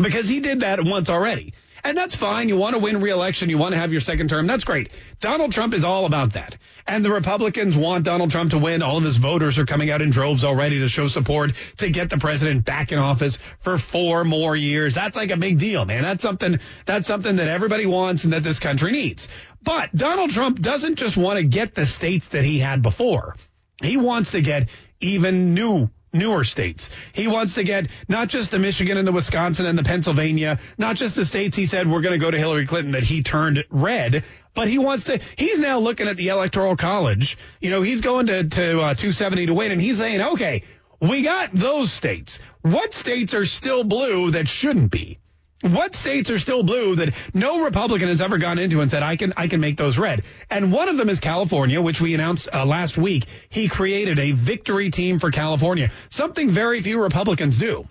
because 0.00 0.28
he 0.28 0.40
did 0.40 0.60
that 0.60 0.84
once 0.84 1.08
already. 1.08 1.54
And 1.84 1.98
that's 1.98 2.14
fine. 2.14 2.48
You 2.48 2.56
want 2.56 2.76
to 2.76 2.80
win 2.80 3.00
re-election. 3.00 3.50
You 3.50 3.58
want 3.58 3.72
to 3.72 3.78
have 3.78 3.90
your 3.90 4.00
second 4.00 4.28
term. 4.28 4.46
That's 4.46 4.62
great. 4.62 4.90
Donald 5.20 5.50
Trump 5.50 5.74
is 5.74 5.82
all 5.82 6.06
about 6.06 6.34
that. 6.34 6.56
And 6.86 7.04
the 7.04 7.10
Republicans 7.10 7.76
want 7.76 8.04
Donald 8.04 8.30
Trump 8.30 8.52
to 8.52 8.58
win. 8.58 8.82
All 8.82 8.98
of 8.98 9.04
his 9.04 9.16
voters 9.16 9.58
are 9.58 9.66
coming 9.66 9.90
out 9.90 10.00
in 10.00 10.10
droves 10.10 10.44
already 10.44 10.78
to 10.80 10.88
show 10.88 11.08
support 11.08 11.54
to 11.78 11.90
get 11.90 12.08
the 12.08 12.18
president 12.18 12.64
back 12.64 12.92
in 12.92 12.98
office 12.98 13.36
for 13.60 13.78
four 13.78 14.24
more 14.24 14.54
years. 14.54 14.94
That's 14.94 15.16
like 15.16 15.32
a 15.32 15.36
big 15.36 15.58
deal, 15.58 15.84
man. 15.84 16.02
That's 16.02 16.22
something, 16.22 16.60
that's 16.86 17.08
something 17.08 17.36
that 17.36 17.48
everybody 17.48 17.86
wants 17.86 18.22
and 18.24 18.32
that 18.32 18.44
this 18.44 18.60
country 18.60 18.92
needs. 18.92 19.26
But 19.60 19.92
Donald 19.94 20.30
Trump 20.30 20.60
doesn't 20.60 20.96
just 20.96 21.16
want 21.16 21.38
to 21.38 21.44
get 21.44 21.74
the 21.74 21.86
states 21.86 22.28
that 22.28 22.44
he 22.44 22.60
had 22.60 22.82
before. 22.82 23.34
He 23.82 23.96
wants 23.96 24.32
to 24.32 24.40
get 24.40 24.68
even 25.00 25.54
new 25.54 25.90
newer 26.12 26.44
states. 26.44 26.90
He 27.12 27.26
wants 27.26 27.54
to 27.54 27.64
get 27.64 27.88
not 28.08 28.28
just 28.28 28.50
the 28.50 28.58
Michigan 28.58 28.96
and 28.96 29.06
the 29.06 29.12
Wisconsin 29.12 29.66
and 29.66 29.78
the 29.78 29.82
Pennsylvania, 29.82 30.58
not 30.78 30.96
just 30.96 31.16
the 31.16 31.24
states 31.24 31.56
he 31.56 31.66
said 31.66 31.90
we're 31.90 32.00
going 32.00 32.18
to 32.18 32.24
go 32.24 32.30
to 32.30 32.38
Hillary 32.38 32.66
Clinton 32.66 32.92
that 32.92 33.04
he 33.04 33.22
turned 33.22 33.64
red, 33.70 34.24
but 34.54 34.68
he 34.68 34.78
wants 34.78 35.04
to, 35.04 35.20
he's 35.36 35.58
now 35.58 35.78
looking 35.78 36.08
at 36.08 36.16
the 36.16 36.28
electoral 36.28 36.76
college. 36.76 37.38
You 37.60 37.70
know, 37.70 37.82
he's 37.82 38.00
going 38.00 38.26
to, 38.26 38.44
to 38.44 38.80
uh, 38.80 38.94
270 38.94 39.46
to 39.46 39.54
win 39.54 39.72
and 39.72 39.80
he's 39.80 39.98
saying, 39.98 40.20
okay, 40.20 40.62
we 41.00 41.22
got 41.22 41.52
those 41.52 41.92
states. 41.92 42.38
What 42.60 42.94
states 42.94 43.34
are 43.34 43.44
still 43.44 43.82
blue 43.82 44.32
that 44.32 44.46
shouldn't 44.48 44.90
be? 44.90 45.18
What 45.62 45.94
states 45.94 46.28
are 46.28 46.40
still 46.40 46.64
blue 46.64 46.96
that 46.96 47.14
no 47.34 47.64
Republican 47.64 48.08
has 48.08 48.20
ever 48.20 48.36
gone 48.38 48.58
into 48.58 48.80
and 48.80 48.90
said 48.90 49.04
I 49.04 49.14
can 49.14 49.32
I 49.36 49.46
can 49.46 49.60
make 49.60 49.76
those 49.76 49.96
red? 49.96 50.22
And 50.50 50.72
one 50.72 50.88
of 50.88 50.96
them 50.96 51.08
is 51.08 51.20
California, 51.20 51.80
which 51.80 52.00
we 52.00 52.14
announced 52.14 52.48
uh, 52.52 52.66
last 52.66 52.98
week. 52.98 53.26
He 53.48 53.68
created 53.68 54.18
a 54.18 54.32
victory 54.32 54.90
team 54.90 55.20
for 55.20 55.30
California, 55.30 55.92
something 56.10 56.50
very 56.50 56.82
few 56.82 57.00
Republicans 57.00 57.58
do, 57.58 57.86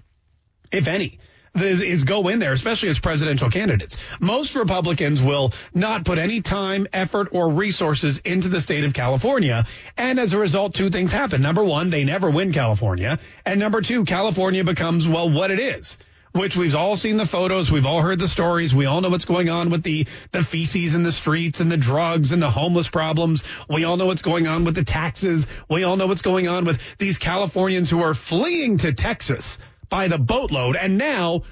if 0.72 0.88
any. 0.88 1.20
Is, 1.54 1.82
is 1.82 2.04
go 2.06 2.30
in 2.30 2.40
there, 2.40 2.54
especially 2.54 2.88
as 2.90 3.00
presidential 3.00 3.50
candidates. 3.50 3.98
Most 4.22 4.56
Republicans 4.56 5.22
will 5.22 5.52
not 5.74 6.06
put 6.06 6.18
any 6.18 6.40
time, 6.40 6.88
effort, 6.94 7.30
or 7.34 7.50
resources 7.50 8.20
into 8.20 8.48
the 8.48 8.62
state 8.62 8.86
of 8.86 8.94
California. 8.94 9.66
And 9.98 10.18
as 10.18 10.32
a 10.32 10.40
result, 10.40 10.74
two 10.74 10.90
things 10.90 11.12
happen. 11.12 11.42
Number 11.42 11.62
one, 11.62 11.90
they 11.90 12.06
never 12.06 12.30
win 12.30 12.54
California. 12.54 13.20
And 13.46 13.60
number 13.60 13.82
two, 13.82 14.06
California 14.06 14.64
becomes, 14.64 15.06
well, 15.06 15.30
what 15.30 15.52
it 15.52 15.60
is 15.60 15.98
which 16.34 16.56
we've 16.56 16.76
all 16.76 16.96
seen 16.96 17.18
the 17.18 17.26
photos, 17.26 17.72
we've 17.72 17.86
all 17.86 18.02
heard 18.02 18.20
the 18.20 18.28
stories, 18.28 18.74
we 18.74 18.86
all 18.86 19.02
know 19.02 19.10
what's 19.10 19.26
going 19.26 19.50
on 19.50 19.70
with 19.70 19.84
the 19.84 20.08
the 20.32 20.44
feces 20.44 20.96
in 20.96 21.04
the 21.04 21.12
streets 21.12 21.60
and 21.60 21.72
the 21.72 21.78
drugs 21.78 22.32
and 22.32 22.42
the 22.42 22.50
homeless 22.50 22.88
problems. 22.88 23.44
We 23.70 23.84
all 23.84 23.98
know 23.98 24.06
what's 24.06 24.22
going 24.22 24.48
on 24.48 24.64
with 24.64 24.76
the 24.76 24.84
taxes. 24.84 25.48
We 25.70 25.84
all 25.84 25.98
know 25.98 26.08
what's 26.08 26.22
going 26.22 26.48
on 26.48 26.66
with 26.66 26.80
these 26.98 27.18
Californians 27.18 27.90
who 27.90 28.02
are 28.02 28.14
fleeing 28.14 28.78
to 28.80 28.94
Texas 28.94 29.58
by 29.90 30.08
the 30.08 30.18
boatload 30.18 30.76
and 30.76 30.98
now 30.98 31.44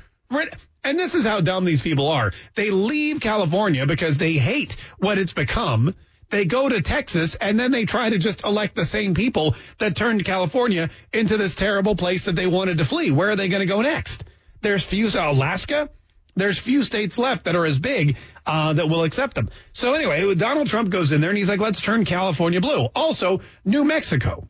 and 0.83 0.97
this 0.97 1.15
is 1.15 1.25
how 1.25 1.41
dumb 1.41 1.65
these 1.65 1.81
people 1.81 2.07
are. 2.07 2.31
They 2.55 2.71
leave 2.71 3.19
California 3.19 3.85
because 3.85 4.17
they 4.17 4.33
hate 4.33 4.75
what 4.97 5.17
it's 5.17 5.33
become. 5.33 5.95
They 6.29 6.45
go 6.45 6.69
to 6.69 6.81
Texas 6.81 7.35
and 7.35 7.59
then 7.59 7.71
they 7.71 7.85
try 7.85 8.09
to 8.09 8.17
just 8.17 8.45
elect 8.45 8.75
the 8.75 8.85
same 8.85 9.15
people 9.15 9.55
that 9.79 9.95
turned 9.95 10.23
California 10.23 10.89
into 11.11 11.37
this 11.37 11.55
terrible 11.55 11.95
place 11.95 12.25
that 12.25 12.35
they 12.35 12.47
wanted 12.47 12.77
to 12.77 12.85
flee. 12.85 13.11
Where 13.11 13.31
are 13.31 13.35
they 13.35 13.47
going 13.47 13.61
to 13.61 13.65
go 13.65 13.81
next? 13.81 14.23
There's 14.61 14.83
few 14.83 15.07
Alaska. 15.07 15.89
There's 16.35 16.57
few 16.57 16.83
states 16.83 17.17
left 17.17 17.45
that 17.45 17.55
are 17.55 17.65
as 17.65 17.79
big 17.79 18.15
uh, 18.45 18.73
that 18.73 18.87
will 18.87 19.03
accept 19.03 19.35
them. 19.35 19.49
So 19.73 19.93
anyway, 19.93 20.35
Donald 20.35 20.67
Trump 20.67 20.89
goes 20.89 21.11
in 21.11 21.21
there 21.21 21.31
and 21.31 21.37
he's 21.37 21.49
like, 21.49 21.59
let's 21.59 21.81
turn 21.81 22.05
California 22.05 22.61
blue. 22.61 22.85
Also, 22.95 23.41
New 23.65 23.83
Mexico. 23.83 24.47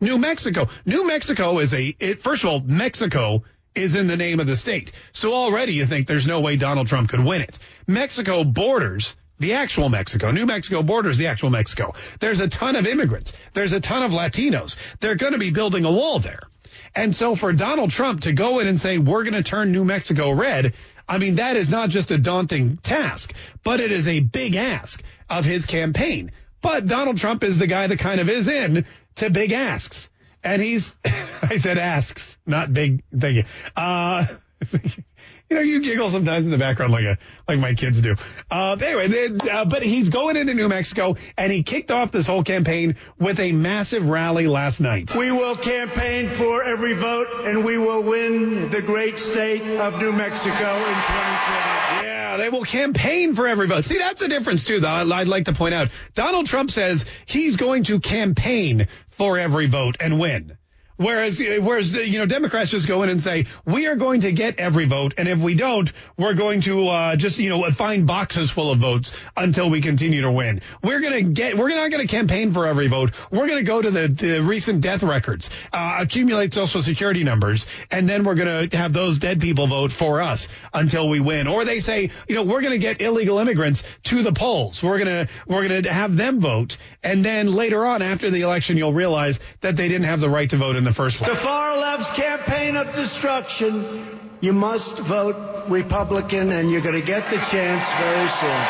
New 0.00 0.18
Mexico. 0.18 0.66
New 0.84 1.06
Mexico 1.06 1.60
is 1.60 1.72
a, 1.74 1.94
it, 2.00 2.22
first 2.22 2.42
of 2.42 2.50
all, 2.50 2.60
Mexico 2.60 3.44
is 3.74 3.94
in 3.94 4.06
the 4.08 4.16
name 4.16 4.40
of 4.40 4.46
the 4.46 4.56
state. 4.56 4.92
So 5.12 5.32
already 5.32 5.74
you 5.74 5.86
think 5.86 6.06
there's 6.06 6.26
no 6.26 6.40
way 6.40 6.56
Donald 6.56 6.88
Trump 6.88 7.08
could 7.08 7.24
win 7.24 7.40
it. 7.40 7.58
Mexico 7.86 8.42
borders 8.42 9.16
the 9.38 9.54
actual 9.54 9.88
Mexico. 9.88 10.30
New 10.30 10.46
Mexico 10.46 10.82
borders 10.82 11.18
the 11.18 11.28
actual 11.28 11.50
Mexico. 11.50 11.94
There's 12.20 12.40
a 12.40 12.48
ton 12.48 12.76
of 12.76 12.86
immigrants. 12.86 13.32
There's 13.54 13.72
a 13.72 13.80
ton 13.80 14.02
of 14.02 14.12
Latinos. 14.12 14.76
They're 15.00 15.16
going 15.16 15.32
to 15.32 15.38
be 15.38 15.50
building 15.50 15.84
a 15.84 15.92
wall 15.92 16.18
there. 16.18 16.48
And 16.94 17.14
so 17.16 17.34
for 17.34 17.52
Donald 17.52 17.90
Trump 17.90 18.22
to 18.22 18.32
go 18.32 18.58
in 18.58 18.66
and 18.66 18.80
say, 18.80 18.98
we're 18.98 19.24
going 19.24 19.34
to 19.34 19.42
turn 19.42 19.72
New 19.72 19.84
Mexico 19.84 20.30
red, 20.30 20.74
I 21.08 21.18
mean, 21.18 21.36
that 21.36 21.56
is 21.56 21.70
not 21.70 21.90
just 21.90 22.10
a 22.10 22.18
daunting 22.18 22.76
task, 22.78 23.32
but 23.64 23.80
it 23.80 23.90
is 23.92 24.08
a 24.08 24.20
big 24.20 24.56
ask 24.56 25.02
of 25.28 25.44
his 25.44 25.66
campaign. 25.66 26.32
But 26.60 26.86
Donald 26.86 27.16
Trump 27.16 27.42
is 27.44 27.58
the 27.58 27.66
guy 27.66 27.86
that 27.86 27.98
kind 27.98 28.20
of 28.20 28.28
is 28.28 28.48
in 28.48 28.86
to 29.16 29.30
big 29.30 29.52
asks. 29.52 30.08
And 30.44 30.60
he's, 30.60 30.94
I 31.42 31.56
said 31.56 31.78
asks, 31.78 32.38
not 32.46 32.72
big, 32.72 33.02
thank 33.16 33.36
you. 33.36 33.44
Uh, 33.74 34.26
you 35.52 35.58
know, 35.58 35.64
you 35.64 35.82
giggle 35.82 36.08
sometimes 36.08 36.46
in 36.46 36.50
the 36.50 36.56
background 36.56 36.92
like 36.92 37.04
a 37.04 37.18
like 37.46 37.58
my 37.58 37.74
kids 37.74 38.00
do. 38.00 38.14
Uh, 38.50 38.74
anyway, 38.80 39.08
they, 39.08 39.50
uh, 39.50 39.66
but 39.66 39.82
he's 39.82 40.08
going 40.08 40.36
into 40.36 40.54
New 40.54 40.68
Mexico, 40.68 41.16
and 41.36 41.52
he 41.52 41.62
kicked 41.62 41.90
off 41.90 42.10
this 42.10 42.26
whole 42.26 42.42
campaign 42.42 42.96
with 43.18 43.38
a 43.38 43.52
massive 43.52 44.08
rally 44.08 44.46
last 44.46 44.80
night. 44.80 45.14
We 45.14 45.30
will 45.30 45.56
campaign 45.56 46.30
for 46.30 46.62
every 46.62 46.94
vote, 46.94 47.28
and 47.44 47.64
we 47.66 47.76
will 47.76 48.02
win 48.02 48.70
the 48.70 48.80
great 48.80 49.18
state 49.18 49.62
of 49.62 50.00
New 50.00 50.12
Mexico 50.12 50.54
in 50.54 50.94
2020. 50.94 52.06
Yeah, 52.06 52.36
they 52.38 52.48
will 52.48 52.64
campaign 52.64 53.34
for 53.34 53.46
every 53.46 53.66
vote. 53.66 53.84
See, 53.84 53.98
that's 53.98 54.22
the 54.22 54.28
difference 54.28 54.64
too, 54.64 54.80
though. 54.80 54.88
I'd 54.88 55.28
like 55.28 55.44
to 55.44 55.52
point 55.52 55.74
out. 55.74 55.90
Donald 56.14 56.46
Trump 56.46 56.70
says 56.70 57.04
he's 57.26 57.56
going 57.56 57.84
to 57.84 58.00
campaign 58.00 58.88
for 59.10 59.38
every 59.38 59.66
vote 59.66 59.96
and 60.00 60.18
win. 60.18 60.56
Whereas, 61.02 61.40
whereas 61.40 61.94
you 61.94 62.18
know, 62.18 62.26
Democrats 62.26 62.70
just 62.70 62.86
go 62.86 63.02
in 63.02 63.08
and 63.08 63.20
say 63.20 63.46
we 63.64 63.86
are 63.86 63.96
going 63.96 64.22
to 64.22 64.32
get 64.32 64.58
every 64.60 64.84
vote, 64.84 65.14
and 65.18 65.28
if 65.28 65.38
we 65.38 65.54
don't, 65.54 65.90
we're 66.16 66.34
going 66.34 66.60
to 66.62 66.88
uh, 66.88 67.16
just 67.16 67.38
you 67.38 67.48
know 67.48 67.70
find 67.70 68.06
boxes 68.06 68.50
full 68.50 68.70
of 68.70 68.78
votes 68.78 69.12
until 69.36 69.70
we 69.70 69.80
continue 69.80 70.22
to 70.22 70.30
win. 70.30 70.60
We're 70.82 71.00
to 71.00 71.22
get. 71.22 71.56
We're 71.58 71.68
not 71.68 71.90
to 71.90 72.06
campaign 72.06 72.52
for 72.52 72.66
every 72.66 72.88
vote. 72.88 73.12
We're 73.30 73.46
to 73.46 73.62
go 73.62 73.82
to 73.82 73.90
the, 73.90 74.08
the 74.08 74.42
recent 74.42 74.80
death 74.80 75.02
records, 75.02 75.50
uh, 75.72 75.98
accumulate 76.00 76.52
social 76.52 76.82
security 76.82 77.24
numbers, 77.24 77.66
and 77.90 78.08
then 78.08 78.24
we're 78.24 78.34
to 78.68 78.76
have 78.76 78.92
those 78.92 79.18
dead 79.18 79.40
people 79.40 79.66
vote 79.66 79.92
for 79.92 80.20
us 80.20 80.48
until 80.72 81.08
we 81.08 81.20
win. 81.20 81.46
Or 81.46 81.64
they 81.64 81.80
say, 81.80 82.10
you 82.28 82.34
know, 82.34 82.44
we're 82.44 82.60
to 82.72 82.78
get 82.78 83.00
illegal 83.00 83.38
immigrants 83.38 83.82
to 84.04 84.22
the 84.22 84.32
polls. 84.32 84.82
We're 84.82 84.98
to 85.04 85.28
we're 85.46 85.68
to 85.68 85.92
have 85.92 86.16
them 86.16 86.40
vote, 86.40 86.76
and 87.02 87.24
then 87.24 87.52
later 87.52 87.84
on 87.84 88.02
after 88.02 88.30
the 88.30 88.42
election, 88.42 88.76
you'll 88.76 88.92
realize 88.92 89.40
that 89.60 89.76
they 89.76 89.88
didn't 89.88 90.06
have 90.06 90.20
the 90.20 90.30
right 90.30 90.48
to 90.50 90.56
vote 90.56 90.76
in 90.76 90.84
the 90.84 90.91
first 90.92 91.18
place. 91.18 91.30
The 91.30 91.36
far 91.36 91.76
left's 91.76 92.10
campaign 92.10 92.76
of 92.76 92.92
destruction. 92.92 94.18
You 94.40 94.52
must 94.52 94.98
vote 94.98 95.68
Republican, 95.68 96.50
and 96.50 96.68
you're 96.70 96.80
going 96.80 97.00
to 97.00 97.06
get 97.06 97.30
the 97.30 97.36
chance 97.36 97.88
very 97.92 98.28
soon. 98.28 98.66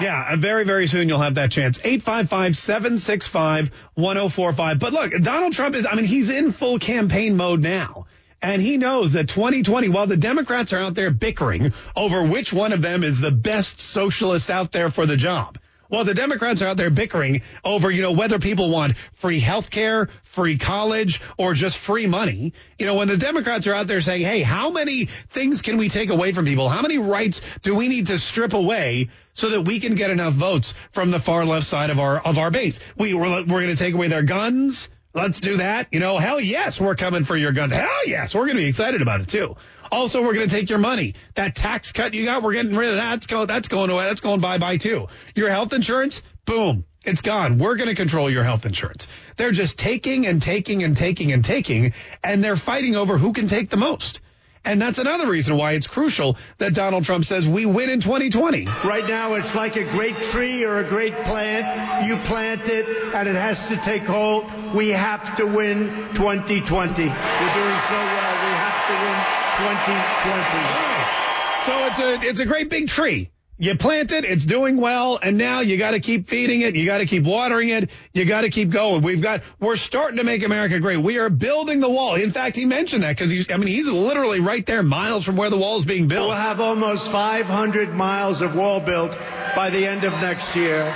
Yeah, 0.00 0.34
very, 0.36 0.64
very 0.64 0.86
soon 0.86 1.06
you'll 1.08 1.20
have 1.20 1.34
that 1.34 1.50
chance. 1.50 1.76
855-765-1045. 1.78 4.78
But 4.78 4.94
look, 4.94 5.12
Donald 5.20 5.52
Trump 5.52 5.76
is, 5.76 5.86
I 5.86 5.94
mean, 5.94 6.06
he's 6.06 6.30
in 6.30 6.50
full 6.50 6.78
campaign 6.78 7.36
mode 7.36 7.60
now. 7.60 8.06
And 8.40 8.60
he 8.60 8.78
knows 8.78 9.12
that 9.12 9.28
2020, 9.28 9.90
while 9.90 10.08
the 10.08 10.16
Democrats 10.16 10.72
are 10.72 10.80
out 10.80 10.94
there 10.94 11.10
bickering 11.10 11.72
over 11.94 12.24
which 12.24 12.52
one 12.52 12.72
of 12.72 12.82
them 12.82 13.04
is 13.04 13.20
the 13.20 13.30
best 13.30 13.80
socialist 13.80 14.50
out 14.50 14.72
there 14.72 14.90
for 14.90 15.06
the 15.06 15.16
job, 15.16 15.58
well, 15.92 16.04
the 16.04 16.14
Democrats 16.14 16.62
are 16.62 16.68
out 16.68 16.78
there 16.78 16.88
bickering 16.88 17.42
over, 17.62 17.90
you 17.90 18.00
know, 18.00 18.12
whether 18.12 18.38
people 18.38 18.70
want 18.70 18.96
free 19.12 19.40
health 19.40 19.70
care, 19.70 20.08
free 20.24 20.56
college, 20.56 21.20
or 21.36 21.52
just 21.52 21.76
free 21.76 22.06
money. 22.06 22.54
You 22.78 22.86
know, 22.86 22.94
when 22.94 23.08
the 23.08 23.18
Democrats 23.18 23.66
are 23.66 23.74
out 23.74 23.88
there 23.88 24.00
saying, 24.00 24.22
hey, 24.22 24.40
how 24.40 24.70
many 24.70 25.04
things 25.04 25.60
can 25.60 25.76
we 25.76 25.90
take 25.90 26.08
away 26.08 26.32
from 26.32 26.46
people? 26.46 26.70
How 26.70 26.80
many 26.80 26.96
rights 26.96 27.42
do 27.60 27.74
we 27.74 27.88
need 27.88 28.06
to 28.06 28.18
strip 28.18 28.54
away 28.54 29.10
so 29.34 29.50
that 29.50 29.60
we 29.60 29.80
can 29.80 29.94
get 29.94 30.10
enough 30.10 30.32
votes 30.32 30.72
from 30.92 31.10
the 31.10 31.20
far 31.20 31.44
left 31.44 31.66
side 31.66 31.90
of 31.90 32.00
our, 32.00 32.18
of 32.18 32.38
our 32.38 32.50
base? 32.50 32.80
We, 32.96 33.12
we're, 33.12 33.42
we're 33.42 33.44
going 33.44 33.66
to 33.66 33.76
take 33.76 33.92
away 33.92 34.08
their 34.08 34.22
guns. 34.22 34.88
Let's 35.14 35.40
do 35.40 35.58
that. 35.58 35.88
You 35.92 36.00
know, 36.00 36.16
hell 36.16 36.40
yes, 36.40 36.80
we're 36.80 36.96
coming 36.96 37.24
for 37.24 37.36
your 37.36 37.52
guns. 37.52 37.72
Hell 37.72 38.06
yes, 38.06 38.34
we're 38.34 38.46
going 38.46 38.56
to 38.56 38.62
be 38.62 38.68
excited 38.68 39.02
about 39.02 39.20
it 39.20 39.28
too. 39.28 39.56
Also, 39.92 40.22
we're 40.22 40.32
going 40.32 40.48
to 40.48 40.54
take 40.54 40.70
your 40.70 40.78
money. 40.78 41.14
That 41.34 41.54
tax 41.54 41.92
cut 41.92 42.14
you 42.14 42.24
got, 42.24 42.42
we're 42.42 42.54
getting 42.54 42.74
rid 42.74 42.88
of 42.88 42.96
that. 42.96 43.10
That's 43.10 43.26
going, 43.26 43.46
that's 43.46 43.68
going 43.68 43.90
away. 43.90 44.04
That's 44.04 44.22
going 44.22 44.40
bye 44.40 44.56
bye 44.56 44.78
too. 44.78 45.08
Your 45.34 45.50
health 45.50 45.74
insurance, 45.74 46.22
boom. 46.46 46.86
It's 47.04 47.20
gone. 47.20 47.58
We're 47.58 47.76
going 47.76 47.90
to 47.90 47.94
control 47.94 48.30
your 48.30 48.42
health 48.42 48.64
insurance. 48.64 49.06
They're 49.36 49.52
just 49.52 49.76
taking 49.76 50.26
and 50.26 50.40
taking 50.40 50.82
and 50.82 50.96
taking 50.96 51.32
and 51.32 51.44
taking, 51.44 51.92
and 52.24 52.42
they're 52.42 52.56
fighting 52.56 52.96
over 52.96 53.18
who 53.18 53.34
can 53.34 53.48
take 53.48 53.68
the 53.68 53.76
most. 53.76 54.20
And 54.64 54.80
that's 54.80 54.98
another 54.98 55.28
reason 55.28 55.58
why 55.58 55.72
it's 55.72 55.88
crucial 55.88 56.38
that 56.56 56.72
Donald 56.72 57.04
Trump 57.04 57.26
says 57.26 57.46
we 57.46 57.66
win 57.66 57.90
in 57.90 58.00
2020. 58.00 58.66
Right 58.84 59.06
now, 59.06 59.34
it's 59.34 59.54
like 59.54 59.76
a 59.76 59.84
great 59.90 60.16
tree 60.22 60.64
or 60.64 60.78
a 60.78 60.88
great 60.88 61.14
plant. 61.24 62.06
You 62.06 62.16
plant 62.18 62.66
it 62.68 62.86
and 63.12 63.28
it 63.28 63.34
has 63.34 63.68
to 63.68 63.76
take 63.76 64.04
hold. 64.04 64.46
We 64.72 64.90
have 64.90 65.36
to 65.36 65.46
win 65.46 65.88
2020. 66.14 66.62
We're 66.62 66.62
doing 66.62 66.62
so 66.62 67.08
well. 67.08 67.08
We 67.08 68.52
have 68.54 68.86
to 68.86 69.04
win 69.04 69.41
2020. 69.62 71.22
So 71.64 71.86
it's 71.86 72.00
a 72.00 72.28
it's 72.28 72.40
a 72.40 72.46
great 72.46 72.68
big 72.68 72.88
tree. 72.88 73.30
You 73.58 73.76
plant 73.76 74.10
it, 74.10 74.24
it's 74.24 74.44
doing 74.44 74.76
well, 74.78 75.20
and 75.22 75.38
now 75.38 75.60
you 75.60 75.76
got 75.76 75.92
to 75.92 76.00
keep 76.00 76.26
feeding 76.26 76.62
it. 76.62 76.74
You 76.74 76.84
got 76.84 76.98
to 76.98 77.06
keep 77.06 77.22
watering 77.22 77.68
it. 77.68 77.90
You 78.12 78.24
got 78.24 78.40
to 78.40 78.48
keep 78.48 78.70
going. 78.70 79.02
We've 79.02 79.20
got 79.20 79.42
we're 79.60 79.76
starting 79.76 80.16
to 80.16 80.24
make 80.24 80.42
America 80.42 80.80
great. 80.80 80.96
We 80.96 81.18
are 81.18 81.30
building 81.30 81.78
the 81.78 81.88
wall. 81.88 82.16
In 82.16 82.32
fact, 82.32 82.56
he 82.56 82.64
mentioned 82.66 83.04
that 83.04 83.16
because 83.16 83.30
I 83.50 83.56
mean 83.56 83.68
he's 83.68 83.86
literally 83.86 84.40
right 84.40 84.66
there, 84.66 84.82
miles 84.82 85.24
from 85.24 85.36
where 85.36 85.50
the 85.50 85.58
wall 85.58 85.78
is 85.78 85.84
being 85.84 86.08
built. 86.08 86.28
We'll 86.28 86.36
have 86.36 86.60
almost 86.60 87.12
500 87.12 87.94
miles 87.94 88.40
of 88.40 88.56
wall 88.56 88.80
built 88.80 89.16
by 89.54 89.70
the 89.70 89.86
end 89.86 90.02
of 90.02 90.12
next 90.14 90.56
year. 90.56 90.92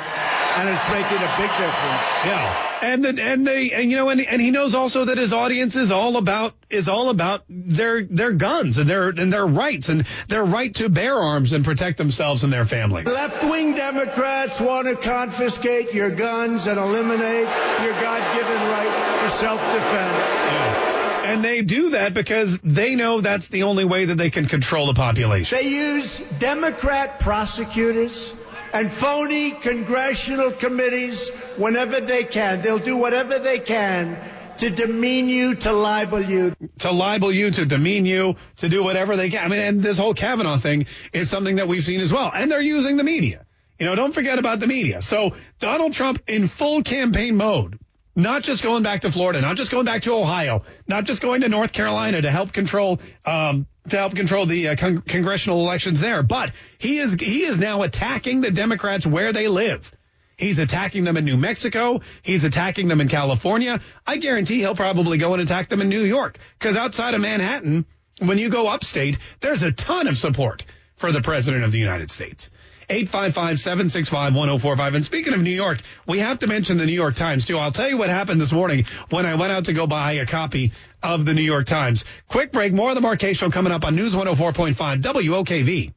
And 0.57 0.71
it's 0.71 0.89
making 0.89 1.19
a 1.19 1.33
big 1.37 1.51
difference. 1.51 2.07
Yeah. 2.25 2.63
And 2.83 3.05
the, 3.05 3.23
and 3.23 3.47
they 3.47 3.73
and 3.73 3.91
you 3.91 3.97
know 3.97 4.09
and 4.09 4.21
and 4.21 4.41
he 4.41 4.51
knows 4.51 4.75
also 4.75 5.05
that 5.07 5.19
his 5.19 5.33
audience 5.33 5.77
is 5.77 5.91
all 5.91 6.17
about 6.17 6.55
is 6.71 6.89
all 6.89 7.11
about 7.11 7.45
their 7.49 8.03
their 8.05 8.33
guns 8.33 8.79
and 8.79 8.89
their 8.89 9.09
and 9.09 9.33
their 9.33 9.47
rights 9.47 9.89
and 9.89 10.07
their 10.29 10.45
right 10.45 10.75
to 10.77 10.89
bear 10.89 11.15
arms 11.15 11.53
and 11.53 11.65
protect 11.65 11.99
themselves 11.99 12.43
and 12.43 12.53
their 12.53 12.65
families. 12.65 13.07
Left 13.07 13.45
wing 13.45 13.75
Democrats 13.75 14.61
want 14.61 14.89
to 14.89 14.97
confiscate 14.97 15.93
your 15.93 16.11
guns 16.11 16.67
and 16.67 16.79
eliminate 16.79 17.49
your 17.83 17.93
God 18.01 18.37
given 18.37 18.57
right 18.69 19.21
for 19.23 19.31
self 19.37 19.61
defense. 19.61 20.29
Yeah. 20.31 20.93
And 21.27 21.45
they 21.45 21.63
do 21.63 21.91
that 21.91 22.15
because 22.15 22.59
they 22.61 22.95
know 22.95 23.21
that's 23.21 23.49
the 23.49 23.65
only 23.65 23.85
way 23.85 24.05
that 24.07 24.17
they 24.17 24.31
can 24.31 24.47
control 24.47 24.87
the 24.87 24.95
population. 24.95 25.59
They 25.59 25.69
use 25.69 26.19
Democrat 26.39 27.19
prosecutors 27.19 28.33
and 28.73 28.93
phony 28.93 29.53
congressional 29.53 30.53
committees 30.53 31.29
whenever 31.57 32.01
they 32.01 32.25
can. 32.25 32.63
They'll 32.63 32.79
do 32.79 32.97
whatever 32.97 33.39
they 33.39 33.59
can 33.59 34.19
to 34.59 34.71
demean 34.71 35.29
you, 35.29 35.55
to 35.55 35.73
libel 35.73 36.23
you. 36.23 36.55
To 36.79 36.91
libel 36.91 37.33
you, 37.33 37.51
to 37.51 37.67
demean 37.67 38.07
you, 38.07 38.37
to 38.57 38.69
do 38.69 38.83
whatever 38.83 39.17
they 39.17 39.29
can. 39.29 39.45
I 39.45 39.49
mean, 39.49 39.61
and 39.61 39.83
this 39.83 39.99
whole 39.99 40.15
Kavanaugh 40.15 40.59
thing 40.59 40.87
is 41.13 41.29
something 41.29 41.57
that 41.57 41.69
we've 41.69 41.85
seen 41.85 42.01
as 42.01 42.13
well. 42.13 42.31
And 42.35 42.51
they're 42.51 42.61
using 42.61 42.97
the 42.97 43.05
media. 43.05 43.45
You 43.79 43.87
know, 43.87 43.95
don't 43.95 44.13
forget 44.13 44.39
about 44.39 44.61
the 44.61 44.67
media. 44.67 45.03
So 45.03 45.35
Donald 45.59 45.93
Trump 45.93 46.23
in 46.27 46.49
full 46.49 46.83
campaign 46.83 47.37
mode, 47.37 47.79
not 48.17 48.43
just 48.43 48.63
going 48.63 48.83
back 48.83 49.03
to 49.03 49.13
Florida, 49.13 49.43
not 49.43 49.57
just 49.57 49.71
going 49.71 49.85
back 49.85 50.03
to 50.03 50.15
Ohio, 50.15 50.65
not 50.89 51.05
just 51.05 51.21
going 51.21 51.43
to 51.43 51.49
North 51.49 51.73
Carolina 51.73 52.23
to 52.23 52.31
help 52.31 52.53
control, 52.53 52.99
um, 53.27 53.67
to 53.91 53.99
help 53.99 54.15
control 54.15 54.47
the 54.47 54.69
uh, 54.69 54.77
con- 54.77 55.03
congressional 55.03 55.61
elections 55.61 56.01
there, 56.01 56.23
but 56.23 56.51
he 56.79 56.99
is 56.99 57.13
he 57.13 57.45
is 57.45 57.59
now 57.59 57.83
attacking 57.83 58.41
the 58.41 58.51
Democrats 58.51 59.07
where 59.07 59.33
they 59.33 59.49
live. 59.49 59.93
He's 60.39 60.59
attacking 60.59 61.05
them 61.05 61.17
in 61.17 61.25
New 61.25 61.37
Mexico. 61.37 62.01
He's 62.23 62.45
attacking 62.45 62.89
them 62.89 63.01
in 63.01 63.09
California. 63.09 63.81
I 64.07 64.17
guarantee 64.17 64.59
he'll 64.59 64.75
probably 64.75 65.19
go 65.19 65.33
and 65.33 65.43
attack 65.43 65.69
them 65.69 65.81
in 65.81 65.89
New 65.89 66.03
York 66.03 66.39
because 66.59 66.77
outside 66.77 67.15
of 67.15 67.21
Manhattan, 67.21 67.87
when 68.21 68.39
you 68.39 68.49
go 68.49 68.67
upstate, 68.67 69.19
there's 69.41 69.63
a 69.63 69.73
ton 69.73 70.09
of 70.09 70.19
support 70.19 70.65
for 70.97 71.13
the 71.13 71.21
president 71.21 71.65
of 71.65 71.73
the 71.73 71.79
United 71.79 72.11
States. 72.11 72.51
855-765-1045. 72.89 74.95
And 74.95 75.05
speaking 75.05 75.35
of 75.35 75.41
New 75.41 75.51
York, 75.51 75.79
we 76.07 76.21
have 76.21 76.39
to 76.41 76.47
mention 76.47 76.79
the 76.79 76.87
New 76.87 76.93
York 76.93 77.15
Times 77.15 77.45
too. 77.45 77.59
I'll 77.59 77.73
tell 77.73 77.89
you 77.89 77.99
what 77.99 78.11
happened 78.11 78.41
this 78.41 78.53
morning 78.53 78.87
when 79.11 79.27
I 79.27 79.35
went 79.35 79.53
out 79.53 79.67
to 79.67 79.73
go 79.73 79.87
buy 79.87 80.13
a 80.13 80.27
copy 80.27 80.73
of 81.03 81.27
the 81.27 81.35
New 81.35 81.43
York 81.43 81.67
Times. 81.67 82.05
Quick 82.29 82.53
break. 82.53 82.73
More 82.73 82.91
of 82.91 82.95
the 82.95 83.01
Mark 83.01 83.19
Kaye 83.19 83.33
Show 83.33 83.51
coming 83.51 83.73
up 83.73 83.85
on 83.85 83.97
News 83.97 84.15
104.5 84.15 85.03
WOKV. 85.03 85.93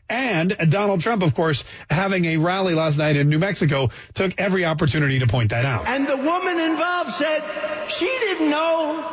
And 0.10 0.56
Donald 0.70 1.02
Trump, 1.02 1.22
of 1.22 1.36
course, 1.36 1.64
having 1.90 2.26
a 2.26 2.38
rally 2.38 2.74
last 2.74 2.98
night 2.98 3.16
in 3.16 3.30
New 3.30 3.38
Mexico, 3.38 3.92
took 4.16 4.34
every 4.40 4.66
opportunity 4.66 5.20
to 5.20 5.28
point 5.28 5.52
that 5.52 5.66
out. 5.66 5.86
And 5.86 6.08
the 6.08 6.18
woman 6.18 6.60
involved 6.60 7.12
said 7.12 7.44
she 7.90 8.08
didn't 8.08 8.50
know 8.50 9.06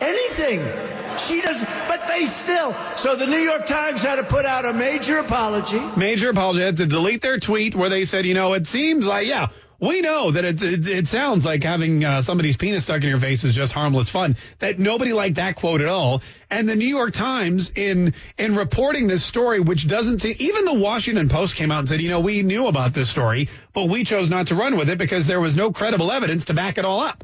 anything. 0.00 0.99
She 1.30 1.40
doesn't, 1.40 1.68
but 1.86 2.08
they 2.08 2.26
still. 2.26 2.74
So 2.96 3.14
the 3.14 3.26
New 3.26 3.38
York 3.38 3.64
Times 3.66 4.02
had 4.02 4.16
to 4.16 4.24
put 4.24 4.44
out 4.44 4.64
a 4.64 4.72
major 4.72 5.18
apology. 5.18 5.78
Major 5.96 6.30
apology. 6.30 6.60
Had 6.60 6.78
to 6.78 6.86
delete 6.86 7.22
their 7.22 7.38
tweet 7.38 7.76
where 7.76 7.88
they 7.88 8.04
said, 8.04 8.26
you 8.26 8.34
know, 8.34 8.54
it 8.54 8.66
seems 8.66 9.06
like, 9.06 9.28
yeah, 9.28 9.50
we 9.78 10.00
know 10.00 10.32
that 10.32 10.44
it, 10.44 10.60
it, 10.60 10.88
it 10.88 11.06
sounds 11.06 11.46
like 11.46 11.62
having 11.62 12.04
uh, 12.04 12.20
somebody's 12.20 12.56
penis 12.56 12.82
stuck 12.82 13.04
in 13.04 13.08
your 13.08 13.20
face 13.20 13.44
is 13.44 13.54
just 13.54 13.72
harmless 13.72 14.08
fun. 14.08 14.34
That 14.58 14.80
nobody 14.80 15.12
liked 15.12 15.36
that 15.36 15.54
quote 15.54 15.80
at 15.80 15.86
all. 15.86 16.20
And 16.50 16.68
the 16.68 16.74
New 16.74 16.88
York 16.88 17.12
Times, 17.12 17.70
in 17.76 18.12
in 18.36 18.56
reporting 18.56 19.06
this 19.06 19.24
story, 19.24 19.60
which 19.60 19.86
doesn't 19.86 20.18
seem, 20.18 20.34
even 20.40 20.64
the 20.64 20.74
Washington 20.74 21.28
Post 21.28 21.54
came 21.54 21.70
out 21.70 21.78
and 21.78 21.88
said, 21.88 22.00
you 22.00 22.10
know, 22.10 22.18
we 22.18 22.42
knew 22.42 22.66
about 22.66 22.92
this 22.92 23.08
story, 23.08 23.48
but 23.72 23.88
we 23.88 24.02
chose 24.02 24.28
not 24.28 24.48
to 24.48 24.56
run 24.56 24.76
with 24.76 24.90
it 24.90 24.98
because 24.98 25.28
there 25.28 25.40
was 25.40 25.54
no 25.54 25.70
credible 25.70 26.10
evidence 26.10 26.46
to 26.46 26.54
back 26.54 26.76
it 26.76 26.84
all 26.84 26.98
up. 26.98 27.22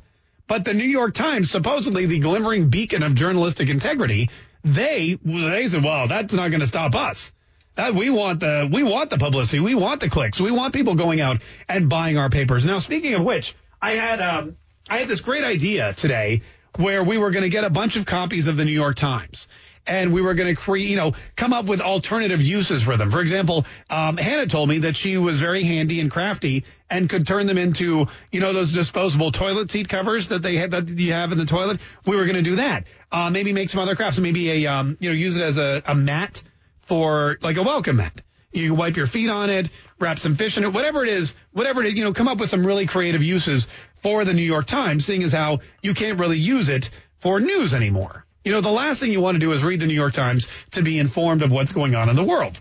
But 0.48 0.64
the 0.64 0.74
New 0.74 0.84
York 0.84 1.14
Times, 1.14 1.50
supposedly 1.50 2.06
the 2.06 2.18
glimmering 2.18 2.68
beacon 2.68 3.02
of 3.02 3.14
journalistic 3.14 3.68
integrity, 3.68 4.30
they 4.62 5.18
they 5.24 5.68
said, 5.68 5.82
"Well, 5.82 6.08
that's 6.08 6.34
not 6.34 6.50
going 6.50 6.60
to 6.60 6.66
stop 6.66 6.94
us. 6.94 7.32
That 7.74 7.94
we 7.94 8.10
want 8.10 8.40
the 8.40 8.68
we 8.72 8.82
want 8.82 9.10
the 9.10 9.18
publicity, 9.18 9.60
we 9.60 9.74
want 9.74 10.00
the 10.00 10.08
clicks, 10.08 10.40
we 10.40 10.50
want 10.50 10.74
people 10.74 10.94
going 10.94 11.20
out 11.20 11.40
and 11.68 11.88
buying 11.88 12.16
our 12.16 12.30
papers." 12.30 12.64
Now, 12.64 12.78
speaking 12.78 13.14
of 13.14 13.22
which, 13.22 13.54
I 13.82 13.92
had 13.92 14.20
um, 14.20 14.56
I 14.88 14.98
had 14.98 15.08
this 15.08 15.20
great 15.20 15.44
idea 15.44 15.92
today 15.94 16.42
where 16.76 17.02
we 17.02 17.18
were 17.18 17.30
going 17.30 17.42
to 17.42 17.48
get 17.48 17.64
a 17.64 17.70
bunch 17.70 17.96
of 17.96 18.06
copies 18.06 18.48
of 18.48 18.56
the 18.56 18.64
New 18.64 18.72
York 18.72 18.96
Times 18.96 19.48
and 19.86 20.12
we 20.12 20.22
were 20.22 20.34
going 20.34 20.54
to 20.54 20.60
create, 20.60 20.88
you 20.88 20.96
know, 20.96 21.12
come 21.36 21.52
up 21.52 21.66
with 21.66 21.80
alternative 21.80 22.42
uses 22.42 22.82
for 22.82 22.96
them. 22.96 23.10
For 23.10 23.20
example, 23.20 23.66
um, 23.88 24.16
Hannah 24.16 24.46
told 24.46 24.68
me 24.68 24.78
that 24.78 24.96
she 24.96 25.16
was 25.18 25.38
very 25.40 25.62
handy 25.62 26.00
and 26.00 26.10
crafty 26.10 26.64
and 26.90 27.08
could 27.08 27.26
turn 27.26 27.46
them 27.46 27.58
into, 27.58 28.06
you 28.32 28.40
know, 28.40 28.52
those 28.52 28.72
disposable 28.72 29.32
toilet 29.32 29.70
seat 29.70 29.88
covers 29.88 30.28
that 30.28 30.42
they 30.42 30.56
have 30.56 30.70
that 30.72 30.88
you 30.88 31.12
have 31.12 31.32
in 31.32 31.38
the 31.38 31.46
toilet. 31.46 31.80
We 32.06 32.16
were 32.16 32.24
going 32.24 32.36
to 32.36 32.42
do 32.42 32.56
that. 32.56 32.84
Uh, 33.10 33.30
maybe 33.30 33.52
make 33.52 33.70
some 33.70 33.80
other 33.80 33.96
crafts. 33.96 34.18
Maybe 34.18 34.64
a, 34.64 34.72
um, 34.72 34.96
you 35.00 35.08
know, 35.08 35.14
use 35.14 35.36
it 35.36 35.42
as 35.42 35.58
a, 35.58 35.82
a 35.86 35.94
mat 35.94 36.42
for 36.82 37.38
like 37.40 37.56
a 37.56 37.62
welcome 37.62 37.96
mat. 37.96 38.20
You 38.52 38.70
can 38.70 38.76
wipe 38.78 38.96
your 38.96 39.06
feet 39.06 39.28
on 39.28 39.50
it, 39.50 39.68
wrap 39.98 40.18
some 40.18 40.34
fish 40.34 40.56
in 40.56 40.64
it, 40.64 40.72
whatever 40.72 41.02
it 41.04 41.10
is, 41.10 41.34
whatever 41.52 41.82
it 41.82 41.88
is, 41.88 41.94
you 41.94 42.04
know, 42.04 42.14
come 42.14 42.28
up 42.28 42.38
with 42.38 42.48
some 42.48 42.66
really 42.66 42.86
creative 42.86 43.22
uses 43.22 43.66
for 44.00 44.24
the 44.24 44.32
New 44.32 44.42
York 44.42 44.66
Times, 44.66 45.04
seeing 45.04 45.22
as 45.22 45.32
how 45.32 45.58
you 45.82 45.92
can't 45.92 46.18
really 46.18 46.38
use 46.38 46.68
it 46.68 46.88
for 47.18 47.38
news 47.38 47.74
anymore. 47.74 48.25
You 48.46 48.52
know, 48.52 48.60
the 48.60 48.70
last 48.70 49.00
thing 49.00 49.10
you 49.10 49.20
want 49.20 49.34
to 49.34 49.40
do 49.40 49.50
is 49.50 49.64
read 49.64 49.80
the 49.80 49.88
New 49.88 49.94
York 49.94 50.12
Times 50.12 50.46
to 50.70 50.82
be 50.82 51.00
informed 51.00 51.42
of 51.42 51.50
what's 51.50 51.72
going 51.72 51.96
on 51.96 52.08
in 52.08 52.14
the 52.14 52.22
world. 52.22 52.60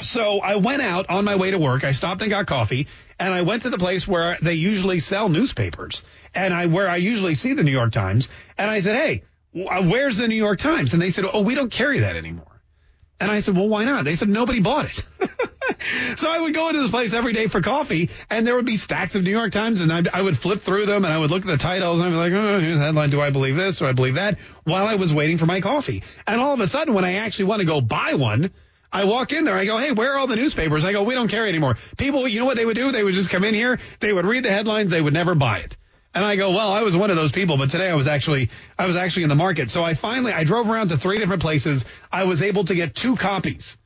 So 0.00 0.38
I 0.38 0.54
went 0.54 0.80
out 0.80 1.10
on 1.10 1.24
my 1.24 1.34
way 1.34 1.50
to 1.50 1.58
work. 1.58 1.82
I 1.82 1.90
stopped 1.90 2.22
and 2.22 2.30
got 2.30 2.46
coffee, 2.46 2.86
and 3.18 3.34
I 3.34 3.42
went 3.42 3.62
to 3.62 3.70
the 3.70 3.78
place 3.78 4.06
where 4.06 4.36
they 4.40 4.54
usually 4.54 5.00
sell 5.00 5.28
newspapers, 5.28 6.04
and 6.36 6.54
I 6.54 6.66
where 6.66 6.88
I 6.88 6.98
usually 6.98 7.34
see 7.34 7.52
the 7.52 7.64
New 7.64 7.72
York 7.72 7.90
Times. 7.90 8.28
And 8.56 8.70
I 8.70 8.78
said, 8.78 8.94
"Hey, 8.94 9.24
where's 9.52 10.18
the 10.18 10.28
New 10.28 10.36
York 10.36 10.60
Times?" 10.60 10.92
And 10.92 11.02
they 11.02 11.10
said, 11.10 11.24
"Oh, 11.32 11.40
we 11.40 11.56
don't 11.56 11.72
carry 11.72 11.98
that 11.98 12.14
anymore." 12.14 12.57
And 13.20 13.30
I 13.30 13.40
said, 13.40 13.56
"Well, 13.56 13.68
why 13.68 13.84
not?" 13.84 14.04
They 14.04 14.16
said, 14.16 14.28
"Nobody 14.28 14.60
bought 14.60 14.86
it." 14.86 15.04
so 16.18 16.30
I 16.30 16.38
would 16.38 16.54
go 16.54 16.68
into 16.68 16.82
this 16.82 16.90
place 16.90 17.12
every 17.12 17.32
day 17.32 17.48
for 17.48 17.60
coffee, 17.60 18.10
and 18.30 18.46
there 18.46 18.54
would 18.54 18.64
be 18.64 18.76
stacks 18.76 19.14
of 19.16 19.22
New 19.24 19.30
York 19.30 19.50
Times, 19.52 19.80
and 19.80 19.92
I, 19.92 20.02
I 20.12 20.22
would 20.22 20.38
flip 20.38 20.60
through 20.60 20.86
them, 20.86 21.04
and 21.04 21.12
I 21.12 21.18
would 21.18 21.30
look 21.30 21.42
at 21.42 21.48
the 21.48 21.56
titles, 21.56 22.00
and 22.00 22.08
I'd 22.08 22.10
be 22.10 22.16
like, 22.16 22.32
"Oh, 22.32 22.78
headline. 22.78 23.10
Do 23.10 23.20
I 23.20 23.30
believe 23.30 23.56
this? 23.56 23.78
Do 23.78 23.86
I 23.86 23.92
believe 23.92 24.14
that?" 24.14 24.38
While 24.64 24.86
I 24.86 24.94
was 24.94 25.12
waiting 25.12 25.38
for 25.38 25.46
my 25.46 25.60
coffee, 25.60 26.02
and 26.26 26.40
all 26.40 26.54
of 26.54 26.60
a 26.60 26.68
sudden, 26.68 26.94
when 26.94 27.04
I 27.04 27.14
actually 27.14 27.46
want 27.46 27.60
to 27.60 27.66
go 27.66 27.80
buy 27.80 28.14
one. 28.14 28.50
I 28.90 29.04
walk 29.04 29.34
in 29.34 29.44
there. 29.44 29.54
I 29.54 29.66
go, 29.66 29.76
hey, 29.76 29.92
where 29.92 30.14
are 30.14 30.18
all 30.18 30.26
the 30.26 30.36
newspapers? 30.36 30.82
I 30.84 30.92
go, 30.92 31.02
we 31.02 31.12
don't 31.12 31.28
carry 31.28 31.50
anymore. 31.50 31.76
People, 31.98 32.26
you 32.26 32.40
know 32.40 32.46
what 32.46 32.56
they 32.56 32.64
would 32.64 32.74
do? 32.74 32.90
They 32.90 33.04
would 33.04 33.12
just 33.12 33.28
come 33.28 33.44
in 33.44 33.54
here. 33.54 33.78
They 34.00 34.12
would 34.14 34.24
read 34.24 34.44
the 34.44 34.50
headlines. 34.50 34.90
They 34.90 35.02
would 35.02 35.12
never 35.12 35.34
buy 35.34 35.58
it. 35.58 35.76
And 36.18 36.26
I 36.26 36.34
go, 36.34 36.50
well, 36.50 36.72
I 36.72 36.82
was 36.82 36.96
one 36.96 37.10
of 37.10 37.16
those 37.16 37.30
people, 37.30 37.58
but 37.58 37.70
today 37.70 37.88
I 37.88 37.94
was 37.94 38.08
actually, 38.08 38.50
I 38.76 38.86
was 38.86 38.96
actually 38.96 39.22
in 39.22 39.28
the 39.28 39.36
market. 39.36 39.70
So 39.70 39.84
I 39.84 39.94
finally, 39.94 40.32
I 40.32 40.42
drove 40.42 40.68
around 40.68 40.88
to 40.88 40.98
three 40.98 41.20
different 41.20 41.42
places. 41.42 41.84
I 42.10 42.24
was 42.24 42.42
able 42.42 42.64
to 42.64 42.74
get 42.74 42.96
two 42.96 43.14
copies, 43.14 43.78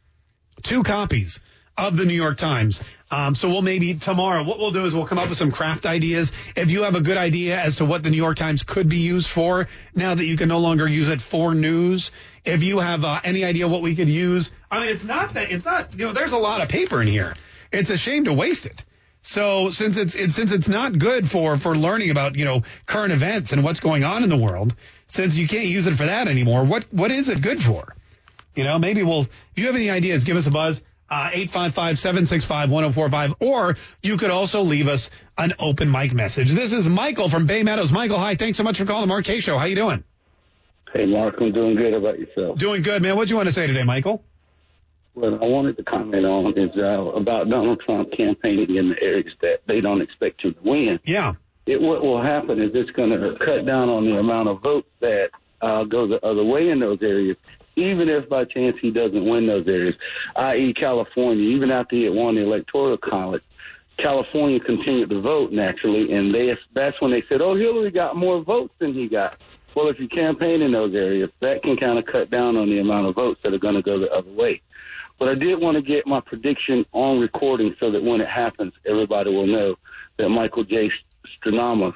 two 0.62 0.82
copies 0.82 1.40
of 1.76 1.98
the 1.98 2.06
New 2.06 2.14
York 2.14 2.38
Times. 2.38 2.80
Um, 3.10 3.34
so 3.34 3.50
we'll 3.50 3.60
maybe 3.60 3.92
tomorrow, 3.92 4.44
what 4.44 4.58
we'll 4.58 4.70
do 4.70 4.86
is 4.86 4.94
we'll 4.94 5.06
come 5.06 5.18
up 5.18 5.28
with 5.28 5.36
some 5.36 5.52
craft 5.52 5.84
ideas. 5.84 6.32
If 6.56 6.70
you 6.70 6.84
have 6.84 6.94
a 6.94 7.02
good 7.02 7.18
idea 7.18 7.60
as 7.60 7.76
to 7.76 7.84
what 7.84 8.02
the 8.02 8.08
New 8.08 8.16
York 8.16 8.38
Times 8.38 8.62
could 8.62 8.88
be 8.88 8.96
used 8.96 9.28
for 9.28 9.68
now 9.94 10.14
that 10.14 10.24
you 10.24 10.38
can 10.38 10.48
no 10.48 10.60
longer 10.60 10.88
use 10.88 11.10
it 11.10 11.20
for 11.20 11.54
news, 11.54 12.12
if 12.46 12.62
you 12.62 12.78
have 12.78 13.04
uh, 13.04 13.20
any 13.24 13.44
idea 13.44 13.68
what 13.68 13.82
we 13.82 13.94
could 13.94 14.08
use, 14.08 14.50
I 14.70 14.80
mean, 14.80 14.88
it's 14.88 15.04
not 15.04 15.34
that, 15.34 15.52
it's 15.52 15.66
not, 15.66 15.92
you 15.92 16.06
know, 16.06 16.12
there's 16.14 16.32
a 16.32 16.38
lot 16.38 16.62
of 16.62 16.70
paper 16.70 17.02
in 17.02 17.08
here. 17.08 17.34
It's 17.70 17.90
a 17.90 17.98
shame 17.98 18.24
to 18.24 18.32
waste 18.32 18.64
it. 18.64 18.86
So 19.22 19.70
since 19.70 19.96
it's, 19.96 20.16
it's 20.16 20.34
since 20.34 20.50
it's 20.50 20.66
not 20.68 20.98
good 20.98 21.30
for 21.30 21.56
for 21.56 21.76
learning 21.76 22.10
about 22.10 22.34
you 22.36 22.44
know 22.44 22.62
current 22.86 23.12
events 23.12 23.52
and 23.52 23.62
what's 23.62 23.78
going 23.80 24.02
on 24.04 24.24
in 24.24 24.28
the 24.28 24.36
world, 24.36 24.74
since 25.06 25.36
you 25.36 25.46
can't 25.46 25.68
use 25.68 25.86
it 25.86 25.94
for 25.94 26.06
that 26.06 26.26
anymore, 26.28 26.64
what 26.64 26.84
what 26.92 27.12
is 27.12 27.28
it 27.28 27.40
good 27.40 27.62
for? 27.62 27.94
You 28.54 28.64
know, 28.64 28.78
maybe 28.78 29.02
we'll 29.04 29.22
if 29.22 29.56
you 29.56 29.66
have 29.66 29.76
any 29.76 29.90
ideas, 29.90 30.24
give 30.24 30.36
us 30.36 30.46
a 30.46 30.50
buzz. 30.50 30.82
Uh, 31.10 31.28
855-765-1045, 31.28 33.34
or 33.40 33.76
you 34.02 34.16
could 34.16 34.30
also 34.30 34.62
leave 34.62 34.88
us 34.88 35.10
an 35.36 35.52
open 35.58 35.90
mic 35.90 36.14
message. 36.14 36.50
This 36.50 36.72
is 36.72 36.88
Michael 36.88 37.28
from 37.28 37.44
Bay 37.44 37.62
Meadows. 37.62 37.92
Michael, 37.92 38.16
hi. 38.16 38.36
Thanks 38.36 38.56
so 38.56 38.64
much 38.64 38.78
for 38.78 38.86
calling 38.86 39.02
the 39.02 39.08
Mark 39.08 39.26
Kaye 39.26 39.40
Show. 39.40 39.58
How 39.58 39.66
you 39.66 39.74
doing? 39.74 40.04
Hey, 40.94 41.04
Mark, 41.04 41.34
I'm 41.38 41.52
doing 41.52 41.76
good. 41.76 41.92
How 41.92 41.98
about 41.98 42.18
yourself? 42.18 42.56
Doing 42.56 42.80
good, 42.80 43.02
man. 43.02 43.14
What 43.14 43.28
do 43.28 43.32
you 43.32 43.36
want 43.36 43.50
to 43.50 43.54
say 43.54 43.66
today, 43.66 43.84
Michael? 43.84 44.24
What 45.14 45.34
I 45.42 45.46
wanted 45.46 45.76
to 45.76 45.82
comment 45.82 46.24
on 46.24 46.58
is 46.58 46.70
uh, 46.76 47.02
about 47.12 47.50
Donald 47.50 47.80
Trump 47.84 48.12
campaigning 48.16 48.76
in 48.76 48.88
the 48.90 49.02
areas 49.02 49.32
that 49.42 49.60
they 49.66 49.80
don't 49.80 50.00
expect 50.00 50.42
him 50.42 50.54
to 50.54 50.60
win. 50.62 51.00
Yeah. 51.04 51.34
It, 51.66 51.80
what 51.80 52.02
will 52.02 52.22
happen 52.22 52.60
is 52.60 52.70
it's 52.74 52.90
going 52.90 53.10
to 53.10 53.36
cut 53.44 53.66
down 53.66 53.88
on 53.88 54.06
the 54.06 54.16
amount 54.16 54.48
of 54.48 54.62
votes 54.62 54.88
that 55.00 55.30
uh, 55.60 55.84
go 55.84 56.08
the 56.08 56.24
other 56.24 56.42
way 56.42 56.70
in 56.70 56.80
those 56.80 56.98
areas, 57.02 57.36
even 57.76 58.08
if 58.08 58.28
by 58.28 58.44
chance 58.44 58.76
he 58.80 58.90
doesn't 58.90 59.24
win 59.24 59.46
those 59.46 59.68
areas, 59.68 59.94
i.e. 60.36 60.74
California, 60.74 61.56
even 61.56 61.70
after 61.70 61.94
he 61.94 62.04
had 62.04 62.14
won 62.14 62.34
the 62.34 62.42
electoral 62.42 62.96
college. 62.96 63.42
California 63.98 64.58
continued 64.58 65.10
to 65.10 65.20
vote 65.20 65.52
naturally, 65.52 66.12
and 66.12 66.34
they 66.34 66.56
that's 66.72 67.00
when 67.00 67.10
they 67.10 67.22
said, 67.28 67.40
"Oh, 67.40 67.54
Hillary 67.54 67.90
got 67.90 68.16
more 68.16 68.42
votes 68.42 68.72
than 68.78 68.94
he 68.94 69.06
got." 69.06 69.38
Well, 69.76 69.88
if 69.88 70.00
you 70.00 70.08
campaign 70.08 70.62
in 70.62 70.72
those 70.72 70.94
areas, 70.94 71.30
that 71.40 71.62
can 71.62 71.76
kind 71.76 71.98
of 71.98 72.06
cut 72.06 72.30
down 72.30 72.56
on 72.56 72.68
the 72.68 72.78
amount 72.78 73.06
of 73.06 73.14
votes 73.14 73.40
that 73.42 73.54
are 73.54 73.58
going 73.58 73.74
to 73.74 73.82
go 73.82 73.98
the 73.98 74.10
other 74.10 74.30
way. 74.30 74.60
But 75.22 75.28
I 75.28 75.34
did 75.36 75.60
want 75.60 75.76
to 75.76 75.82
get 75.82 76.04
my 76.04 76.18
prediction 76.18 76.84
on 76.90 77.20
recording 77.20 77.76
so 77.78 77.92
that 77.92 78.02
when 78.02 78.20
it 78.20 78.26
happens, 78.26 78.72
everybody 78.84 79.30
will 79.30 79.46
know 79.46 79.76
that 80.18 80.28
Michael 80.28 80.64
J. 80.64 80.90
Stranama 81.38 81.92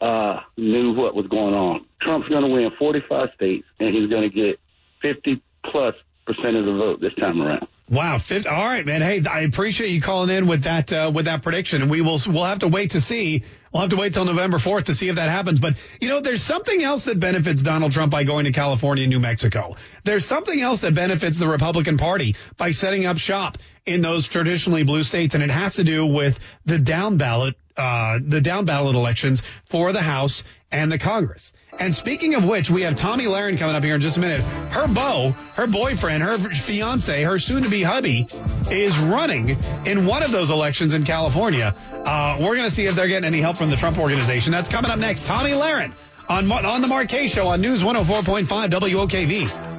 uh, 0.00 0.40
knew 0.56 0.92
what 0.92 1.14
was 1.14 1.28
going 1.28 1.54
on. 1.54 1.86
Trump's 2.02 2.28
going 2.28 2.42
to 2.42 2.48
win 2.48 2.72
45 2.76 3.28
states, 3.36 3.64
and 3.78 3.94
he's 3.94 4.10
going 4.10 4.28
to 4.28 4.34
get 4.34 4.58
50 5.00 5.40
plus 5.70 5.94
percent 6.26 6.56
of 6.56 6.64
the 6.66 6.72
vote 6.72 7.00
this 7.00 7.14
time 7.14 7.40
around. 7.40 7.68
Wow. 7.88 8.18
Fifth, 8.18 8.48
all 8.48 8.66
right, 8.66 8.84
man. 8.84 9.00
Hey, 9.00 9.22
I 9.30 9.42
appreciate 9.42 9.90
you 9.90 10.00
calling 10.00 10.36
in 10.36 10.48
with 10.48 10.64
that 10.64 10.92
uh, 10.92 11.12
with 11.14 11.26
that 11.26 11.44
prediction, 11.44 11.82
and 11.82 11.90
we 11.90 12.00
will 12.00 12.18
we'll 12.26 12.46
have 12.46 12.58
to 12.58 12.68
wait 12.68 12.90
to 12.90 13.00
see. 13.00 13.44
We'll 13.76 13.82
have 13.82 13.90
to 13.90 13.96
wait 13.96 14.14
till 14.14 14.24
November 14.24 14.58
fourth 14.58 14.86
to 14.86 14.94
see 14.94 15.10
if 15.10 15.16
that 15.16 15.28
happens. 15.28 15.60
But 15.60 15.74
you 16.00 16.08
know, 16.08 16.20
there's 16.20 16.42
something 16.42 16.82
else 16.82 17.04
that 17.04 17.20
benefits 17.20 17.60
Donald 17.60 17.92
Trump 17.92 18.10
by 18.10 18.24
going 18.24 18.46
to 18.46 18.52
California 18.52 19.04
and 19.04 19.12
New 19.12 19.20
Mexico. 19.20 19.76
There's 20.02 20.24
something 20.24 20.58
else 20.58 20.80
that 20.80 20.94
benefits 20.94 21.38
the 21.38 21.46
Republican 21.46 21.98
Party 21.98 22.36
by 22.56 22.70
setting 22.70 23.04
up 23.04 23.18
shop 23.18 23.58
in 23.84 24.00
those 24.00 24.26
traditionally 24.26 24.82
blue 24.82 25.04
states, 25.04 25.34
and 25.34 25.44
it 25.44 25.50
has 25.50 25.74
to 25.74 25.84
do 25.84 26.06
with 26.06 26.38
the 26.64 26.78
down 26.78 27.18
ballot 27.18 27.54
uh, 27.76 28.18
the 28.22 28.40
down 28.40 28.64
ballot 28.64 28.94
elections 28.94 29.42
for 29.66 29.92
the 29.92 30.02
House 30.02 30.42
and 30.72 30.90
the 30.90 30.98
Congress. 30.98 31.52
And 31.78 31.94
speaking 31.94 32.34
of 32.34 32.44
which, 32.44 32.70
we 32.70 32.82
have 32.82 32.96
Tomi 32.96 33.26
Lahren 33.26 33.58
coming 33.58 33.76
up 33.76 33.84
here 33.84 33.94
in 33.94 34.00
just 34.00 34.16
a 34.16 34.20
minute. 34.20 34.40
Her 34.40 34.88
beau, 34.88 35.32
her 35.54 35.66
boyfriend, 35.66 36.22
her 36.22 36.38
fiance, 36.38 37.22
her 37.22 37.38
soon-to-be 37.38 37.82
hubby 37.82 38.26
is 38.70 38.96
running 38.98 39.58
in 39.84 40.06
one 40.06 40.22
of 40.22 40.32
those 40.32 40.50
elections 40.50 40.94
in 40.94 41.04
California. 41.04 41.74
Uh, 41.92 42.38
we're 42.40 42.56
going 42.56 42.68
to 42.68 42.74
see 42.74 42.86
if 42.86 42.94
they're 42.94 43.08
getting 43.08 43.26
any 43.26 43.40
help 43.40 43.56
from 43.56 43.70
the 43.70 43.76
Trump 43.76 43.98
organization. 43.98 44.52
That's 44.52 44.68
coming 44.68 44.90
up 44.90 44.98
next. 44.98 45.26
Tomi 45.26 45.50
Lahren 45.50 45.92
on 46.28 46.50
on 46.50 46.80
the 46.80 47.06
Kaye 47.08 47.28
Show 47.28 47.46
on 47.48 47.60
News 47.60 47.82
104.5 47.82 48.46
WOKV. 48.70 49.75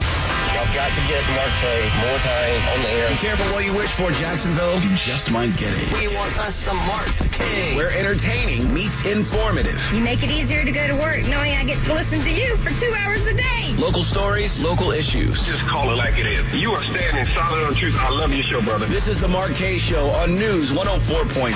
Y'all 0.57 0.73
got 0.73 0.89
to 0.89 1.01
get 1.07 1.21
Mark 1.35 1.51
Kaye 1.61 1.85
more 2.01 2.17
time 2.17 2.67
on 2.73 2.81
the 2.81 2.89
air. 2.89 3.09
Be 3.09 3.15
careful 3.15 3.45
what 3.53 3.63
you 3.63 3.75
wish 3.75 3.91
for, 3.91 4.09
Jacksonville. 4.09 4.79
You 4.79 4.89
just 4.95 5.29
might 5.29 5.55
get 5.55 5.69
it. 5.71 5.93
We 5.93 6.07
want 6.15 6.35
us 6.39 6.55
some 6.55 6.77
Mark 6.87 7.05
Kaye. 7.31 7.75
Where 7.75 7.95
entertaining 7.95 8.73
meets 8.73 9.05
informative. 9.05 9.79
You 9.93 10.01
make 10.01 10.23
it 10.23 10.31
easier 10.31 10.65
to 10.65 10.71
go 10.71 10.87
to 10.87 10.95
work 10.95 11.27
knowing 11.27 11.53
I 11.53 11.63
get 11.63 11.77
to 11.85 11.93
listen 11.93 12.21
to 12.21 12.31
you 12.31 12.57
for 12.57 12.71
two 12.79 12.91
hours 12.97 13.27
a 13.27 13.35
day. 13.35 13.75
Local 13.77 14.03
stories, 14.03 14.59
local 14.63 14.89
issues. 14.89 15.45
Just 15.45 15.61
call 15.61 15.91
it 15.91 15.95
like 15.95 16.17
it 16.17 16.25
is. 16.25 16.59
You 16.59 16.71
are 16.71 16.83
standing 16.85 17.25
solid 17.35 17.67
on 17.67 17.75
truth. 17.75 17.95
I 17.99 18.09
love 18.09 18.33
your 18.33 18.41
show, 18.41 18.59
brother. 18.59 18.87
This 18.87 19.07
is 19.07 19.21
the 19.21 19.27
Mark 19.27 19.51
Kaye 19.53 19.77
Show 19.77 20.09
on 20.09 20.33
News 20.33 20.71
104.5 20.71 21.53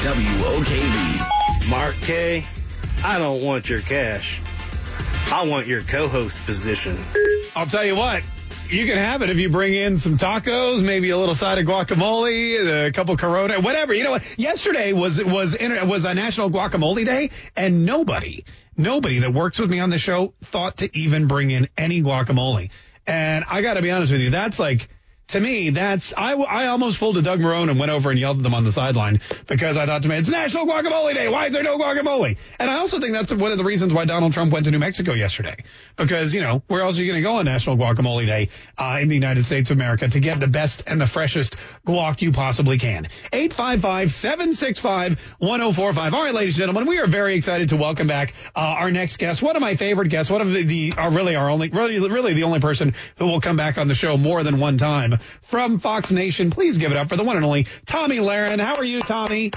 WOKV. 0.00 1.68
Mark 1.68 1.94
Kaye, 1.96 2.46
I 3.04 3.18
don't 3.18 3.42
want 3.42 3.68
your 3.68 3.82
cash. 3.82 4.40
I 5.30 5.46
want 5.46 5.66
your 5.66 5.82
co-host 5.82 6.44
position. 6.46 6.98
I'll 7.54 7.66
tell 7.66 7.84
you 7.84 7.94
what. 7.94 8.22
You 8.70 8.86
can 8.86 8.96
have 8.96 9.22
it 9.22 9.30
if 9.30 9.36
you 9.38 9.50
bring 9.50 9.74
in 9.74 9.98
some 9.98 10.16
tacos, 10.16 10.82
maybe 10.82 11.10
a 11.10 11.18
little 11.18 11.34
side 11.34 11.58
of 11.58 11.64
guacamole, 11.66 12.86
a 12.86 12.92
couple 12.92 13.16
Corona, 13.16 13.60
whatever. 13.60 13.92
You 13.92 14.04
know 14.04 14.10
what? 14.10 14.22
Yesterday 14.38 14.92
was 14.92 15.22
was 15.22 15.56
was 15.60 16.04
a 16.04 16.14
National 16.14 16.50
Guacamole 16.50 17.04
Day, 17.04 17.30
and 17.56 17.86
nobody, 17.86 18.44
nobody 18.76 19.20
that 19.20 19.32
works 19.32 19.58
with 19.58 19.70
me 19.70 19.80
on 19.80 19.90
the 19.90 19.98
show 19.98 20.32
thought 20.42 20.78
to 20.78 20.98
even 20.98 21.28
bring 21.28 21.50
in 21.50 21.68
any 21.76 22.02
guacamole. 22.02 22.70
And 23.06 23.44
I 23.48 23.62
got 23.62 23.74
to 23.74 23.82
be 23.82 23.90
honest 23.90 24.12
with 24.12 24.20
you, 24.20 24.30
that's 24.30 24.58
like 24.58 24.88
to 25.28 25.40
me, 25.40 25.70
that's 25.70 26.12
I, 26.16 26.32
I 26.32 26.66
almost 26.68 26.98
pulled 26.98 27.18
a 27.18 27.22
Doug 27.22 27.40
Marrone 27.40 27.70
and 27.70 27.78
went 27.78 27.92
over 27.92 28.10
and 28.10 28.18
yelled 28.18 28.38
at 28.38 28.42
them 28.42 28.54
on 28.54 28.64
the 28.64 28.72
sideline 28.72 29.20
because 29.46 29.76
I 29.76 29.84
thought 29.84 30.02
to 30.02 30.08
me, 30.08 30.16
it's 30.16 30.30
National 30.30 30.64
Guacamole 30.66 31.12
Day. 31.12 31.28
Why 31.28 31.44
is 31.46 31.52
there 31.52 31.62
no 31.62 31.78
guacamole? 31.78 32.38
And 32.58 32.70
I 32.70 32.78
also 32.78 32.98
think 32.98 33.12
that's 33.12 33.30
one 33.32 33.52
of 33.52 33.58
the 33.58 33.64
reasons 33.64 33.92
why 33.92 34.06
Donald 34.06 34.32
Trump 34.32 34.50
went 34.52 34.64
to 34.64 34.70
New 34.70 34.78
Mexico 34.78 35.12
yesterday 35.12 35.56
because 35.96 36.32
you 36.32 36.40
know 36.40 36.62
where 36.66 36.80
else 36.80 36.98
are 36.98 37.02
you 37.02 37.12
going 37.12 37.22
to 37.22 37.28
go 37.28 37.34
on 37.36 37.44
National 37.44 37.76
Guacamole 37.76 38.24
Day 38.24 38.48
uh, 38.78 39.00
in 39.02 39.08
the 39.08 39.14
United 39.14 39.44
States 39.44 39.68
of 39.70 39.76
America 39.76 40.08
to 40.08 40.18
get 40.18 40.40
the 40.40 40.46
best 40.46 40.84
and 40.86 40.98
the 40.98 41.06
freshest 41.06 41.56
guac 41.86 42.22
you 42.22 42.32
possibly 42.32 42.78
can? 42.78 43.08
855-765-1045. 43.32 46.12
All 46.12 46.24
right, 46.24 46.34
ladies 46.34 46.54
and 46.54 46.60
gentlemen, 46.60 46.86
we 46.86 47.00
are 47.00 47.06
very 47.06 47.34
excited 47.34 47.68
to 47.68 47.76
welcome 47.76 48.06
back 48.06 48.32
uh, 48.56 48.60
our 48.60 48.90
next 48.90 49.18
guest. 49.18 49.42
One 49.42 49.56
of 49.56 49.60
my 49.60 49.76
favorite 49.76 50.08
guests. 50.08 50.30
One 50.30 50.40
of 50.40 50.50
the, 50.50 50.62
the 50.62 50.94
uh, 50.96 51.10
really 51.10 51.36
our 51.36 51.50
only 51.50 51.68
really 51.68 51.98
really 51.98 52.32
the 52.32 52.44
only 52.44 52.60
person 52.60 52.94
who 53.18 53.26
will 53.26 53.42
come 53.42 53.58
back 53.58 53.76
on 53.76 53.88
the 53.88 53.94
show 53.94 54.16
more 54.16 54.42
than 54.42 54.58
one 54.58 54.78
time 54.78 55.17
from 55.42 55.78
Fox 55.78 56.10
Nation. 56.10 56.50
Please 56.50 56.78
give 56.78 56.90
it 56.90 56.96
up 56.96 57.08
for 57.08 57.16
the 57.16 57.24
one 57.24 57.36
and 57.36 57.44
only 57.44 57.66
Tomi 57.86 58.18
Lahren. 58.18 58.60
How 58.60 58.76
are 58.76 58.84
you, 58.84 59.00
Tomi? 59.00 59.52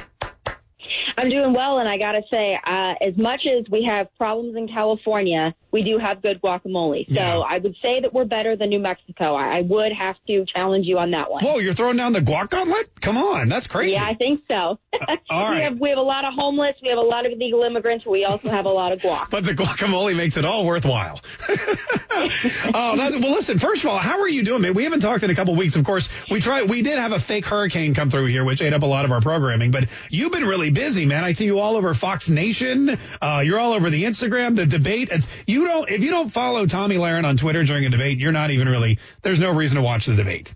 I'm 1.18 1.30
doing 1.30 1.54
well, 1.54 1.80
and 1.80 1.88
I 1.90 1.98
gotta 1.98 2.22
say, 2.32 2.58
uh, 2.66 2.94
as 3.02 3.18
much 3.18 3.42
as 3.46 3.66
we 3.70 3.88
have 3.90 4.08
problems 4.18 4.56
in 4.56 4.68
California, 4.68 5.54
we 5.72 5.84
do 5.84 5.98
have 5.98 6.22
good 6.22 6.42
guacamole. 6.42 7.08
So 7.08 7.14
Yeah. 7.14 7.40
I 7.40 7.58
would 7.58 7.76
say 7.82 8.02
that 8.02 8.14
we're 8.14 8.26
better 8.26 8.56
than 8.56 8.70
New 8.70 8.80
Mexico. 8.80 9.36
I, 9.36 9.60
I 9.60 9.62
would 9.62 9.92
have 9.94 10.16
to 10.28 10.46
challenge 10.54 10.86
you 10.86 10.98
on 11.00 11.12
that 11.12 11.32
one. 11.32 11.44
Whoa, 11.44 11.60
you're 11.60 11.74
throwing 11.74 11.98
down 11.98 12.12
the 12.14 12.20
guac 12.22 12.50
gauntlet? 12.50 12.90
Come 13.00 13.18
on, 13.18 13.48
that's 13.50 13.68
crazy. 13.68 13.94
Yeah, 13.94 14.06
I 14.06 14.16
think 14.16 14.42
so. 14.50 14.56
all 14.56 14.80
we 15.00 15.16
right. 15.30 15.64
have 15.64 15.80
we 15.80 15.90
have 15.90 15.98
a 15.98 16.02
lot 16.02 16.26
of 16.26 16.34
homeless, 16.34 16.76
we 16.82 16.90
have 16.90 16.98
a 16.98 17.02
lot 17.02 17.26
of 17.26 17.32
illegal 17.32 17.64
immigrants, 17.64 18.06
we 18.06 18.26
also 18.26 18.50
have 18.50 18.66
a 18.66 18.70
lot 18.70 18.92
of 18.92 19.00
guac. 19.00 19.30
But 19.30 19.44
the 19.46 19.54
guacamole 19.54 20.16
makes 20.16 20.38
it 20.38 20.46
all 20.46 20.66
worthwhile. 20.66 21.22
oh, 21.50 22.96
that, 22.98 23.12
well, 23.22 23.32
listen. 23.32 23.60
First 23.60 23.84
of 23.84 23.90
all, 23.90 23.98
how 23.98 24.20
are 24.22 24.28
you 24.28 24.44
doing, 24.44 24.62
man? 24.62 24.74
We 24.74 24.84
haven't 24.84 25.00
talked 25.02 25.24
in 25.24 25.30
a 25.30 25.36
couple 25.36 25.56
weeks. 25.56 25.76
Of 25.76 25.84
course, 25.86 26.10
we 26.30 26.42
tried. 26.42 26.70
We 26.70 26.82
did 26.82 26.98
have 26.98 27.12
a 27.14 27.20
fake 27.20 27.46
hurricane 27.46 27.94
come 27.94 28.10
through 28.10 28.26
here, 28.26 28.44
which 28.44 28.62
ate 28.62 28.74
up 28.74 28.84
a 28.84 28.88
lot 28.88 29.06
of 29.06 29.12
our 29.12 29.22
programming. 29.22 29.72
But 29.72 29.86
you've 30.10 30.32
been 30.32 30.46
really 30.46 30.70
busy, 30.70 30.81
man. 31.06 31.24
I 31.24 31.34
see 31.34 31.46
you 31.46 31.60
all 31.60 31.76
over 31.78 31.94
Fox 31.94 32.30
Nation. 32.30 32.98
Uh, 33.22 33.42
you're 33.46 33.60
all 33.60 33.74
over 33.74 33.90
the 33.90 34.04
Instagram, 34.04 34.56
the 34.56 34.66
debate. 34.66 35.10
It's, 35.12 35.28
you 35.48 35.66
don't. 35.66 35.90
If 35.90 36.02
you 36.04 36.10
don't 36.10 36.30
follow 36.30 36.66
Tomi 36.66 36.98
Lahren 36.98 37.24
on 37.24 37.38
Twitter 37.38 37.64
during 37.64 37.86
a 37.86 37.90
debate, 37.90 38.20
you're 38.20 38.32
not 38.32 38.52
even 38.52 38.68
really. 38.68 39.00
There's 39.22 39.40
no 39.40 39.52
reason 39.52 39.78
to 39.78 39.82
watch 39.82 40.06
the 40.08 40.16
debate. 40.16 40.54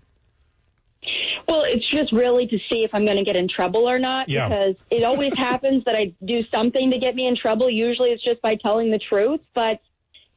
Well, 1.48 1.62
it's 1.64 1.88
just 1.90 2.12
really 2.12 2.46
to 2.48 2.58
see 2.70 2.82
if 2.82 2.92
I'm 2.92 3.04
going 3.04 3.18
to 3.18 3.24
get 3.24 3.36
in 3.36 3.48
trouble 3.48 3.88
or 3.88 3.98
not 4.00 4.28
Yeah. 4.28 4.48
because 4.48 4.74
it 4.90 5.04
always 5.04 5.32
happens 5.36 5.84
that 5.84 5.94
I 5.94 6.12
do 6.24 6.40
something 6.52 6.90
to 6.90 6.98
get 6.98 7.14
me 7.14 7.28
in 7.28 7.36
trouble. 7.36 7.70
Usually 7.70 8.10
it's 8.10 8.24
just 8.24 8.42
by 8.42 8.56
telling 8.56 8.90
the 8.90 8.98
truth, 8.98 9.40
but 9.54 9.78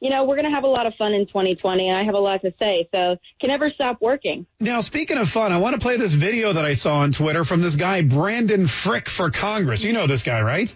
you 0.00 0.10
know, 0.10 0.24
we're 0.24 0.36
going 0.36 0.48
to 0.48 0.54
have 0.54 0.64
a 0.64 0.68
lot 0.68 0.86
of 0.86 0.94
fun 0.94 1.12
in 1.12 1.26
2020 1.26 1.88
and 1.88 1.96
I 1.96 2.04
have 2.04 2.14
a 2.14 2.18
lot 2.18 2.40
to 2.42 2.52
say. 2.60 2.88
So 2.94 3.16
can 3.40 3.50
never 3.50 3.70
stop 3.70 4.00
working. 4.00 4.46
Now, 4.58 4.80
speaking 4.80 5.18
of 5.18 5.28
fun, 5.28 5.52
I 5.52 5.58
want 5.58 5.74
to 5.74 5.80
play 5.80 5.96
this 5.96 6.12
video 6.12 6.52
that 6.52 6.64
I 6.64 6.74
saw 6.74 6.96
on 6.96 7.12
Twitter 7.12 7.44
from 7.44 7.60
this 7.60 7.76
guy, 7.76 8.02
Brandon 8.02 8.64
Fricke 8.64 9.08
for 9.08 9.30
Congress. 9.30 9.84
You 9.84 9.92
know 9.92 10.06
this 10.06 10.22
guy, 10.22 10.40
right? 10.40 10.74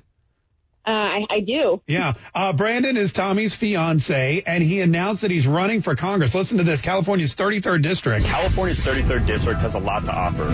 Uh, 0.86 0.90
I, 0.90 1.26
I 1.30 1.40
do. 1.40 1.80
Yeah. 1.86 2.14
Uh, 2.34 2.52
Brandon 2.52 2.96
is 2.96 3.12
Tomi's 3.12 3.54
fiance, 3.54 4.42
and 4.46 4.62
he 4.62 4.80
announced 4.80 5.22
that 5.22 5.30
he's 5.30 5.46
running 5.46 5.80
for 5.80 5.96
Congress. 5.96 6.34
Listen 6.34 6.58
to 6.58 6.64
this 6.64 6.80
California's 6.82 7.34
33rd 7.34 7.82
district. 7.82 8.26
California's 8.26 8.80
33rd 8.80 9.26
district 9.26 9.60
has 9.60 9.74
a 9.74 9.78
lot 9.78 10.04
to 10.04 10.12
offer. 10.12 10.44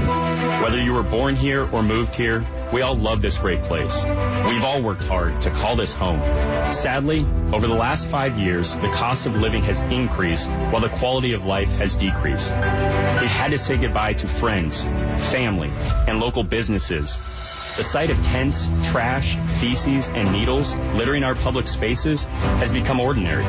Whether 0.62 0.80
you 0.80 0.92
were 0.92 1.02
born 1.02 1.34
here 1.34 1.68
or 1.72 1.82
moved 1.82 2.14
here, 2.14 2.46
we 2.72 2.82
all 2.82 2.96
love 2.96 3.20
this 3.22 3.38
great 3.38 3.64
place. 3.64 3.94
We've 4.04 4.62
all 4.62 4.80
worked 4.80 5.02
hard 5.02 5.40
to 5.42 5.50
call 5.50 5.74
this 5.74 5.92
home. 5.92 6.20
Sadly, 6.72 7.26
over 7.52 7.66
the 7.66 7.74
last 7.74 8.06
five 8.06 8.38
years, 8.38 8.72
the 8.76 8.90
cost 8.90 9.26
of 9.26 9.34
living 9.34 9.64
has 9.64 9.80
increased 9.80 10.48
while 10.48 10.80
the 10.80 10.88
quality 10.90 11.32
of 11.32 11.44
life 11.44 11.68
has 11.70 11.96
decreased. 11.96 12.50
We've 12.50 13.30
had 13.30 13.50
to 13.50 13.58
say 13.58 13.76
goodbye 13.76 14.12
to 14.14 14.28
friends, 14.28 14.84
family, 15.32 15.70
and 16.06 16.20
local 16.20 16.44
businesses. 16.44 17.18
The 17.76 17.84
sight 17.84 18.10
of 18.10 18.22
tents, 18.22 18.66
trash, 18.90 19.36
feces, 19.60 20.08
and 20.08 20.32
needles 20.32 20.74
littering 20.94 21.24
our 21.24 21.34
public 21.34 21.68
spaces 21.68 22.24
has 22.58 22.72
become 22.72 23.00
ordinary. 23.00 23.44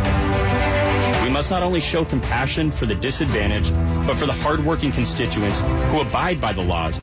We 1.23 1.29
must 1.29 1.49
not 1.49 1.63
only 1.63 1.79
show 1.79 2.05
compassion 2.05 2.71
for 2.71 2.85
the 2.85 2.95
disadvantaged, 2.95 3.73
but 4.07 4.15
for 4.15 4.25
the 4.25 4.33
hardworking 4.33 4.91
constituents 4.91 5.59
who 5.59 5.99
abide 6.01 6.39
by 6.39 6.53
the 6.53 6.61
laws. 6.61 7.01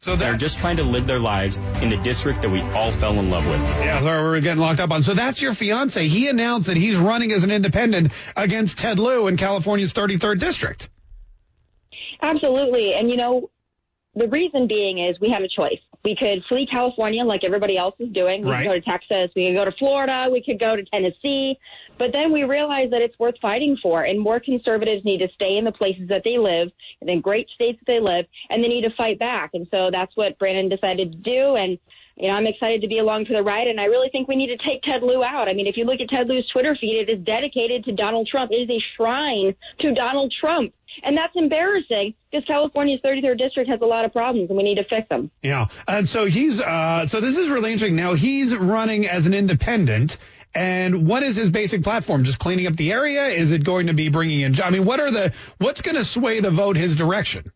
So 0.00 0.16
they're 0.16 0.36
just 0.36 0.58
trying 0.58 0.78
to 0.78 0.82
live 0.82 1.06
their 1.06 1.20
lives 1.20 1.56
in 1.80 1.90
the 1.90 1.96
district 1.96 2.42
that 2.42 2.50
we 2.50 2.60
all 2.60 2.90
fell 2.90 3.20
in 3.20 3.30
love 3.30 3.46
with. 3.46 3.60
Yeah, 3.60 4.00
sorry, 4.00 4.22
we're 4.22 4.40
getting 4.40 4.60
locked 4.60 4.80
up 4.80 4.90
on. 4.90 5.04
So 5.04 5.14
that's 5.14 5.40
your 5.40 5.54
fiance. 5.54 6.08
He 6.08 6.26
announced 6.28 6.66
that 6.66 6.76
he's 6.76 6.96
running 6.96 7.30
as 7.30 7.44
an 7.44 7.52
independent 7.52 8.12
against 8.36 8.78
Ted 8.78 8.98
Lieu 8.98 9.28
in 9.28 9.36
California's 9.36 9.92
33rd 9.92 10.40
district. 10.40 10.88
Absolutely. 12.20 12.94
And 12.94 13.10
you 13.10 13.16
know, 13.16 13.50
the 14.16 14.26
reason 14.28 14.66
being 14.66 14.98
is 14.98 15.20
we 15.20 15.30
have 15.30 15.42
a 15.42 15.48
choice. 15.48 15.80
We 16.04 16.16
could 16.16 16.42
flee 16.48 16.66
California 16.66 17.24
like 17.24 17.44
everybody 17.44 17.78
else 17.78 17.94
is 17.98 18.08
doing. 18.10 18.42
We 18.42 18.50
Right. 18.50 18.62
could 18.62 18.68
go 18.68 18.74
to 18.74 18.80
Texas. 18.80 19.30
We 19.36 19.48
could 19.48 19.58
go 19.58 19.64
to 19.64 19.72
Florida. 19.72 20.28
We 20.30 20.42
could 20.42 20.58
go 20.58 20.74
to 20.74 20.84
Tennessee. 20.84 21.58
But 21.98 22.12
then 22.12 22.32
we 22.32 22.42
realize 22.44 22.90
that 22.90 23.02
it's 23.02 23.18
worth 23.18 23.38
fighting 23.40 23.76
for 23.80 24.02
and 24.02 24.18
more 24.18 24.40
conservatives 24.40 25.04
need 25.04 25.20
to 25.20 25.28
stay 25.34 25.56
in 25.56 25.64
the 25.64 25.72
places 25.72 26.08
that 26.08 26.22
they 26.24 26.38
live 26.38 26.72
and 27.00 27.08
in 27.08 27.20
great 27.20 27.48
states 27.50 27.78
that 27.80 27.86
they 27.86 28.00
live 28.00 28.26
and 28.50 28.64
they 28.64 28.68
need 28.68 28.84
to 28.84 28.90
fight 28.96 29.18
back. 29.18 29.50
And 29.54 29.68
so 29.70 29.90
that's 29.92 30.16
what 30.16 30.38
Brandon 30.38 30.68
decided 30.68 31.12
to 31.12 31.18
do. 31.18 31.54
And 31.54 31.78
you 32.16 32.28
know, 32.28 32.34
I'm 32.34 32.46
excited 32.46 32.82
to 32.82 32.88
be 32.88 32.98
along 32.98 33.24
for 33.24 33.32
the 33.32 33.42
ride, 33.42 33.68
and 33.68 33.80
I 33.80 33.84
really 33.84 34.10
think 34.10 34.28
we 34.28 34.36
need 34.36 34.56
to 34.56 34.68
take 34.68 34.82
Ted 34.82 35.02
Lieu 35.02 35.24
out. 35.24 35.48
I 35.48 35.54
mean, 35.54 35.66
if 35.66 35.76
you 35.76 35.84
look 35.84 36.00
at 36.00 36.10
Ted 36.10 36.28
Lieu's 36.28 36.46
Twitter 36.52 36.76
feed, 36.78 37.00
it 37.00 37.08
is 37.08 37.24
dedicated 37.24 37.84
to 37.84 37.92
Donald 37.92 38.28
Trump. 38.28 38.50
It 38.52 38.56
is 38.56 38.70
a 38.70 38.78
shrine 38.96 39.54
to 39.80 39.94
Donald 39.94 40.32
Trump. 40.38 40.74
And 41.02 41.16
that's 41.16 41.34
embarrassing 41.36 42.14
because 42.30 42.46
California's 42.46 43.00
33rd 43.04 43.38
district 43.38 43.70
has 43.70 43.80
a 43.80 43.86
lot 43.86 44.04
of 44.04 44.12
problems, 44.12 44.50
and 44.50 44.56
we 44.56 44.62
need 44.62 44.76
to 44.76 44.84
fix 44.84 45.08
them. 45.08 45.30
Yeah. 45.42 45.68
And 45.88 46.08
so 46.08 46.26
he's, 46.26 46.60
uh, 46.60 47.06
so 47.06 47.20
this 47.20 47.36
is 47.36 47.48
really 47.50 47.72
interesting. 47.72 47.96
Now 47.96 48.14
he's 48.14 48.54
running 48.54 49.06
as 49.06 49.26
an 49.26 49.34
independent. 49.34 50.16
And 50.54 51.06
what 51.06 51.22
is 51.22 51.36
his 51.36 51.48
basic 51.48 51.82
platform? 51.82 52.24
Just 52.24 52.38
cleaning 52.38 52.66
up 52.66 52.76
the 52.76 52.92
area? 52.92 53.28
Is 53.28 53.52
it 53.52 53.64
going 53.64 53.86
to 53.86 53.94
be 53.94 54.10
bringing 54.10 54.40
in, 54.40 54.60
I 54.60 54.70
mean, 54.70 54.84
what 54.84 55.00
are 55.00 55.10
the, 55.10 55.32
what's 55.58 55.80
going 55.80 55.94
to 55.94 56.04
sway 56.04 56.40
the 56.40 56.50
vote 56.50 56.76
his 56.76 56.94
direction? 56.94 57.52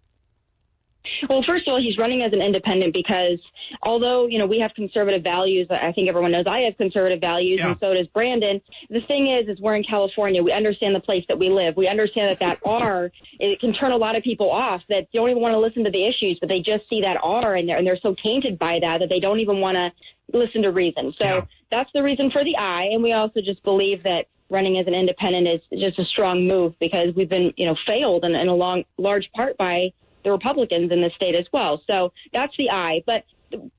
Well, 1.29 1.43
first 1.47 1.67
of 1.67 1.73
all, 1.73 1.81
he's 1.81 1.97
running 1.99 2.23
as 2.23 2.33
an 2.33 2.41
independent 2.41 2.95
because 2.95 3.39
although, 3.83 4.27
you 4.27 4.39
know, 4.39 4.47
we 4.47 4.59
have 4.61 4.73
conservative 4.75 5.23
values, 5.23 5.69
I 5.71 5.93
think 5.93 6.09
everyone 6.09 6.33
knows 6.33 6.45
I 6.47 6.61
have 6.61 6.77
conservative 6.77 7.21
values 7.21 7.61
and 7.61 7.77
so 7.81 7.95
does 7.95 8.07
Brandon. 8.09 8.61
The 8.91 9.01
thing 9.03 9.29
is, 9.29 9.49
is 9.49 9.61
we're 9.61 9.77
in 9.77 9.85
California. 9.85 10.43
We 10.43 10.53
understand 10.53 10.95
the 10.95 11.01
place 11.01 11.25
that 11.29 11.39
we 11.39 11.51
live. 11.51 11.77
We 11.77 11.89
understand 11.89 12.31
that 12.31 12.41
that 12.41 12.61
R, 12.67 13.11
it 13.39 13.61
can 13.61 13.73
turn 13.73 13.93
a 13.93 13.97
lot 13.97 14.17
of 14.17 14.23
people 14.23 14.51
off 14.51 14.83
that 14.89 15.11
don't 15.13 15.31
even 15.31 15.43
want 15.43 15.53
to 15.53 15.59
listen 15.59 15.85
to 15.85 15.91
the 15.91 16.07
issues, 16.07 16.39
but 16.41 16.49
they 16.49 16.61
just 16.61 16.89
see 16.89 17.03
that 17.03 17.17
R 17.23 17.55
and 17.55 17.69
they're, 17.69 17.77
and 17.77 17.87
they're 17.87 17.99
so 18.03 18.15
tainted 18.25 18.59
by 18.59 18.79
that 18.81 18.99
that 19.01 19.09
they 19.09 19.21
don't 19.21 19.41
even 19.41 19.61
want 19.61 19.77
to 19.77 20.39
listen 20.39 20.63
to 20.63 20.71
reason. 20.71 21.15
So 21.21 21.47
that's 21.71 21.91
the 21.95 22.03
reason 22.03 22.31
for 22.31 22.43
the 22.45 22.57
I. 22.59 22.89
And 22.93 23.03
we 23.03 23.13
also 23.13 23.41
just 23.41 23.63
believe 23.63 24.03
that 24.05 24.27
running 24.51 24.79
as 24.79 24.87
an 24.87 24.95
independent 24.95 25.49
is 25.49 25.81
just 25.81 25.99
a 25.99 26.05
strong 26.05 26.47
move 26.47 26.75
because 26.79 27.15
we've 27.17 27.29
been, 27.29 27.53
you 27.57 27.67
know, 27.67 27.77
failed 27.87 28.25
in, 28.25 28.35
in 28.35 28.49
a 28.49 28.55
long, 28.55 28.85
large 28.97 29.29
part 29.35 29.57
by 29.57 29.93
the 30.27 30.33
Republicans 30.33 30.91
in 30.91 31.01
the 31.01 31.11
state 31.14 31.37
as 31.37 31.47
well. 31.53 31.81
So 31.89 32.12
that's 32.35 32.53
the 32.59 32.68
I. 32.68 33.03
But 33.07 33.24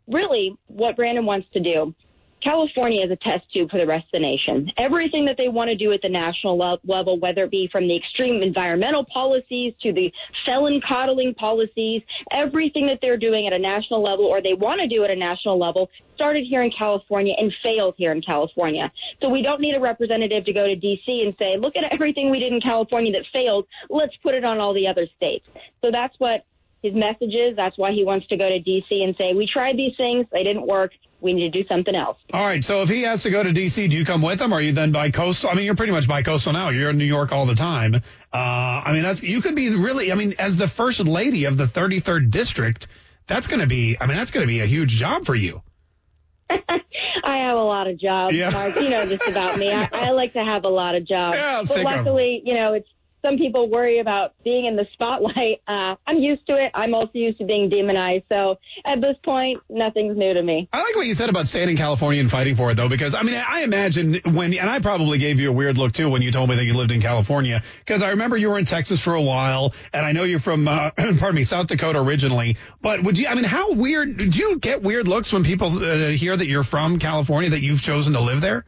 really, 0.08 0.56
what 0.68 0.95
Brandon 0.95 1.26
wants 1.26 1.48
to 1.52 1.60
do, 1.60 1.93
California 2.44 3.06
is 3.06 3.12
a 3.12 3.16
test 3.16 3.52
tube 3.52 3.70
for 3.70 3.78
the 3.78 3.86
rest 3.86 4.06
of 4.06 4.12
the 4.14 4.20
nation. 4.20 4.72
Everything 4.78 5.26
that 5.26 5.38
they 5.38 5.48
want 5.48 5.70
to 5.70 5.76
do 5.76 5.92
at 5.92 6.02
the 6.02 6.10
national 6.10 6.58
level, 6.84 7.20
whether 7.20 7.44
it 7.44 7.52
be 7.52 7.68
from 7.72 7.88
the 7.88 7.98
extreme 7.98 8.42
environmental 8.44 9.06
policies 9.06 9.74
to 9.82 9.92
the 9.92 10.12
felon 10.46 10.80
coddling 10.88 11.34
policies, 11.34 12.02
everything 12.32 12.88
that 12.88 13.00
they're 13.02 13.18
doing 13.18 13.48
at 13.48 13.54
a 13.54 13.60
national 13.60 14.04
level 14.04 14.26
or 14.26 14.42
they 14.42 14.54
want 14.54 14.80
to 14.82 14.88
do 14.88 15.04
at 15.04 15.10
a 15.10 15.16
national 15.16 15.60
level 15.60 15.90
started 16.16 16.46
here 16.48 16.62
in 16.64 16.72
California 16.72 17.34
and 17.38 17.54
failed 17.64 17.96
here 17.98 18.12
in 18.12 18.22
California. 18.22 18.92
So 19.22 19.30
we 19.30 19.42
don't 19.42 19.62
need 19.62 19.76
a 19.76 19.80
representative 19.80 20.46
to 20.46 20.54
go 20.54 20.68
to 20.68 20.76
DC 20.76 21.26
and 21.26 21.36
say, 21.42 21.58
look 21.58 21.76
at 21.76 21.94
everything 21.94 22.30
we 22.30 22.40
did 22.40 22.54
in 22.54 22.62
California 22.62 23.12
that 23.14 23.26
failed. 23.34 23.68
Let's 23.90 24.16
put 24.24 24.36
it 24.36 24.44
on 24.44 24.60
all 24.60 24.74
the 24.74 24.88
other 24.88 25.08
states. 25.16 25.46
So 25.84 25.92
that's 25.92 26.16
what 26.20 26.46
his 26.82 26.94
message 26.94 27.34
is. 27.34 27.56
That's 27.56 27.78
why 27.78 27.92
he 27.92 28.04
wants 28.06 28.28
to 28.28 28.38
go 28.38 28.48
to 28.48 28.60
DC 28.60 29.04
and 29.04 29.16
say, 29.20 29.34
we 29.34 29.48
tried 29.52 29.78
these 29.78 29.96
things. 29.98 30.26
They 30.32 30.44
didn't 30.44 30.66
work. 30.68 30.92
We 31.20 31.34
need 31.34 31.51
to 31.51 31.63
do 31.63 31.68
something 31.68 31.95
else. 31.95 32.18
All 32.32 32.45
right. 32.45 32.63
So 32.63 32.84
if 32.84 32.89
he 32.89 33.01
has 33.03 33.24
to 33.24 33.32
go 33.32 33.41
to 33.41 33.51
D.C., 33.51 33.88
do 33.88 33.95
you 33.95 34.05
come 34.05 34.22
with 34.22 34.39
him? 34.39 34.53
Or 34.53 34.57
are 34.57 34.61
you 34.61 34.72
then 34.72 34.91
by 34.91 35.09
coastal? 35.09 35.49
I 35.49 35.55
mean, 35.55 35.65
you're 35.65 35.76
pretty 35.76 35.91
much 35.91 36.07
by 36.07 36.22
coastal 36.22 36.53
now. 36.53 36.70
You're 36.70 36.91
in 36.91 36.97
New 36.97 37.05
York 37.05 37.32
all 37.32 37.45
the 37.45 37.55
time. 37.55 37.95
Uh, 37.95 38.01
I 38.38 38.91
mean, 38.93 39.01
that's, 39.03 39.24
you 39.24 39.41
could 39.41 39.55
be 39.55 39.70
really, 39.76 40.11
I 40.11 40.15
mean, 40.15 40.36
as 40.38 40.57
the 40.57 40.68
first 40.68 40.99
lady 40.99 41.45
of 41.45 41.57
the 41.57 41.65
33rd 41.65 42.30
district, 42.30 42.88
that's 43.26 43.47
going 43.47 43.61
to 43.61 43.68
be, 43.68 43.97
I 43.99 44.05
mean, 44.05 44.18
that's 44.18 44.32
going 44.32 44.45
to 44.45 44.47
be 44.47 44.59
a 44.59 44.65
huge 44.68 44.91
job 44.91 45.26
for 45.26 45.34
you. 45.36 45.61
I 46.49 47.38
have 47.39 47.57
a 47.57 47.63
lot 47.63 47.88
of 47.88 47.99
jobs, 47.99 48.34
Yeah. 48.34 48.51
Mark. 48.51 48.76
You 48.76 48.89
know 48.89 49.05
this 49.05 49.28
about 49.28 49.57
me. 49.57 49.72
I, 49.74 49.89
I 49.91 50.09
like 50.11 50.34
to 50.34 50.43
have 50.43 50.63
a 50.65 50.70
lot 50.70 50.95
of 50.95 51.05
jobs. 51.05 51.36
Yeah, 51.36 51.61
but 51.61 51.68
sick 51.68 51.86
of 51.86 51.91
'em. 51.91 52.05
luckily, 52.05 52.41
you 52.45 52.53
know, 52.53 52.74
it's 52.74 52.88
some 53.26 53.38
people 53.38 53.70
worry 53.70 53.99
about 53.99 54.34
being 54.43 54.65
in 54.65 54.76
the 54.76 54.86
spotlight. 54.93 55.61
Uh, 55.68 55.95
I'm 56.07 56.18
used 56.18 56.45
to 56.47 56.53
it. 56.53 56.72
I'm 56.74 56.93
also 56.95 57.11
used 57.13 57.39
to 57.39 57.45
being 57.45 57.70
demonized. 57.70 58.24
So 58.32 58.57
at 58.86 59.01
this 59.01 59.15
point, 59.24 59.61
nothing's 59.70 60.18
new 60.18 60.34
to 60.34 60.41
me. 60.41 60.70
I 60.72 60.82
like 60.82 60.95
what 60.95 61.05
you 61.05 61.13
said 61.13 61.30
about 61.30 61.45
staying 61.47 61.70
in 61.70 61.78
California 61.78 62.22
and 62.22 62.32
fighting 62.32 62.55
for 62.55 62.72
it, 62.72 62.76
though, 62.76 62.88
because 62.88 63.13
I 63.13 63.24
mean, 63.24 63.36
I 63.36 63.61
imagine 63.61 64.20
when, 64.26 64.53
and 64.53 64.70
I 64.70 64.80
probably 64.80 65.18
gave 65.18 65.39
you 65.39 65.49
a 65.49 65.51
weird 65.51 65.78
look 65.78 65.91
too 65.91 66.09
when 66.09 66.22
you 66.22 66.32
told 66.32 66.49
me 66.49 66.55
that 66.55 66.63
you 66.63 66.74
lived 66.74 66.91
in 66.91 67.01
California, 67.01 67.63
because 67.80 68.01
I 68.01 68.11
remember 68.11 68.38
you 68.38 68.49
were 68.49 68.59
in 68.59 68.65
Texas 68.65 69.01
for 69.01 69.13
a 69.13 69.22
while, 69.22 69.74
and 69.93 70.05
I 70.05 70.13
know 70.13 70.24
you're 70.24 70.39
from, 70.39 70.68
uh, 70.68 70.91
pardon 70.95 71.36
me, 71.36 71.43
South 71.43 71.68
Dakota 71.68 71.99
originally. 71.99 72.57
But 72.82 73.03
would 73.03 73.18
you, 73.18 73.28
I 73.28 73.36
mean, 73.36 73.43
how 73.43 73.74
weird, 73.74 74.18
do 74.18 74.26
you 74.26 74.57
get 74.59 74.82
weird 74.82 75.07
looks 75.07 75.34
when 75.34 75.43
people 75.43 75.68
uh, 75.68 76.09
hear 76.09 76.36
that 76.36 76.47
you're 76.47 76.63
from 76.63 76.97
California, 76.97 77.49
that 77.49 77.61
you've 77.61 77.82
chosen 77.82 78.13
to 78.13 78.22
live 78.22 78.39
there? 78.41 78.65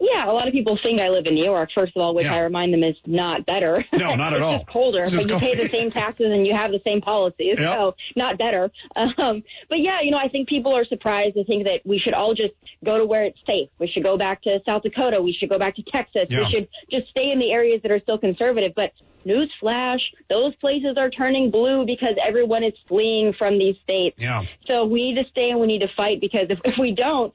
Yeah, 0.00 0.30
a 0.30 0.32
lot 0.32 0.46
of 0.48 0.52
people 0.52 0.78
think 0.82 1.00
I 1.00 1.08
live 1.08 1.26
in 1.26 1.34
New 1.34 1.44
York, 1.44 1.70
first 1.74 1.96
of 1.96 2.02
all, 2.02 2.14
which 2.14 2.24
Yeah. 2.26 2.34
I 2.36 2.38
remind 2.40 2.72
them 2.72 2.82
is 2.84 2.96
not 3.06 3.46
better. 3.46 3.84
No, 3.92 4.14
not 4.14 4.34
at 4.34 4.42
all. 4.42 4.64
colder, 4.64 5.02
It's 5.02 5.14
but 5.14 5.28
you 5.28 5.38
pay 5.38 5.54
the 5.54 5.68
same 5.68 5.90
taxes 5.90 6.26
and 6.32 6.46
you 6.46 6.54
have 6.54 6.70
the 6.70 6.80
same 6.86 7.00
policies, 7.00 7.58
Yep. 7.58 7.74
so 7.76 7.94
not 8.16 8.38
better. 8.38 8.70
Um, 8.96 9.42
but 9.68 9.78
yeah, 9.80 10.00
you 10.02 10.10
know, 10.10 10.18
I 10.18 10.28
think 10.28 10.48
people 10.48 10.76
are 10.76 10.84
surprised. 10.84 11.34
to 11.34 11.44
think 11.44 11.66
that 11.66 11.80
we 11.84 11.98
should 11.98 12.14
all 12.14 12.34
just 12.34 12.54
go 12.84 12.98
to 12.98 13.04
where 13.04 13.24
it's 13.24 13.38
safe. 13.48 13.68
We 13.78 13.88
should 13.88 14.04
go 14.04 14.16
back 14.16 14.42
to 14.42 14.60
South 14.68 14.82
Dakota. 14.82 15.20
We 15.22 15.32
should 15.32 15.48
go 15.50 15.58
back 15.58 15.76
to 15.76 15.82
Texas. 15.82 16.26
Yeah. 16.30 16.44
We 16.46 16.52
should 16.52 16.68
just 16.90 17.08
stay 17.08 17.30
in 17.30 17.38
the 17.38 17.50
areas 17.50 17.80
that 17.82 17.90
are 17.90 18.00
still 18.00 18.18
conservative. 18.18 18.72
But 18.76 18.92
newsflash, 19.26 20.00
those 20.30 20.54
places 20.56 20.96
are 20.96 21.10
turning 21.10 21.50
blue 21.50 21.84
because 21.86 22.14
everyone 22.26 22.64
is 22.64 22.72
fleeing 22.88 23.32
from 23.38 23.58
these 23.58 23.76
states. 23.82 24.16
Yeah. 24.18 24.44
So 24.68 24.84
we 24.84 25.12
need 25.12 25.22
to 25.22 25.28
stay 25.30 25.50
and 25.50 25.60
we 25.60 25.66
need 25.66 25.82
to 25.82 25.88
fight 25.96 26.20
because 26.20 26.46
if, 26.50 26.58
if 26.64 26.74
we 26.78 26.92
don't, 26.92 27.32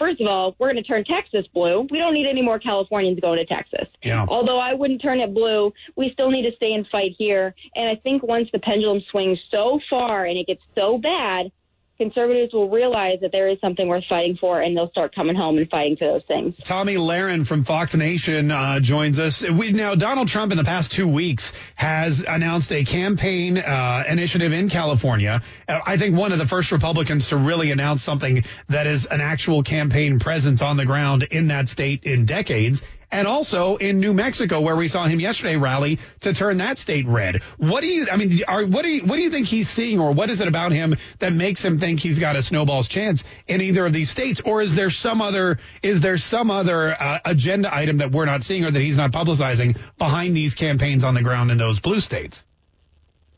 first 0.00 0.20
of 0.20 0.26
all, 0.28 0.56
we're 0.58 0.72
going 0.72 0.82
to 0.82 0.88
turn 0.88 1.04
Texas 1.04 1.46
blue. 1.52 1.86
We 1.90 1.98
don't 1.98 2.14
need 2.14 2.28
any 2.28 2.42
more 2.42 2.58
Californians 2.58 3.20
going 3.20 3.38
to 3.38 3.44
Texas. 3.44 3.86
Yeah. 4.02 4.26
Although 4.28 4.58
I 4.58 4.74
wouldn't 4.74 5.02
turn 5.02 5.20
it 5.20 5.34
blue, 5.34 5.72
we 5.96 6.10
still 6.12 6.30
need 6.30 6.48
to 6.50 6.56
stay 6.56 6.72
and 6.72 6.86
fight 6.90 7.14
here. 7.18 7.54
And 7.76 7.88
I 7.88 7.96
think 7.96 8.22
once 8.22 8.48
the 8.52 8.58
pendulum 8.58 9.02
swings 9.10 9.38
so 9.52 9.78
far 9.90 10.24
and 10.24 10.38
it 10.38 10.46
gets 10.46 10.62
so 10.74 10.98
bad, 10.98 11.52
conservatives 12.00 12.54
will 12.54 12.70
realize 12.70 13.18
that 13.20 13.30
there 13.30 13.48
is 13.48 13.60
something 13.60 13.86
worth 13.86 14.04
fighting 14.08 14.34
for 14.40 14.62
and 14.62 14.74
they'll 14.74 14.90
start 14.90 15.14
coming 15.14 15.36
home 15.36 15.58
and 15.58 15.68
fighting 15.68 15.98
for 15.98 16.06
those 16.06 16.22
things. 16.26 16.54
Tomi 16.64 16.96
Lahren 16.96 17.46
from 17.46 17.62
Fox 17.62 17.94
Nation 17.94 18.50
uh, 18.50 18.80
joins 18.80 19.18
us. 19.18 19.42
We, 19.42 19.72
now, 19.72 19.94
Donald 19.94 20.28
Trump 20.28 20.50
in 20.50 20.56
the 20.56 20.64
past 20.64 20.92
two 20.92 21.06
weeks 21.06 21.52
has 21.74 22.24
announced 22.26 22.72
a 22.72 22.84
campaign 22.84 23.58
uh, 23.58 24.04
initiative 24.08 24.52
in 24.54 24.70
California. 24.70 25.42
Uh, 25.68 25.80
I 25.84 25.98
think 25.98 26.16
one 26.16 26.32
of 26.32 26.38
the 26.38 26.46
first 26.46 26.72
Republicans 26.72 27.26
to 27.28 27.36
really 27.36 27.70
announce 27.70 28.02
something 28.02 28.44
that 28.70 28.86
is 28.86 29.04
an 29.04 29.20
actual 29.20 29.62
campaign 29.62 30.18
presence 30.18 30.62
on 30.62 30.78
the 30.78 30.86
ground 30.86 31.24
in 31.24 31.48
that 31.48 31.68
state 31.68 32.04
in 32.04 32.24
decades. 32.24 32.82
And 33.12 33.26
also 33.26 33.76
in 33.76 33.98
New 33.98 34.14
Mexico, 34.14 34.60
where 34.60 34.76
we 34.76 34.88
saw 34.88 35.06
him 35.06 35.20
yesterday 35.20 35.56
rally 35.56 35.98
to 36.20 36.32
turn 36.32 36.58
that 36.58 36.78
state 36.78 37.06
red. 37.06 37.42
What 37.58 37.80
do 37.80 37.86
you, 37.86 38.06
I 38.10 38.16
mean, 38.16 38.40
are, 38.46 38.64
what 38.64 38.82
do 38.82 38.88
you, 38.88 39.02
what 39.02 39.16
do 39.16 39.22
you 39.22 39.30
think 39.30 39.46
he's 39.46 39.68
seeing 39.68 40.00
or 40.00 40.12
what 40.12 40.30
is 40.30 40.40
it 40.40 40.48
about 40.48 40.72
him 40.72 40.96
that 41.18 41.32
makes 41.32 41.64
him 41.64 41.80
think 41.80 42.00
he's 42.00 42.18
got 42.18 42.36
a 42.36 42.42
snowball's 42.42 42.88
chance 42.88 43.24
in 43.46 43.60
either 43.60 43.86
of 43.86 43.92
these 43.92 44.10
states? 44.10 44.40
Or 44.44 44.62
is 44.62 44.74
there 44.74 44.90
some 44.90 45.20
other, 45.20 45.58
is 45.82 46.00
there 46.00 46.18
some 46.18 46.50
other 46.50 46.92
uh, 46.92 47.18
agenda 47.24 47.74
item 47.74 47.98
that 47.98 48.12
we're 48.12 48.26
not 48.26 48.44
seeing 48.44 48.64
or 48.64 48.70
that 48.70 48.82
he's 48.82 48.96
not 48.96 49.12
publicizing 49.12 49.78
behind 49.98 50.36
these 50.36 50.54
campaigns 50.54 51.04
on 51.04 51.14
the 51.14 51.22
ground 51.22 51.50
in 51.50 51.58
those 51.58 51.80
blue 51.80 52.00
states? 52.00 52.44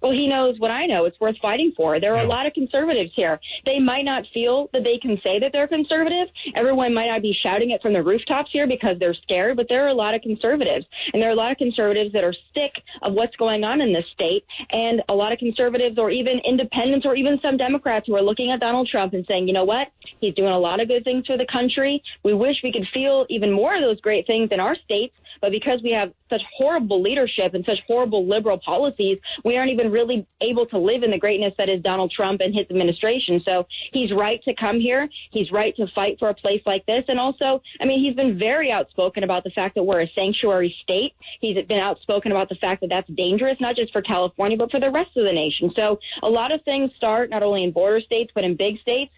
Well, 0.03 0.13
he 0.13 0.27
knows 0.27 0.59
what 0.59 0.71
I 0.71 0.87
know. 0.87 1.05
It's 1.05 1.19
worth 1.21 1.37
fighting 1.41 1.73
for. 1.77 2.01
There 2.01 2.15
are 2.15 2.25
a 2.25 2.29
lot 2.29 2.47
of 2.47 2.53
conservatives 2.55 3.13
here. 3.15 3.39
They 3.65 3.79
might 3.79 4.05
not 4.05 4.25
feel 4.35 4.69
that 4.73 4.83
they 4.85 4.99
can 4.99 5.21
say 5.25 5.39
that 5.39 5.53
they're 5.53 5.69
conservative. 5.69 6.29
Everyone 6.57 6.93
might 6.93 7.09
not 7.09 7.23
be 7.23 7.37
shouting 7.41 7.71
it 7.71 7.81
from 7.83 7.93
the 7.93 8.03
rooftops 8.03 8.51
here 8.53 8.67
because 8.67 8.99
they're 8.99 9.15
scared, 9.15 9.57
but 9.57 9.67
there 9.69 9.85
are 9.85 9.89
a 9.89 9.95
lot 9.95 10.15
of 10.15 10.23
conservatives. 10.23 10.85
And 11.13 11.23
there 11.23 11.29
are 11.29 11.33
a 11.33 11.37
lot 11.37 11.53
of 11.53 11.59
conservatives 11.59 12.13
that 12.15 12.25
are 12.25 12.35
sick 12.55 12.73
of 13.03 13.13
what's 13.13 13.37
going 13.37 13.63
on 13.63 13.81
in 13.81 13.93
this 13.93 14.05
state. 14.13 14.45
And 14.71 15.03
a 15.09 15.15
lot 15.15 15.33
of 15.33 15.39
conservatives 15.39 15.99
or 15.99 16.11
even 16.11 16.41
independents 16.45 17.07
or 17.07 17.15
even 17.15 17.39
some 17.41 17.57
Democrats 17.57 18.07
who 18.09 18.17
are 18.17 18.23
looking 18.23 18.51
at 18.51 18.59
Donald 18.59 18.89
Trump 18.89 19.15
and 19.15 19.25
saying, 19.27 19.47
you 19.47 19.55
know 19.55 19.65
what? 19.65 19.89
He's 20.21 20.35
doing 20.35 20.53
a 20.53 20.59
lot 20.59 20.81
of 20.81 20.89
good 20.89 21.05
things 21.05 21.27
for 21.27 21.39
the 21.39 21.47
country. 21.47 22.03
We 22.25 22.35
wish 22.35 22.57
we 22.65 22.73
could 22.73 22.89
feel 22.93 23.25
even 23.29 23.53
more 23.53 23.77
of 23.77 23.85
those 23.85 24.01
great 24.01 24.27
things 24.27 24.49
in 24.51 24.59
our 24.59 24.75
states. 24.75 25.15
But 25.43 25.51
because 25.51 25.81
we 25.83 25.91
have 25.93 26.13
such 26.31 26.41
horrible 26.57 27.03
leadership 27.03 27.53
and 27.53 27.65
such 27.65 27.79
horrible 27.87 28.27
liberal 28.27 28.59
policies, 28.65 29.19
we 29.45 29.57
aren't 29.59 29.73
even 29.73 29.91
really 29.91 30.27
able 30.41 30.67
to 30.67 30.79
live 30.79 31.03
in 31.03 31.11
the 31.11 31.19
greatness 31.19 31.53
that 31.59 31.69
is 31.69 31.83
Donald 31.83 32.13
Trump 32.17 32.41
and 32.41 32.55
his 32.55 32.67
administration. 32.71 33.43
So 33.45 33.67
he's 33.93 34.13
right 34.13 34.43
to 34.45 34.55
come 34.55 34.81
here. 34.81 35.09
He's 35.33 35.51
right 35.53 35.75
to 35.77 35.87
fight 35.95 36.19
for 36.19 36.29
a 36.29 36.35
place 36.35 36.63
like 36.65 36.87
this. 36.87 37.05
And 37.09 37.19
also, 37.19 37.61
I 37.81 37.85
mean, 37.85 38.03
he's 38.03 38.15
been 38.15 38.39
very 38.39 38.73
outspoken 38.73 39.25
about 39.25 39.45
the 39.45 39.51
fact 39.51 39.75
that 39.75 39.83
we're 39.83 40.03
a 40.03 40.11
sanctuary 40.19 40.75
state. 40.83 41.13
He's 41.41 41.57
been 41.67 41.81
outspoken 41.81 42.33
about 42.33 42.49
the 42.49 42.55
fact 42.55 42.81
that 42.83 42.89
that's 42.89 43.09
dangerous, 43.09 43.57
not 43.61 43.77
just 43.77 43.93
for 43.93 44.01
California, 44.01 44.57
but 44.57 44.71
for 44.71 44.81
the 44.81 44.91
rest 44.91 45.11
of 45.17 45.27
the 45.27 45.35
nation. 45.35 45.73
So 45.77 45.99
a 46.23 46.31
lot 46.31 46.53
of 46.53 46.63
things 46.63 46.93
start 46.97 47.31
not 47.31 47.43
only 47.43 47.65
in 47.65 47.73
border 47.73 48.01
states, 48.01 48.31
but 48.35 48.45
in 48.45 48.57
big 48.57 48.79
states 48.81 49.13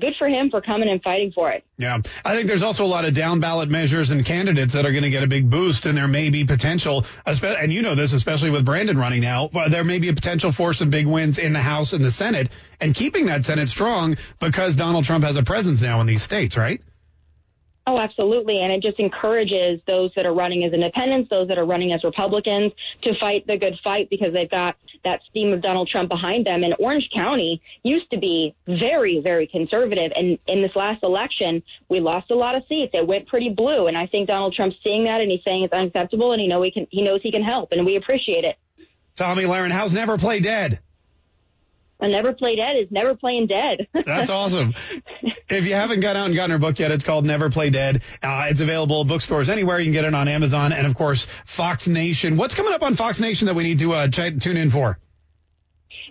good 0.00 0.14
for 0.18 0.28
him 0.28 0.50
for 0.50 0.60
coming 0.60 0.88
and 0.88 1.02
fighting 1.02 1.32
for 1.32 1.50
it. 1.50 1.64
Yeah. 1.76 2.00
I 2.24 2.34
think 2.34 2.48
there's 2.48 2.62
also 2.62 2.84
a 2.84 2.88
lot 2.88 3.04
of 3.04 3.14
down 3.14 3.40
ballot 3.40 3.68
measures 3.68 4.10
and 4.10 4.24
candidates 4.24 4.74
that 4.74 4.86
are 4.86 4.92
going 4.92 5.04
to 5.04 5.10
get 5.10 5.22
a 5.22 5.26
big 5.26 5.48
boost, 5.48 5.86
and 5.86 5.96
there 5.96 6.08
may 6.08 6.30
be 6.30 6.44
potential, 6.44 7.04
and 7.26 7.72
you 7.72 7.82
know 7.82 7.94
this, 7.94 8.12
especially 8.12 8.50
with 8.50 8.64
Brandon 8.64 8.98
running 8.98 9.20
now, 9.20 9.48
there 9.68 9.84
may 9.84 9.98
be 9.98 10.08
a 10.08 10.14
potential 10.14 10.52
for 10.52 10.72
some 10.72 10.90
big 10.90 11.06
wins 11.06 11.38
in 11.38 11.52
the 11.52 11.60
House 11.60 11.92
and 11.92 12.04
the 12.04 12.10
Senate, 12.10 12.50
and 12.80 12.94
keeping 12.94 13.26
that 13.26 13.44
Senate 13.44 13.68
strong 13.68 14.16
because 14.40 14.76
Donald 14.76 15.04
Trump 15.04 15.24
has 15.24 15.36
a 15.36 15.42
presence 15.42 15.80
now 15.80 16.00
in 16.00 16.06
these 16.06 16.22
states, 16.22 16.56
right? 16.56 16.80
Oh, 17.90 17.98
absolutely. 17.98 18.60
And 18.60 18.70
it 18.70 18.82
just 18.82 19.00
encourages 19.00 19.80
those 19.88 20.12
that 20.14 20.24
are 20.24 20.32
running 20.32 20.62
as 20.62 20.72
independents, 20.72 21.28
those 21.28 21.48
that 21.48 21.58
are 21.58 21.66
running 21.66 21.92
as 21.92 22.04
Republicans 22.04 22.72
to 23.02 23.18
fight 23.18 23.48
the 23.48 23.58
good 23.58 23.80
fight 23.82 24.08
because 24.08 24.32
they've 24.32 24.48
got 24.48 24.76
that 25.04 25.18
steam 25.28 25.52
of 25.52 25.60
Donald 25.60 25.88
Trump 25.88 26.08
behind 26.08 26.46
them. 26.46 26.62
And 26.62 26.72
Orange 26.78 27.10
County 27.12 27.60
used 27.82 28.08
to 28.12 28.18
be 28.20 28.54
very, 28.64 29.20
very 29.20 29.48
conservative. 29.48 30.12
And 30.14 30.38
in 30.46 30.62
this 30.62 30.70
last 30.76 31.02
election, 31.02 31.64
we 31.88 31.98
lost 31.98 32.30
a 32.30 32.36
lot 32.36 32.54
of 32.54 32.62
seats. 32.68 32.92
It 32.94 33.04
went 33.04 33.26
pretty 33.26 33.50
blue. 33.50 33.88
And 33.88 33.98
I 33.98 34.06
think 34.06 34.28
Donald 34.28 34.54
Trump's 34.54 34.76
seeing 34.86 35.06
that 35.06 35.20
and 35.20 35.28
he's 35.28 35.42
saying 35.44 35.64
it's 35.64 35.74
unacceptable 35.74 36.30
and 36.30 36.40
he 36.40 36.46
know 36.46 36.62
he 36.62 36.70
can, 36.70 36.86
he 36.90 37.02
knows 37.02 37.18
he 37.24 37.32
can 37.32 37.42
help 37.42 37.72
and 37.72 37.84
we 37.84 37.96
appreciate 37.96 38.44
it. 38.44 38.54
Tomi 39.16 39.46
Lahren, 39.46 39.72
how's 39.72 39.92
Never 39.92 40.16
Play 40.16 40.38
Dead? 40.38 40.78
A 42.00 42.08
Never 42.08 42.32
Play 42.32 42.56
Dead 42.56 42.76
is 42.76 42.88
never 42.90 43.14
playing 43.14 43.46
dead. 43.46 43.88
That's 44.06 44.30
awesome. 44.30 44.74
If 45.48 45.66
you 45.66 45.74
haven't 45.74 46.00
gone 46.00 46.16
out 46.16 46.26
and 46.26 46.34
gotten 46.34 46.52
her 46.52 46.58
book 46.58 46.78
yet, 46.78 46.90
it's 46.90 47.04
called 47.04 47.24
Never 47.24 47.50
Play 47.50 47.70
Dead. 47.70 48.02
Uh, 48.22 48.46
it's 48.48 48.60
available 48.60 49.02
at 49.02 49.06
bookstores 49.06 49.48
anywhere. 49.48 49.78
You 49.78 49.86
can 49.86 49.92
get 49.92 50.04
it 50.04 50.14
on 50.14 50.28
Amazon 50.28 50.72
and 50.72 50.86
of 50.86 50.94
course 50.94 51.26
Fox 51.44 51.86
Nation. 51.86 52.36
What's 52.36 52.54
coming 52.54 52.72
up 52.72 52.82
on 52.82 52.96
Fox 52.96 53.20
Nation 53.20 53.46
that 53.46 53.54
we 53.54 53.64
need 53.64 53.80
to 53.80 53.92
uh, 53.92 54.08
ch- 54.08 54.42
tune 54.42 54.56
in 54.56 54.70
for? 54.70 54.98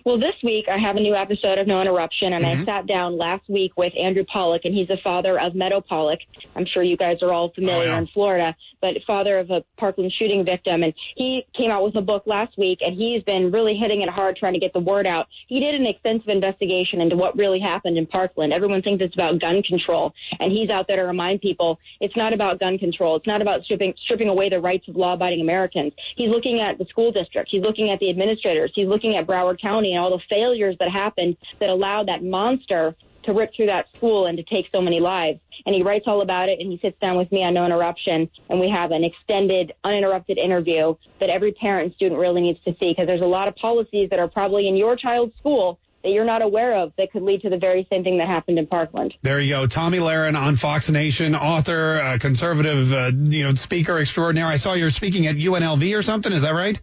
Well, 0.04 0.18
this 0.18 0.34
week 0.42 0.64
I 0.72 0.78
have 0.78 0.96
a 0.96 1.00
new 1.00 1.14
episode 1.14 1.58
of 1.58 1.66
No 1.66 1.80
Interruption, 1.80 2.32
and 2.32 2.42
mm-hmm. 2.42 2.62
I 2.62 2.64
sat 2.64 2.86
down 2.86 3.18
last 3.18 3.48
week 3.48 3.72
with 3.76 3.92
Andrew 4.00 4.24
Pollack, 4.24 4.62
and 4.64 4.74
he's 4.74 4.88
the 4.88 4.96
father 5.04 5.38
of 5.38 5.54
Meadow 5.54 5.82
Pollack. 5.82 6.20
I'm 6.56 6.64
sure 6.64 6.82
you 6.82 6.96
guys 6.96 7.18
are 7.22 7.32
all 7.32 7.50
familiar 7.50 7.90
oh, 7.90 7.92
yeah. 7.92 7.98
in 7.98 8.06
Florida, 8.06 8.56
but 8.80 8.92
father 9.06 9.38
of 9.38 9.50
a 9.50 9.62
Parkland 9.76 10.12
shooting 10.18 10.44
victim. 10.44 10.82
And 10.82 10.94
he 11.16 11.46
came 11.54 11.70
out 11.70 11.84
with 11.84 11.96
a 11.96 12.00
book 12.00 12.22
last 12.26 12.56
week, 12.56 12.78
and 12.80 12.96
he's 12.96 13.22
been 13.24 13.50
really 13.52 13.76
hitting 13.76 14.00
it 14.00 14.08
hard 14.08 14.36
trying 14.36 14.54
to 14.54 14.58
get 14.58 14.72
the 14.72 14.80
word 14.80 15.06
out. 15.06 15.26
He 15.48 15.60
did 15.60 15.74
an 15.74 15.86
extensive 15.86 16.28
investigation 16.28 17.02
into 17.02 17.16
what 17.16 17.36
really 17.36 17.60
happened 17.60 17.98
in 17.98 18.06
Parkland. 18.06 18.54
Everyone 18.54 18.80
thinks 18.80 19.04
it's 19.04 19.14
about 19.14 19.38
gun 19.40 19.62
control, 19.62 20.14
and 20.38 20.50
he's 20.50 20.70
out 20.70 20.86
there 20.88 20.96
to 20.96 21.02
remind 21.02 21.42
people 21.42 21.78
it's 22.00 22.16
not 22.16 22.32
about 22.32 22.58
gun 22.58 22.78
control. 22.78 23.16
It's 23.16 23.26
not 23.26 23.42
about 23.42 23.64
stripping, 23.64 23.92
stripping 24.04 24.28
away 24.28 24.48
the 24.48 24.60
rights 24.60 24.88
of 24.88 24.96
law-abiding 24.96 25.42
Americans. 25.42 25.92
He's 26.16 26.30
looking 26.30 26.60
at 26.60 26.78
the 26.78 26.86
school 26.86 27.12
district. 27.12 27.50
He's 27.50 27.62
looking 27.62 27.90
at 27.90 27.98
the 27.98 28.08
administrators. 28.08 28.72
He's 28.74 28.88
looking 28.88 29.16
at 29.16 29.26
Broward 29.26 29.60
County 29.60 29.89
and 29.92 30.00
all 30.00 30.10
the 30.10 30.22
failures 30.34 30.76
that 30.80 30.90
happened 30.90 31.36
that 31.58 31.68
allowed 31.68 32.08
that 32.08 32.22
monster 32.22 32.94
to 33.24 33.32
rip 33.32 33.54
through 33.54 33.66
that 33.66 33.86
school 33.94 34.26
and 34.26 34.38
to 34.38 34.44
take 34.44 34.66
so 34.72 34.80
many 34.80 35.00
lives. 35.00 35.40
And 35.66 35.74
he 35.74 35.82
writes 35.82 36.04
all 36.06 36.22
about 36.22 36.48
it 36.48 36.58
and 36.58 36.70
he 36.72 36.78
sits 36.78 36.98
down 37.00 37.16
with 37.18 37.30
me 37.30 37.44
on 37.44 37.54
No 37.54 37.66
Interruption 37.66 38.30
and 38.48 38.60
we 38.60 38.70
have 38.70 38.92
an 38.92 39.04
extended, 39.04 39.72
uninterrupted 39.84 40.38
interview 40.38 40.94
that 41.20 41.28
every 41.28 41.52
parent 41.52 41.86
and 41.86 41.94
student 41.94 42.18
really 42.18 42.40
needs 42.40 42.58
to 42.64 42.72
see 42.82 42.92
because 42.92 43.06
there's 43.06 43.20
a 43.20 43.28
lot 43.28 43.48
of 43.48 43.54
policies 43.56 44.08
that 44.10 44.18
are 44.18 44.28
probably 44.28 44.68
in 44.68 44.76
your 44.76 44.96
child's 44.96 45.36
school 45.36 45.78
that 46.02 46.10
you're 46.10 46.24
not 46.24 46.40
aware 46.40 46.78
of 46.78 46.92
that 46.96 47.12
could 47.12 47.22
lead 47.22 47.42
to 47.42 47.50
the 47.50 47.58
very 47.58 47.86
same 47.90 48.02
thing 48.02 48.18
that 48.18 48.26
happened 48.26 48.58
in 48.58 48.66
Parkland. 48.66 49.12
There 49.20 49.38
you 49.38 49.50
go. 49.50 49.66
Tomi 49.66 49.98
Lahren 49.98 50.34
on 50.34 50.56
Fox 50.56 50.88
Nation, 50.88 51.34
author, 51.34 52.00
uh, 52.00 52.18
conservative, 52.18 52.90
uh, 52.90 53.10
you 53.14 53.44
know, 53.44 53.54
speaker 53.54 53.98
extraordinaire. 53.98 54.46
I 54.46 54.56
saw 54.56 54.72
you're 54.72 54.90
speaking 54.90 55.26
at 55.26 55.36
UNLV 55.36 55.94
or 55.94 56.02
something. 56.02 56.32
Is 56.32 56.42
that 56.42 56.54
right? 56.54 56.80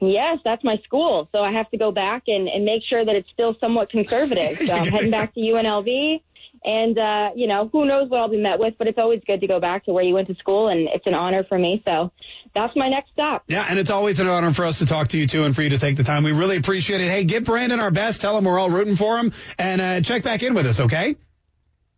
Yes, 0.00 0.38
that's 0.44 0.64
my 0.64 0.76
school. 0.84 1.28
So 1.32 1.40
I 1.40 1.52
have 1.52 1.70
to 1.70 1.76
go 1.76 1.92
back 1.92 2.24
and, 2.26 2.48
and 2.48 2.64
make 2.64 2.82
sure 2.88 3.04
that 3.04 3.14
it's 3.14 3.28
still 3.32 3.54
somewhat 3.60 3.90
conservative. 3.90 4.66
So 4.66 4.72
I'm 4.72 4.86
heading 4.92 5.10
back 5.10 5.34
to 5.34 5.40
UNLV. 5.40 6.22
And, 6.62 6.98
uh, 6.98 7.30
you 7.34 7.46
know, 7.46 7.70
who 7.72 7.86
knows 7.86 8.10
what 8.10 8.20
I'll 8.20 8.28
be 8.28 8.40
met 8.40 8.58
with, 8.58 8.74
but 8.76 8.86
it's 8.86 8.98
always 8.98 9.22
good 9.26 9.40
to 9.40 9.46
go 9.46 9.60
back 9.60 9.86
to 9.86 9.92
where 9.92 10.04
you 10.04 10.12
went 10.12 10.28
to 10.28 10.34
school, 10.34 10.68
and 10.68 10.88
it's 10.92 11.06
an 11.06 11.14
honor 11.14 11.42
for 11.48 11.58
me. 11.58 11.82
So 11.88 12.12
that's 12.54 12.76
my 12.76 12.88
next 12.90 13.12
stop. 13.12 13.44
Yeah, 13.46 13.64
and 13.66 13.78
it's 13.78 13.88
always 13.88 14.20
an 14.20 14.26
honor 14.26 14.52
for 14.52 14.66
us 14.66 14.80
to 14.80 14.86
talk 14.86 15.08
to 15.08 15.18
you, 15.18 15.26
too, 15.26 15.44
and 15.44 15.54
for 15.54 15.62
you 15.62 15.70
to 15.70 15.78
take 15.78 15.96
the 15.96 16.04
time. 16.04 16.22
We 16.22 16.32
really 16.32 16.58
appreciate 16.58 17.00
it. 17.00 17.08
Hey, 17.08 17.24
give 17.24 17.44
Brandon 17.44 17.80
our 17.80 17.90
best. 17.90 18.20
Tell 18.20 18.36
him 18.36 18.44
we're 18.44 18.58
all 18.58 18.68
rooting 18.68 18.96
for 18.96 19.18
him, 19.18 19.32
and 19.58 19.80
uh, 19.80 20.00
check 20.02 20.22
back 20.22 20.42
in 20.42 20.52
with 20.52 20.66
us, 20.66 20.80
okay? 20.80 21.16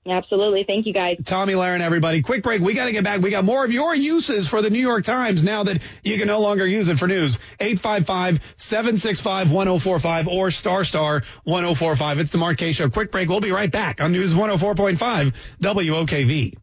Absolutely. 0.09 0.65
Thank 0.65 0.87
you, 0.87 0.93
guys. 0.93 1.19
Tomi 1.25 1.55
Lahren, 1.55 1.81
everybody. 1.81 2.23
Quick 2.23 2.43
break. 2.43 2.61
We 2.61 2.75
got 2.75 2.87
to 2.87 2.93
get 2.93 3.05
back. 3.05 3.21
We 3.21 3.31
got 3.31 3.45
more 3.45 3.65
of 3.65 3.71
your 3.71 3.95
uses 3.95 4.49
for 4.49 4.61
the 4.61 4.69
New 4.69 4.81
York 4.81 5.05
Times 5.05 5.45
now 5.45 5.63
that 5.65 5.81
you 6.03 6.19
can 6.19 6.27
no 6.27 6.41
longer 6.41 6.67
use 6.67 6.89
it 6.89 6.99
for 6.99 7.07
news. 7.07 7.39
855-765-1045 7.61 10.27
or 10.27 10.51
star 10.51 10.85
star 10.85 11.23
1045. 11.45 12.19
It's 12.19 12.31
the 12.31 12.39
Mark 12.39 12.59
Kaye 12.59 12.73
Show. 12.73 12.91
Quick 12.91 13.13
break. 13.13 13.29
We'll 13.29 13.39
be 13.41 13.53
right 13.53 13.71
back 13.71 14.01
on 14.01 14.11
News 14.11 14.35
104.5 14.35 15.33
WOKV. 15.61 16.57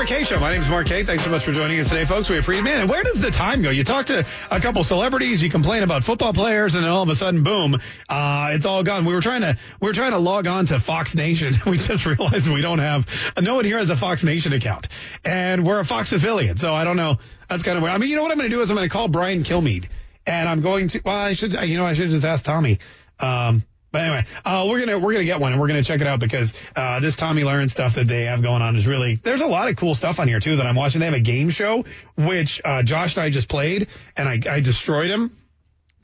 Mark 0.00 0.08
Kaye 0.08 0.24
Show. 0.24 0.40
My 0.40 0.54
name 0.54 0.62
is 0.62 0.68
Mark 0.70 0.86
Kaye. 0.86 1.04
Thanks 1.04 1.24
so 1.24 1.30
much 1.30 1.44
for 1.44 1.52
joining 1.52 1.78
us 1.78 1.90
today, 1.90 2.06
folks. 2.06 2.30
We 2.30 2.38
appreciate 2.38 2.62
it. 2.62 2.64
Man, 2.64 2.80
and 2.80 2.88
where 2.88 3.02
does 3.02 3.20
the 3.20 3.30
time 3.30 3.60
go? 3.60 3.68
You 3.68 3.84
talk 3.84 4.06
to 4.06 4.24
a 4.50 4.58
couple 4.58 4.82
celebrities, 4.82 5.42
you 5.42 5.50
complain 5.50 5.82
about 5.82 6.04
football 6.04 6.32
players, 6.32 6.74
and 6.74 6.84
then 6.84 6.90
all 6.90 7.02
of 7.02 7.10
a 7.10 7.14
sudden, 7.14 7.42
boom, 7.42 7.78
uh, 8.08 8.48
it's 8.52 8.64
all 8.64 8.82
gone. 8.82 9.04
We 9.04 9.12
were 9.12 9.20
trying 9.20 9.42
to 9.42 9.58
we 9.78 9.86
were 9.86 9.92
trying 9.92 10.12
to 10.12 10.18
log 10.18 10.46
on 10.46 10.64
to 10.68 10.80
Fox 10.80 11.14
Nation. 11.14 11.60
We 11.66 11.76
just 11.76 12.06
realized 12.06 12.48
we 12.48 12.62
don't 12.62 12.78
have 12.78 13.06
no 13.38 13.56
one 13.56 13.66
here 13.66 13.76
has 13.76 13.90
a 13.90 13.96
Fox 13.96 14.24
Nation 14.24 14.54
account, 14.54 14.88
and 15.22 15.66
we're 15.66 15.80
a 15.80 15.84
Fox 15.84 16.14
affiliate. 16.14 16.58
So 16.58 16.72
I 16.72 16.84
don't 16.84 16.96
know. 16.96 17.18
That's 17.50 17.62
kind 17.62 17.76
of 17.76 17.82
weird. 17.82 17.94
I 17.94 17.98
mean, 17.98 18.08
you 18.08 18.16
know 18.16 18.22
what 18.22 18.32
I'm 18.32 18.38
going 18.38 18.48
to 18.48 18.56
do 18.56 18.62
is 18.62 18.70
I'm 18.70 18.76
going 18.78 18.88
to 18.88 18.92
call 18.92 19.08
Brian 19.08 19.44
Kilmeade, 19.44 19.90
and 20.26 20.48
I'm 20.48 20.62
going 20.62 20.88
to. 20.88 21.02
Well, 21.04 21.14
I 21.14 21.34
should. 21.34 21.52
You 21.52 21.76
know, 21.76 21.84
I 21.84 21.92
should 21.92 22.08
just 22.08 22.24
ask 22.24 22.42
Tomi. 22.42 22.78
Um, 23.18 23.64
but 23.92 24.02
anyway, 24.02 24.24
uh, 24.44 24.66
we're 24.68 24.80
gonna 24.80 24.98
we're 24.98 25.12
gonna 25.12 25.24
get 25.24 25.40
one 25.40 25.52
and 25.52 25.60
we're 25.60 25.68
gonna 25.68 25.82
check 25.82 26.00
it 26.00 26.06
out 26.06 26.20
because 26.20 26.52
uh, 26.76 27.00
this 27.00 27.16
Tomi 27.16 27.42
Lahren 27.42 27.68
stuff 27.68 27.96
that 27.96 28.06
they 28.06 28.24
have 28.24 28.42
going 28.42 28.62
on 28.62 28.76
is 28.76 28.86
really 28.86 29.16
there's 29.16 29.40
a 29.40 29.46
lot 29.46 29.68
of 29.68 29.76
cool 29.76 29.94
stuff 29.94 30.20
on 30.20 30.28
here 30.28 30.40
too 30.40 30.56
that 30.56 30.66
I'm 30.66 30.76
watching. 30.76 31.00
They 31.00 31.06
have 31.06 31.14
a 31.14 31.20
game 31.20 31.50
show 31.50 31.84
which 32.16 32.60
uh, 32.64 32.82
Josh 32.82 33.16
and 33.16 33.24
I 33.24 33.30
just 33.30 33.48
played 33.48 33.88
and 34.16 34.28
I, 34.28 34.40
I 34.50 34.60
destroyed 34.60 35.10
him. 35.10 35.36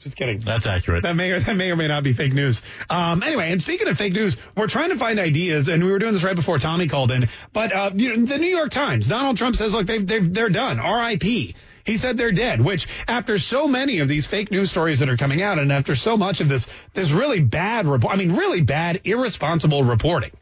Just 0.00 0.16
kidding. 0.16 0.40
That's 0.40 0.66
accurate. 0.66 1.04
That 1.04 1.16
may 1.16 1.30
or 1.30 1.40
that 1.40 1.54
may 1.54 1.70
or 1.70 1.76
may 1.76 1.88
not 1.88 2.02
be 2.02 2.12
fake 2.12 2.34
news. 2.34 2.60
Um, 2.90 3.22
anyway, 3.22 3.50
and 3.50 3.62
speaking 3.62 3.88
of 3.88 3.96
fake 3.96 4.12
news, 4.12 4.36
we're 4.56 4.66
trying 4.66 4.90
to 4.90 4.96
find 4.96 5.18
ideas, 5.18 5.68
and 5.68 5.82
we 5.82 5.90
were 5.90 5.98
doing 5.98 6.12
this 6.12 6.22
right 6.22 6.36
before 6.36 6.58
Tomi 6.58 6.86
called 6.86 7.10
in. 7.10 7.28
But 7.52 7.72
uh, 7.72 7.90
you 7.94 8.14
know, 8.14 8.26
the 8.26 8.38
New 8.38 8.54
York 8.54 8.70
Times, 8.70 9.06
Donald 9.06 9.38
Trump 9.38 9.56
says, 9.56 9.72
look, 9.72 9.86
they've, 9.86 10.06
they've 10.06 10.34
they're 10.34 10.50
done. 10.50 10.80
R.I.P. 10.80 11.54
He 11.86 11.96
said 11.96 12.16
they're 12.16 12.32
dead, 12.32 12.60
which 12.60 12.86
after 13.08 13.38
so 13.38 13.68
many 13.68 14.00
of 14.00 14.08
these 14.08 14.26
fake 14.26 14.50
news 14.50 14.70
stories 14.70 14.98
that 14.98 15.08
are 15.08 15.16
coming 15.16 15.40
out 15.40 15.58
and 15.58 15.72
after 15.72 15.94
so 15.94 16.16
much 16.16 16.40
of 16.40 16.48
this, 16.48 16.66
this 16.94 17.12
really 17.12 17.40
bad 17.40 17.86
report, 17.86 18.12
I 18.12 18.16
mean, 18.16 18.34
really 18.34 18.60
bad, 18.60 19.00
irresponsible 19.04 19.84
reporting. 19.84 20.32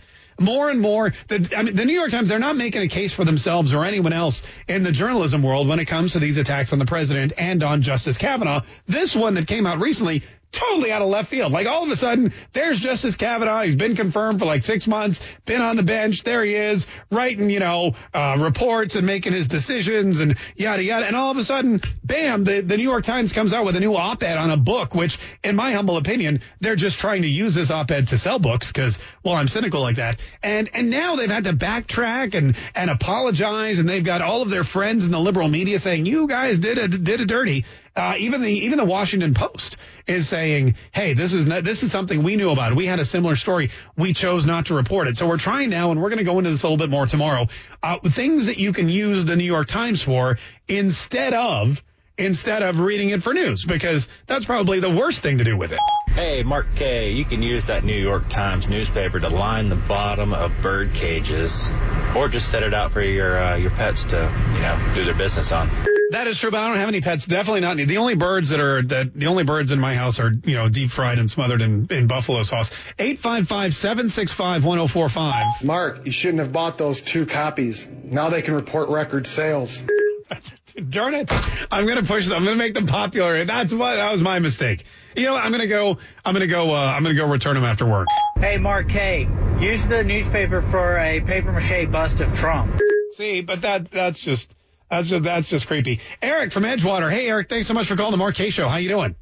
more 0.40 0.70
and 0.70 0.80
more. 0.80 1.12
The, 1.28 1.54
I 1.56 1.62
mean, 1.62 1.74
the 1.74 1.84
New 1.84 1.92
York 1.92 2.10
Times, 2.10 2.28
they're 2.28 2.38
not 2.38 2.56
making 2.56 2.82
a 2.82 2.88
case 2.88 3.12
for 3.12 3.24
themselves 3.24 3.72
or 3.74 3.84
anyone 3.84 4.12
else 4.12 4.42
in 4.68 4.82
the 4.82 4.92
journalism 4.92 5.42
world 5.42 5.68
when 5.68 5.78
it 5.78 5.84
comes 5.86 6.12
to 6.12 6.18
these 6.18 6.38
attacks 6.38 6.72
on 6.72 6.78
the 6.78 6.86
president 6.86 7.32
and 7.38 7.62
on 7.62 7.82
Justice 7.82 8.18
Kavanaugh. 8.18 8.62
This 8.86 9.14
one 9.14 9.34
that 9.34 9.46
came 9.46 9.66
out 9.66 9.80
recently 9.80 10.22
totally 10.54 10.92
out 10.92 11.02
of 11.02 11.08
left 11.08 11.28
field. 11.28 11.52
Like 11.52 11.66
all 11.66 11.82
of 11.82 11.90
a 11.90 11.96
sudden, 11.96 12.32
there's 12.52 12.80
Justice 12.80 13.16
Kavanaugh. 13.16 13.62
He's 13.62 13.74
been 13.74 13.96
confirmed 13.96 14.38
for 14.38 14.46
like 14.46 14.62
six 14.62 14.86
months, 14.86 15.20
been 15.44 15.60
on 15.60 15.76
the 15.76 15.82
bench. 15.82 16.22
There 16.22 16.44
he 16.44 16.54
is, 16.54 16.86
writing, 17.10 17.50
you 17.50 17.60
know, 17.60 17.94
uh, 18.12 18.36
reports 18.40 18.96
and 18.96 19.06
making 19.06 19.32
his 19.32 19.48
decisions 19.48 20.20
and 20.20 20.36
yada 20.56 20.82
yada. 20.82 21.06
And 21.06 21.16
all 21.16 21.30
of 21.30 21.38
a 21.38 21.44
sudden, 21.44 21.82
bam, 22.02 22.44
the, 22.44 22.60
the 22.60 22.76
New 22.76 22.82
York 22.82 23.04
Times 23.04 23.32
comes 23.32 23.52
out 23.52 23.64
with 23.64 23.76
a 23.76 23.80
new 23.80 23.94
op-ed 23.94 24.38
on 24.38 24.50
a 24.50 24.56
book, 24.56 24.94
which, 24.94 25.18
in 25.42 25.56
my 25.56 25.72
humble 25.72 25.96
opinion, 25.96 26.40
they're 26.60 26.76
just 26.76 26.98
trying 26.98 27.22
to 27.22 27.28
use 27.28 27.54
this 27.54 27.70
op-ed 27.70 28.08
to 28.08 28.18
sell 28.18 28.38
books 28.38 28.68
because, 28.68 28.98
well, 29.24 29.34
I'm 29.34 29.48
cynical 29.48 29.80
like 29.80 29.96
that. 29.96 30.20
And 30.42 30.70
and 30.72 30.90
now 30.90 31.16
they've 31.16 31.30
had 31.30 31.44
to 31.44 31.52
backtrack 31.52 32.34
and 32.34 32.56
and 32.74 32.90
apologize, 32.90 33.78
and 33.78 33.88
they've 33.88 34.04
got 34.04 34.22
all 34.22 34.42
of 34.42 34.50
their 34.50 34.64
friends 34.64 35.04
in 35.04 35.10
the 35.10 35.20
liberal 35.20 35.48
media 35.48 35.78
saying, 35.78 36.06
"You 36.06 36.26
guys 36.26 36.58
did 36.58 36.78
a 36.78 36.88
did 36.88 37.20
a 37.20 37.26
dirty." 37.26 37.64
Uh, 37.96 38.14
even 38.18 38.42
the 38.42 38.50
even 38.50 38.76
the 38.76 38.84
Washington 38.84 39.34
Post 39.34 39.76
is 40.06 40.28
saying, 40.28 40.74
"Hey, 40.90 41.14
this 41.14 41.32
is 41.32 41.46
not, 41.46 41.62
this 41.62 41.84
is 41.84 41.92
something 41.92 42.22
we 42.24 42.34
knew 42.34 42.50
about. 42.50 42.74
We 42.74 42.86
had 42.86 42.98
a 42.98 43.04
similar 43.04 43.36
story. 43.36 43.70
We 43.96 44.12
chose 44.12 44.44
not 44.44 44.66
to 44.66 44.74
report 44.74 45.06
it. 45.06 45.16
So 45.16 45.28
we're 45.28 45.38
trying 45.38 45.70
now, 45.70 45.92
and 45.92 46.02
we're 46.02 46.10
going 46.10 46.18
to 46.18 46.24
go 46.24 46.38
into 46.38 46.50
this 46.50 46.64
a 46.64 46.66
little 46.66 46.76
bit 46.76 46.90
more 46.90 47.06
tomorrow. 47.06 47.46
Uh, 47.82 48.00
things 48.00 48.46
that 48.46 48.58
you 48.58 48.72
can 48.72 48.88
use 48.88 49.24
the 49.24 49.36
New 49.36 49.44
York 49.44 49.68
Times 49.68 50.02
for 50.02 50.38
instead 50.66 51.34
of." 51.34 51.82
Instead 52.16 52.62
of 52.62 52.78
reading 52.78 53.10
it 53.10 53.24
for 53.24 53.34
news, 53.34 53.64
because 53.64 54.06
that's 54.28 54.44
probably 54.44 54.78
the 54.78 54.90
worst 54.90 55.20
thing 55.20 55.38
to 55.38 55.44
do 55.44 55.56
with 55.56 55.72
it. 55.72 55.80
Hey, 56.06 56.44
Mark 56.44 56.76
Kaye, 56.76 57.10
you 57.10 57.24
can 57.24 57.42
use 57.42 57.66
that 57.66 57.82
New 57.82 58.00
York 58.00 58.28
Times 58.28 58.68
newspaper 58.68 59.18
to 59.18 59.28
line 59.28 59.68
the 59.68 59.74
bottom 59.74 60.32
of 60.32 60.52
bird 60.62 60.94
cages, 60.94 61.68
or 62.14 62.28
just 62.28 62.52
set 62.52 62.62
it 62.62 62.72
out 62.72 62.92
for 62.92 63.02
your 63.02 63.36
uh, 63.36 63.56
your 63.56 63.72
pets 63.72 64.04
to, 64.04 64.30
you 64.54 64.60
know, 64.62 64.92
do 64.94 65.04
their 65.04 65.14
business 65.14 65.50
on. 65.50 65.68
That 66.10 66.28
is 66.28 66.38
true, 66.38 66.52
but 66.52 66.60
I 66.60 66.68
don't 66.68 66.76
have 66.76 66.86
any 66.88 67.00
pets. 67.00 67.26
Definitely 67.26 67.62
not. 67.62 67.78
The 67.78 67.96
only 67.96 68.14
birds 68.14 68.50
that 68.50 68.60
are 68.60 68.80
that 68.84 69.12
the 69.12 69.26
only 69.26 69.42
birds 69.42 69.72
in 69.72 69.80
my 69.80 69.96
house 69.96 70.20
are 70.20 70.30
you 70.44 70.54
know 70.54 70.68
deep 70.68 70.92
fried 70.92 71.18
and 71.18 71.28
smothered 71.28 71.62
in, 71.62 71.88
in 71.90 72.06
buffalo 72.06 72.44
sauce. 72.44 72.70
855-765-1045. 72.98 75.64
Mark, 75.64 76.06
you 76.06 76.12
shouldn't 76.12 76.38
have 76.38 76.52
bought 76.52 76.78
those 76.78 77.00
two 77.00 77.26
copies. 77.26 77.88
Now 78.04 78.28
they 78.28 78.42
can 78.42 78.54
report 78.54 78.90
record 78.90 79.26
sales. 79.26 79.82
Darn 80.74 81.14
it! 81.14 81.30
I'm 81.70 81.86
gonna 81.86 82.02
push 82.02 82.26
them. 82.26 82.36
I'm 82.36 82.44
gonna 82.44 82.56
make 82.56 82.74
them 82.74 82.86
popular. 82.88 83.44
That's 83.44 83.72
what 83.72 83.94
that 83.94 84.10
was 84.10 84.20
my 84.20 84.40
mistake. 84.40 84.84
You 85.16 85.26
know, 85.26 85.34
what? 85.34 85.44
I'm 85.44 85.52
gonna 85.52 85.68
go. 85.68 85.98
I'm 86.24 86.34
gonna 86.34 86.48
go. 86.48 86.72
Uh, 86.72 86.78
I'm 86.78 87.04
gonna 87.04 87.14
go 87.14 87.26
return 87.28 87.54
them 87.54 87.64
after 87.64 87.86
work. 87.86 88.08
Hey, 88.38 88.56
Mark 88.56 88.88
Kaye, 88.88 89.28
use 89.60 89.86
the 89.86 90.02
newspaper 90.02 90.60
for 90.60 90.98
a 90.98 91.20
paper 91.20 91.52
mache 91.52 91.88
bust 91.90 92.20
of 92.20 92.34
Trump. 92.34 92.80
See, 93.12 93.40
but 93.40 93.62
that 93.62 93.92
that's 93.92 94.18
just 94.18 94.52
that's 94.90 95.08
just, 95.08 95.22
that's 95.22 95.48
just 95.48 95.68
creepy. 95.68 96.00
Eric 96.20 96.50
from 96.50 96.64
Edgewater. 96.64 97.08
Hey, 97.08 97.28
Eric. 97.28 97.48
Thanks 97.48 97.68
so 97.68 97.74
much 97.74 97.86
for 97.86 97.96
calling 97.96 98.10
the 98.10 98.16
Mark 98.16 98.34
Kaye 98.34 98.50
Show. 98.50 98.66
How 98.66 98.78
you 98.78 98.88
doing? 98.88 99.14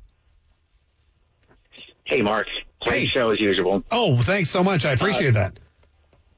Hey, 2.05 2.23
Mark. 2.23 2.47
Great 2.81 3.11
show 3.11 3.31
as 3.31 3.41
usual. 3.41 3.85
Oh, 3.91 4.21
thanks 4.23 4.51
so 4.51 4.65
much. 4.65 4.85
I 4.85 4.93
appreciate 4.93 5.35
that. 5.35 5.59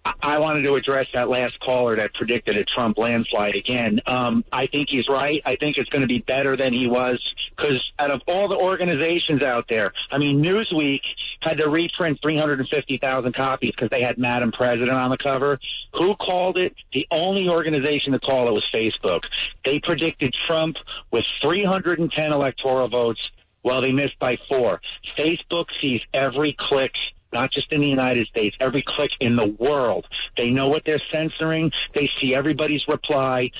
I 0.05 0.39
wanted 0.39 0.63
to 0.65 0.75
address 0.75 1.07
that 1.15 1.31
last 1.31 1.59
caller 1.61 1.97
that 1.97 2.13
predicted 2.15 2.57
a 2.57 2.65
Trump 2.65 2.99
landslide 2.99 3.55
again. 3.55 4.01
Um, 4.07 4.45
I 4.53 4.67
think 4.67 4.89
he's 4.91 5.09
right. 5.09 5.41
I 5.47 5.57
think 5.57 5.79
it's 5.79 5.89
going 5.89 6.03
to 6.03 6.09
be 6.09 6.19
better 6.19 6.57
than 6.57 6.75
he 6.75 6.87
was 6.87 7.23
because 7.57 7.83
out 7.99 8.11
of 8.11 8.21
all 8.27 8.49
the 8.49 8.57
organizations 8.57 9.43
out 9.43 9.65
there, 9.71 9.93
I 10.11 10.19
mean, 10.19 10.45
Newsweek 10.45 11.01
had 11.41 11.59
to 11.59 11.71
reprint 11.71 12.19
350,000 12.23 13.35
copies 13.35 13.71
because 13.71 13.89
they 13.91 14.03
had 14.03 14.19
Madam 14.19 14.53
President 14.53 14.93
on 14.93 15.11
the 15.11 15.17
cover. 15.17 15.59
Who 15.95 16.15
called 16.17 16.59
it? 16.59 16.75
The 16.93 17.07
only 17.11 17.49
organization 17.49 18.13
to 18.13 18.19
call 18.19 18.49
it 18.49 18.53
was 18.53 18.65
Facebook. 18.75 19.21
They 19.65 19.81
predicted 19.81 20.35
Trump 20.47 20.77
with 21.11 21.25
310 21.41 22.33
electoral 22.33 22.89
votes. 22.89 23.21
Well, 23.63 23.81
they 23.81 23.93
missed 23.93 24.19
by 24.19 24.37
four. 24.49 24.81
Facebook 25.19 25.67
sees 25.81 26.03
every 26.13 26.55
click 26.59 26.93
not 27.35 27.53
just 27.53 27.71
in 27.73 27.81
the 27.81 27.89
United 27.89 28.27
States, 28.29 28.57
every 28.61 28.85
click 28.87 29.11
in 29.21 29.37
the 29.37 29.47
world. 29.59 30.07
They 30.37 30.51
know 30.51 30.69
what 30.69 30.85
they're 30.87 31.03
censoring. 31.13 31.71
They 31.95 32.09
see 32.21 32.35
everybody's 32.35 32.87
reply. 32.89 33.51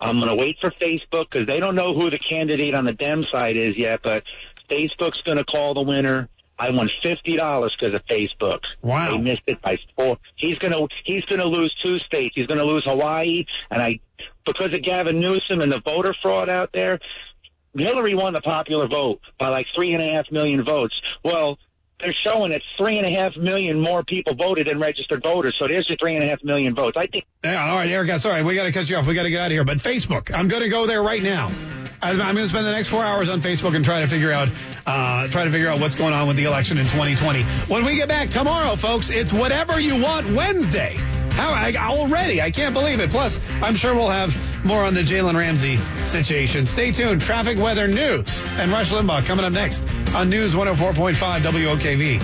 I'm 0.00 0.16
going 0.18 0.28
to 0.28 0.36
wait 0.36 0.56
for 0.60 0.70
Facebook 0.70 1.26
because 1.30 1.46
they 1.46 1.60
don't 1.60 1.74
know 1.74 1.94
who 1.94 2.10
the 2.10 2.18
candidate 2.18 2.74
on 2.74 2.84
the 2.84 2.92
Dem 2.92 3.24
side 3.32 3.56
is 3.56 3.76
yet, 3.76 4.00
but 4.02 4.22
Facebook's 4.70 5.20
going 5.22 5.38
to 5.38 5.44
call 5.44 5.74
the 5.74 5.82
winner. 5.82 6.28
I 6.60 6.70
won 6.70 6.88
fifty 7.04 7.36
dollars 7.36 7.76
because 7.78 7.94
of 7.94 8.04
Facebook. 8.06 8.60
Wow! 8.82 9.12
They 9.12 9.18
missed 9.18 9.42
it 9.46 9.62
by 9.62 9.78
four. 9.94 10.18
He's 10.34 10.58
gonna 10.58 10.88
he's 11.04 11.24
gonna 11.26 11.44
lose 11.44 11.72
two 11.84 11.98
states. 12.00 12.34
He's 12.34 12.48
gonna 12.48 12.64
lose 12.64 12.82
Hawaii, 12.84 13.44
and 13.70 13.80
I 13.80 14.00
because 14.44 14.72
of 14.72 14.82
Gavin 14.82 15.20
Newsom 15.20 15.60
and 15.60 15.70
the 15.70 15.80
voter 15.80 16.14
fraud 16.20 16.48
out 16.48 16.70
there. 16.72 16.98
Hillary 17.76 18.16
won 18.16 18.32
the 18.32 18.40
popular 18.40 18.88
vote 18.88 19.20
by 19.38 19.50
like 19.50 19.66
three 19.74 19.92
and 19.92 20.02
a 20.02 20.14
half 20.14 20.24
million 20.32 20.64
votes. 20.64 20.94
Well, 21.24 21.58
they're 22.00 22.14
showing 22.24 22.52
that 22.52 22.62
three 22.76 22.98
and 22.98 23.06
a 23.06 23.18
half 23.18 23.36
million 23.36 23.80
more 23.80 24.02
people 24.04 24.34
voted 24.34 24.66
than 24.66 24.78
registered 24.78 25.22
voters. 25.22 25.56
So 25.58 25.66
there's 25.66 25.88
your 25.88 25.98
three 25.98 26.14
and 26.14 26.24
a 26.24 26.28
half 26.28 26.42
million 26.44 26.74
votes. 26.74 26.96
I 26.96 27.06
think. 27.06 27.26
Yeah, 27.44 27.70
all 27.70 27.76
right, 27.76 27.90
Eric. 27.90 28.18
Sorry, 28.20 28.42
we 28.42 28.54
got 28.54 28.64
to 28.64 28.72
cut 28.72 28.88
you 28.88 28.96
off. 28.96 29.06
We 29.06 29.14
got 29.14 29.24
to 29.24 29.30
get 29.30 29.40
out 29.40 29.46
of 29.46 29.52
here. 29.52 29.64
But 29.64 29.78
Facebook, 29.78 30.32
I'm 30.32 30.48
going 30.48 30.62
to 30.62 30.68
go 30.68 30.86
there 30.86 31.02
right 31.02 31.22
now. 31.22 31.50
I'm 32.00 32.16
going 32.16 32.36
to 32.36 32.48
spend 32.48 32.64
the 32.64 32.72
next 32.72 32.88
four 32.88 33.02
hours 33.02 33.28
on 33.28 33.40
Facebook 33.40 33.74
and 33.74 33.84
try 33.84 34.00
to 34.00 34.06
figure 34.06 34.30
out, 34.30 34.48
uh, 34.86 35.26
try 35.28 35.44
to 35.44 35.50
figure 35.50 35.68
out 35.68 35.80
what's 35.80 35.96
going 35.96 36.14
on 36.14 36.28
with 36.28 36.36
the 36.36 36.44
election 36.44 36.78
in 36.78 36.84
2020. 36.86 37.42
When 37.66 37.84
we 37.84 37.96
get 37.96 38.06
back 38.06 38.30
tomorrow, 38.30 38.76
folks, 38.76 39.10
it's 39.10 39.32
whatever 39.32 39.80
you 39.80 40.00
want 40.00 40.32
Wednesday. 40.32 40.96
How 41.38 41.52
I, 41.52 41.72
already? 41.76 42.42
I 42.42 42.50
can't 42.50 42.74
believe 42.74 42.98
it. 42.98 43.10
Plus, 43.10 43.38
I'm 43.62 43.76
sure 43.76 43.94
we'll 43.94 44.08
have 44.10 44.34
more 44.64 44.82
on 44.82 44.94
the 44.94 45.02
Jalen 45.02 45.38
Ramsey 45.38 45.78
situation. 46.04 46.66
Stay 46.66 46.90
tuned. 46.90 47.20
Traffic, 47.20 47.56
weather, 47.58 47.86
news, 47.86 48.44
and 48.44 48.72
Rush 48.72 48.90
Limbaugh 48.90 49.24
coming 49.24 49.44
up 49.44 49.52
next 49.52 49.86
on 50.16 50.30
News 50.30 50.56
104.5 50.56 51.14
WOKV. 51.14 52.16